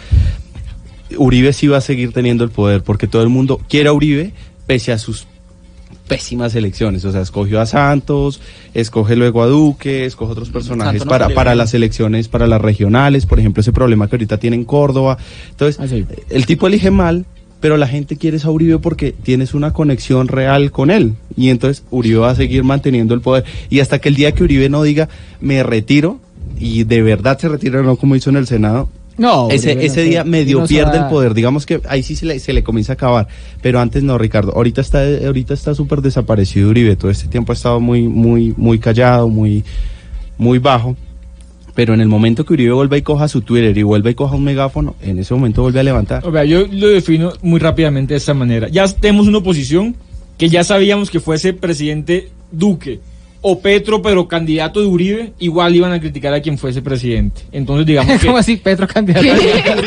[1.18, 4.34] Uribe sí va a seguir teniendo el poder porque todo el mundo quiere a Uribe
[4.68, 5.28] pese a sus
[6.08, 7.06] pésimas elecciones.
[7.06, 8.42] O sea, escogió a Santos,
[8.74, 12.62] escoge luego a Duque, escoge otros personajes Santos no para, para las elecciones, para las
[12.62, 15.18] regionales, por ejemplo, ese problema que ahorita tiene en Córdoba.
[15.50, 17.26] Entonces, Ah, el tipo elige mal,
[17.60, 21.16] pero la gente quiere a Uribe porque tienes una conexión real con él.
[21.38, 23.46] Y entonces Uribe va a seguir manteniendo el poder.
[23.70, 25.10] Y hasta que el día que Uribe no diga,
[25.40, 26.20] me retiro,
[26.60, 29.96] y de verdad se retira, no como hizo en el Senado, No, ese, no ese
[29.96, 32.64] se- día medio no pierde el poder, digamos que ahí sí se le, se le
[32.64, 33.28] comienza a acabar,
[33.62, 34.54] pero antes no, Ricardo.
[34.56, 38.80] Ahorita está, ahorita está súper desaparecido Uribe, todo este tiempo ha estado muy, muy, muy
[38.80, 39.64] callado, muy,
[40.38, 40.96] muy bajo.
[41.76, 44.36] Pero en el momento que Uribe vuelva y coja su Twitter y vuelva y coja
[44.36, 46.24] un megáfono, en ese momento vuelve a levantar.
[46.28, 48.68] O sea, yo lo defino muy rápidamente de esta manera.
[48.70, 49.96] Ya tenemos una oposición
[50.38, 53.00] que ya sabíamos que fuese presidente Duque
[53.46, 57.42] o Petro, pero candidato de Uribe, igual iban a criticar a quien fuese presidente.
[57.52, 58.26] Entonces, digamos que...
[58.28, 59.28] ¿Cómo así, Petro candidato?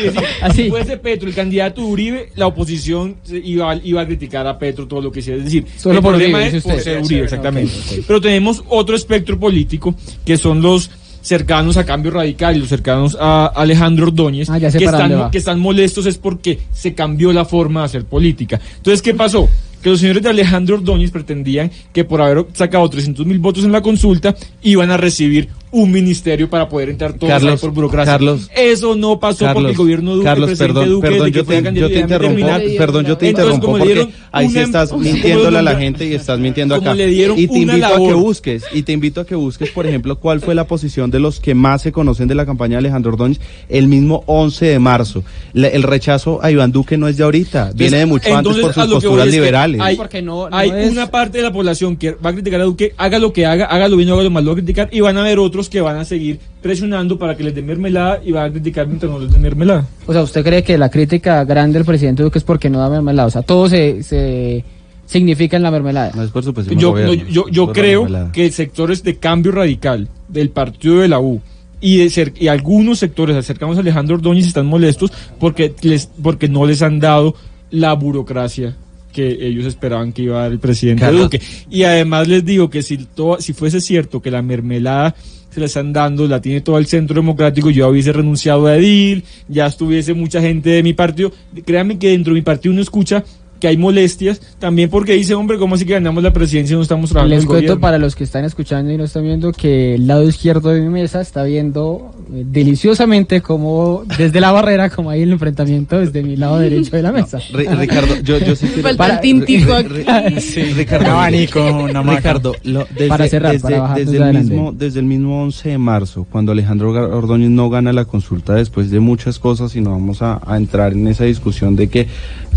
[0.41, 0.63] Así.
[0.63, 4.87] Si fuese Petro el candidato de Uribe, la oposición iba, iba a criticar a Petro
[4.87, 5.39] todo lo que hiciera.
[5.39, 7.73] Es decir, Solo el por problema Uribe, es por ser Uribe, exactamente.
[8.05, 13.17] Pero tenemos otro espectro político que son los cercanos a Cambio Radical y los cercanos
[13.19, 17.81] a Alejandro Ordóñez, Ah, que, están, que están molestos es porque se cambió la forma
[17.81, 18.61] de hacer política.
[18.77, 19.49] Entonces, ¿qué pasó?
[19.87, 23.71] Que los señores de Alejandro Ordóñez pretendían que por haber sacado 300 mil votos en
[23.71, 28.13] la consulta iban a recibir un ministerio para poder entrar todos Carlos, por burocracia.
[28.13, 31.27] Carlos, Eso no pasó porque Carlos, el gobierno Duque, Carlos, el presidente perdón, Duque, perdón,
[31.31, 32.61] yo te, yo te interrumpo, terminar.
[32.77, 36.39] perdón, yo te Entonces, interrumpo porque ahí sí estás mintiéndole a la gente y estás
[36.39, 36.93] mintiendo acá.
[36.93, 39.85] le dieron y te invito a que busques, y te invito a que busques, por
[39.85, 42.77] ejemplo, cuál fue la posición de los que más se conocen de la campaña de
[42.79, 43.39] Alejandro Ordóñez
[43.69, 45.23] el mismo 11 de marzo.
[45.53, 48.73] La- el rechazo a Iván Duque no es de ahorita, viene de mucho antes por
[48.73, 49.81] sus posturas liberales.
[49.81, 52.61] Hay, Porque no- no hay es- una parte de la población que va a criticar
[52.61, 54.53] a Duque, haga lo que haga, haga lo bien o haga lo mal, lo va
[54.53, 57.55] a criticar, y van a haber otros que van a seguir presionando para que les
[57.55, 59.87] den mermelada y van a criticar mientras no les den mermelada.
[60.05, 62.89] O sea, ¿usted cree que la crítica grande del presidente Duque es porque no da
[62.89, 63.27] mermelada?
[63.27, 64.63] O sea, todo se, se
[65.05, 66.11] significa en la mermelada.
[66.15, 68.51] No es por su pésimo Yo, no, gobierno, yo, es yo por la creo que
[68.51, 71.41] sectores de cambio radical del partido de la U
[71.81, 76.47] y, de cer- y algunos sectores cercanos a Alejandro Ordóñez están molestos porque, les, porque
[76.49, 77.35] no les han dado
[77.71, 78.75] la burocracia
[79.13, 81.23] que ellos esperaban que iba a dar el presidente Carlos.
[81.23, 81.41] Duque.
[81.71, 85.15] Y además les digo que si, todo, si fuese cierto que la mermelada
[85.57, 89.23] se la están dando, la tiene todo el centro democrático, yo hubiese renunciado a Edil,
[89.47, 91.31] ya estuviese mucha gente de mi partido.
[91.65, 93.23] Créanme que dentro de mi partido uno escucha
[93.59, 96.83] que hay molestias, también porque dice, hombre, ¿cómo así que ganamos la presidencia y no
[96.83, 97.81] estamos trabajando Les cuento gobierno?
[97.81, 100.89] para los que están escuchando y no están viendo que el lado izquierdo de mi
[100.89, 106.35] mesa está viendo eh, deliciosamente como desde la barrera, como hay el enfrentamiento desde mi
[106.35, 107.39] lado derecho de la mesa.
[107.51, 112.01] Ri- Ricardo, yo, yo sí quiero- Falta Para- el Sí, Ricardo, abanico, una.
[112.03, 115.41] Ricardo, lo- desde, Para cerrar, desde, para bajar desde desde el mismo, desde el mismo
[115.43, 119.81] 11 de marzo, cuando Alejandro Ordóñez no gana la consulta después de muchas cosas y
[119.81, 122.07] no vamos a, a entrar en esa discusión de que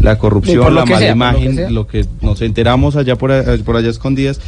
[0.01, 3.89] la corrupción, la que mala sea, por lo que lo nos enteramos allá por, allá
[3.91, 4.41] escondidas,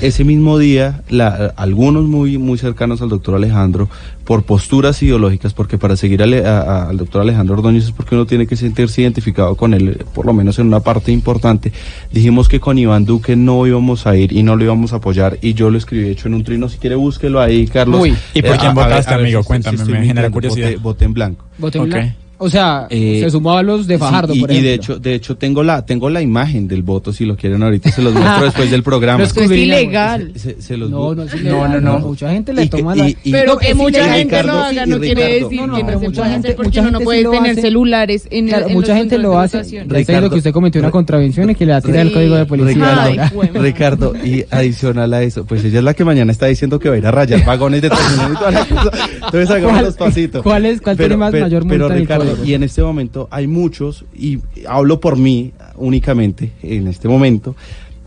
[0.00, 3.88] ese mismo día, la- algunos muy, muy cercanos al doctor Alejandro,
[4.24, 8.14] por posturas ideológicas, porque para seguir ale- a- a- al doctor Alejandro Ordóñez es porque
[8.14, 11.72] uno tiene que sentirse identificado con él, por lo menos en una parte importante,
[12.12, 15.38] dijimos que con Iván Duque no íbamos a ir y no lo íbamos a apoyar,
[15.42, 18.00] y yo lo escribí hecho en un trino, si quiere búsquelo ahí, Carlos.
[18.00, 18.14] Uy.
[18.34, 19.40] ¿Y por Eh, quién a- votaste, a ver amigo?
[19.40, 20.68] si- si Cuéntame, estoy me genera curiosidad.
[20.70, 21.44] Voté- voté en blanco.
[21.58, 22.14] Voté en blanco.
[22.42, 24.68] O sea, Eh, se sumó a los de Fajardo, Sí, y, por y ejemplo.
[24.70, 27.90] de hecho, de hecho tengo la tengo la imagen del voto si lo quieren ahorita
[27.90, 29.22] se los muestro después del programa.
[29.24, 30.32] Esto es ilegal.
[30.36, 33.08] Se, se los No, no es ilegal, no, mucha gente le Y que- toma la-
[33.08, 35.60] y- y- Pero que y mucha Ricardo, gente lo haga y no quiere Ricardo, decir
[35.60, 38.26] No, no, que no se mucha puede hacer porque uno no puede lo tener celulares
[38.30, 39.62] en, Claro, en mucha los gente lo hace.
[39.62, 42.46] diciendo que usted cometió una contravención y que le va a tirar el código de
[42.46, 43.06] policía.
[43.06, 43.62] Ricardo.
[43.62, 46.94] Ricardo, y adicional a eso, pues ella es la que mañana está diciendo que va
[46.96, 48.90] a ir a rayar vagones de Transmilenio y toda la cosa.
[49.14, 50.42] Entonces hagamos ¿Cuál- los pasitos.
[50.42, 54.04] cuál es- cuál tiene más- mayor multa Pero Ricardo, y en este momento hay muchos,
[54.14, 54.38] y
[54.68, 57.54] hablo por mí únicamente, en este momento,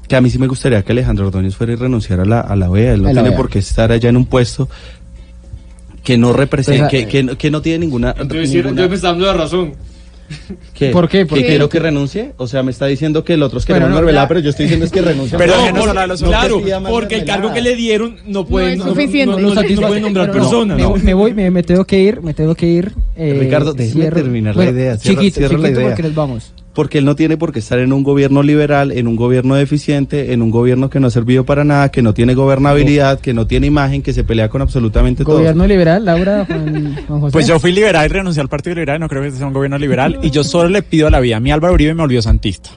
[0.07, 2.56] que a mí sí me gustaría que Alejandro Ordóñez fuera y renunciara a la, a
[2.56, 2.93] la OEA.
[2.93, 3.38] Él no la tiene OEA.
[3.38, 4.69] por qué estar allá en un puesto
[6.03, 8.11] que no representa, Pues, que, que, no- que no tiene ninguna...
[8.11, 9.73] Entonces, sí, ninguna- entonces me está dando la razón.
[10.73, 10.89] ¿Qué?
[10.89, 11.26] ¿Por qué?
[11.26, 11.49] ¿Por ¿Que qué?
[11.52, 12.34] quiero que renuncie?
[12.38, 14.27] O sea, me está diciendo que el otro es que Bueno, no, ya.
[14.27, 15.38] pero yo estoy diciendo es que renuncie.
[15.38, 18.85] Pero No, por- no Claro, porque el cargo que le dieron no pueden, es no,
[18.88, 19.26] suficiente.
[19.35, 20.77] no- No no- no satisface- pueden nombrar personas.
[20.77, 22.91] me, me voy, me, me tengo que ir, me tengo que ir.
[23.15, 24.97] eh, Ricardo, déjeme cierro- terminar bueno, la idea.
[24.97, 25.89] Cierra, chiquito, cierra la chiquito idea.
[25.89, 26.53] porque nos vamos.
[26.76, 30.34] Porque él no tiene por qué estar en un gobierno liberal, en un gobierno deficiente,
[30.34, 33.47] en un gobierno que no ha servido para nada, que no tiene gobernabilidad, que no
[33.47, 35.38] tiene imagen, que se pelea con absolutamente todo.
[35.38, 37.34] Gobierno liberal, Laura, Juan, Juan José.
[37.34, 39.53] Pues yo fui liberal y renuncié al Partido Liberal, no creo que este sea un
[39.53, 41.38] gobierno liberal, y yo solo le pido a la vida.
[41.38, 42.69] A mí Álvaro Uribe me volvió santista.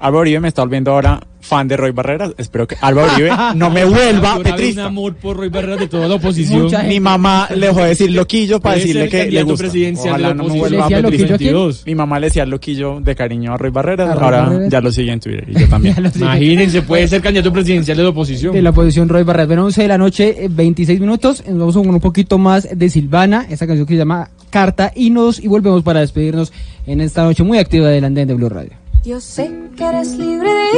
[0.00, 2.32] Álvaro Uribe me está volviendo ahora fan de Roy Barreras.
[2.38, 4.82] Espero que Álvaro Uribe no me vuelva petrista.
[4.82, 6.68] un amor por Roy Barreras de toda la oposición.
[6.88, 9.64] Mi mamá le dejó de decir loquillo para decirle que le gusta.
[9.64, 11.52] presidencial Ojalá de la no me vuelva ¿Le decía loquillo a quién?
[11.54, 11.86] 2022.
[11.86, 14.68] Mi mamá le decía loquillo de cariño a Roy Barreras, ¿A Roy ahora Barreras?
[14.70, 15.96] ya lo sigue en Twitter y yo también.
[16.14, 18.52] Imagínense, puede ser candidato presidencial de la oposición.
[18.52, 19.46] de la oposición Roy Barret.
[19.48, 21.44] Bueno, 11 de la noche, eh, 26 minutos.
[21.48, 25.10] Nos vamos con un poquito más de Silvana, esa canción que se llama Carta, y
[25.10, 26.52] nos y volvemos para despedirnos
[26.86, 28.70] en esta noche muy activa del andén de Blue Radio.
[29.08, 30.68] Yo sé que eres libre de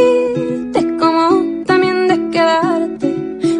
[0.55, 3.09] irte como también de quedarte.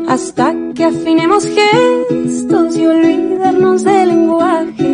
[0.07, 4.91] Hasta que afinemos gestos y olvidarnos del lenguaje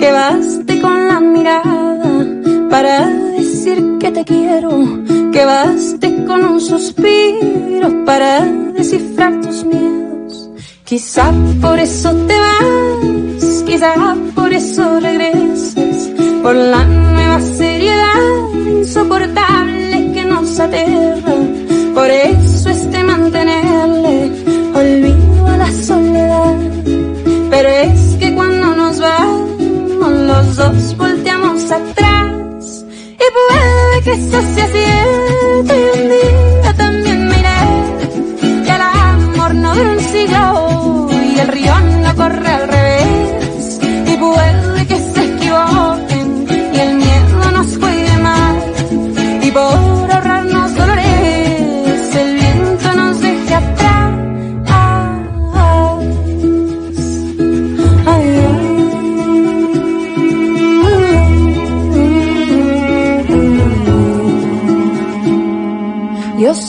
[0.00, 2.26] que baste con la mirada
[2.68, 3.06] para
[3.38, 4.70] decir que te quiero
[5.30, 8.44] que baste con un suspiro para
[8.76, 10.50] descifrar tus miedos.
[10.82, 16.10] Quizá por eso te vas quizá por eso regresas
[16.42, 21.34] por la nueva seriedad insoportable que nos aterra.
[21.94, 24.30] Por eso es de mantenerle
[24.74, 26.56] olvido a la soledad.
[27.50, 29.50] Pero es que cuando nos vamos,
[30.30, 32.84] los dos volteamos atrás.
[33.24, 36.31] Y puede que eso sea cierto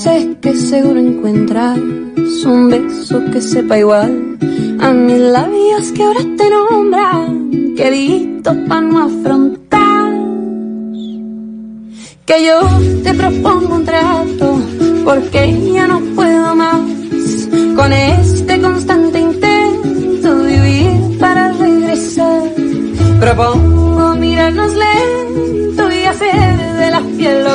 [0.04, 1.80] sé que seguro encuentras
[2.46, 4.38] un beso que sepa igual
[4.82, 10.12] a mis labios que ahora te nombran, querido para no afrontar.
[12.26, 12.60] Que yo
[13.04, 14.62] te propongo un trato
[15.06, 16.82] porque ya no puedo más
[17.78, 22.42] con este constante intento de vivir para regresar.
[23.22, 27.48] Propongo mirarnos lento y hacer de la piel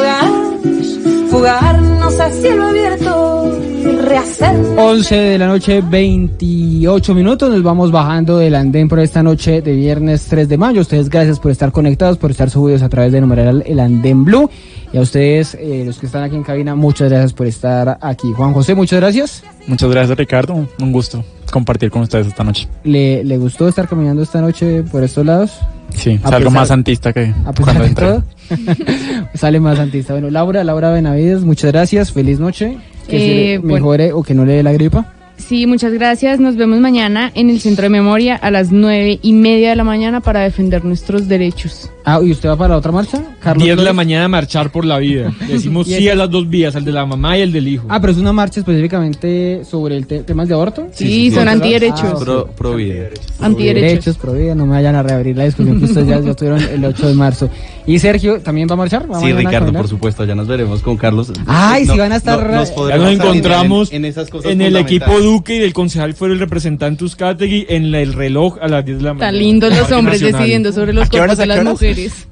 [1.30, 7.50] hogar, fugarnos al cielo abierto y rehacer 11 de la noche, 28 minutos.
[7.50, 10.80] Nos vamos bajando del andén por esta noche de viernes 3 de mayo.
[10.80, 14.50] Ustedes, gracias por estar conectados, por estar subidos a través de numeral el andén blue.
[14.92, 18.32] Y a ustedes, eh, los que están aquí en cabina, muchas gracias por estar aquí.
[18.32, 19.42] Juan José, muchas gracias.
[19.66, 22.68] Muchas gracias Ricardo, un gusto compartir con ustedes esta noche.
[22.84, 25.58] ¿Le, le gustó estar caminando esta noche por estos lados?
[25.94, 28.06] Sí, A es algo pesar- más santista que A pesar cuando entré.
[28.06, 28.22] todo.
[29.34, 30.12] Sale más santista.
[30.14, 32.12] Bueno, Laura, Laura Benavides, muchas gracias.
[32.12, 32.78] Feliz noche.
[33.08, 33.74] Que Eh, se le bueno.
[33.74, 35.12] mejore o que no le dé la gripa.
[35.38, 36.40] Sí, muchas gracias.
[36.40, 39.84] Nos vemos mañana en el Centro de Memoria a las nueve y media de la
[39.84, 41.90] mañana para defender nuestros derechos.
[42.04, 43.22] Ah, ¿y usted va para la otra marcha?
[43.42, 45.32] Carlos 10 de la mañana a marchar por la vida.
[45.48, 47.86] Decimos sí a las dos vías, al de la mamá y el del hijo.
[47.88, 50.88] Ah, pero es una marcha específicamente sobre el te- temas de aborto.
[50.92, 52.02] Sí, son antiderechos.
[52.04, 52.18] Ah.
[52.18, 53.04] Pro, pro vida.
[53.40, 53.88] Antiderechos.
[53.90, 56.62] Derechos, pro vida, no me vayan a reabrir la discusión que ustedes ya, ya tuvieron
[56.62, 57.48] el 8 de marzo.
[57.86, 59.10] ¿Y Sergio también va a marchar?
[59.10, 61.32] ¿Va Sí, Ricardo, por supuesto, ya nos veremos con Carlos.
[61.46, 64.28] Ay, No, sí van a estar- no, Ya nos Ya nos encontramos en, en esas
[64.30, 65.06] cosas en el equipo.
[65.28, 68.98] Duque y el concejal fue el representante Uzcategui en la- el reloj a las 10
[68.98, 69.30] de la mañana.
[69.32, 70.40] Tan lindos los hombres Nacional.
[70.40, 72.27] decidiendo sobre los ¿A qué cuerpos de las mujeres.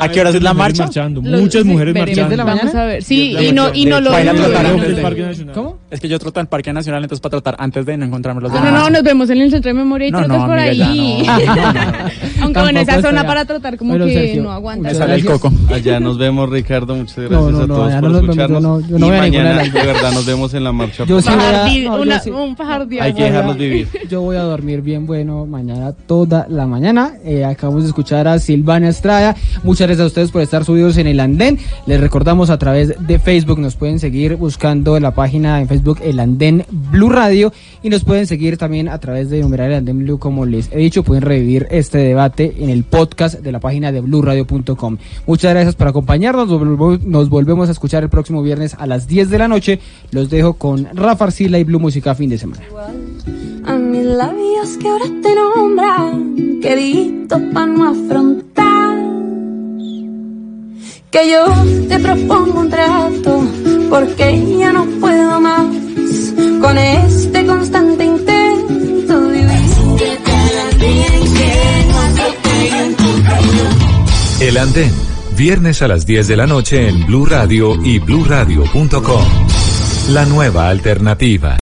[0.00, 0.84] ¿A qué horas es la marcha?
[0.84, 2.44] marchando, Los- muchas sí, mujeres veremos, marchando.
[2.44, 3.02] Vamos a ver.
[3.02, 4.20] Sí, y no, y no lo dudo.
[4.50, 5.54] tratar Parque Nacional.
[5.54, 5.78] ¿Cómo?
[5.90, 8.52] Es que yo troto al Parque Nacional, entonces para tratar antes de no encontrarme los
[8.52, 10.58] No, no, no, nos vemos en el Centro de Memoria y No, trotas no, por
[10.58, 11.22] amiga, ahí.
[11.24, 11.56] ya no.
[11.56, 12.10] No, no, no.
[12.42, 14.88] Aunque bueno, esa Tampoco zona estaría- para tratar como que Sergio, no aguanta.
[14.88, 15.52] Me sale el coco.
[15.72, 16.94] Allá nos vemos, Ricardo.
[16.96, 18.62] Muchas gracias No, no, a no, todos allá por nos vemos, yo escucharnos.
[18.62, 21.04] no- yo no y voy a ninguna mañana, de verdad, nos vemos en la marcha.
[21.06, 23.30] Yo sí voy a- di- no, yo una- sí- un pajar de Hay que agua.
[23.32, 23.88] dejarlos vivir.
[24.10, 27.14] Yo voy a dormir bien bueno mañana toda la mañana.
[27.24, 29.34] Eh, acabamos de escuchar a Silvana Estrada.
[29.62, 31.58] Muchas gracias a ustedes por estar subidos en el andén.
[31.86, 33.58] Les recordamos a través de Facebook.
[33.58, 37.52] Nos pueden seguir buscando la página en Facebook El Andén Blue Radio.
[37.82, 40.18] Y nos pueden seguir también a través de numerar el Andén Blue.
[40.18, 44.00] Como les he dicho, pueden revivir este debate en el podcast de la página de
[44.00, 44.96] bluradio.com.
[45.26, 46.48] Muchas gracias por acompañarnos.
[47.04, 49.80] Nos volvemos a escuchar el próximo viernes a las 10 de la noche.
[50.10, 52.62] Los dejo con Rafa Arcila y Blue Música fin de semana.
[53.64, 58.85] A mis labios que ahora te nombran, quedito pa' no afrontar.
[61.16, 61.46] Que yo
[61.88, 63.42] te propongo un trato,
[63.88, 65.64] porque ya no puedo más
[66.60, 69.46] con este constante intento de.
[74.40, 74.92] El Andén,
[75.34, 79.24] viernes a las 10 de la noche en Blue Radio y bluradio.com.
[80.10, 81.54] La nueva alternativa.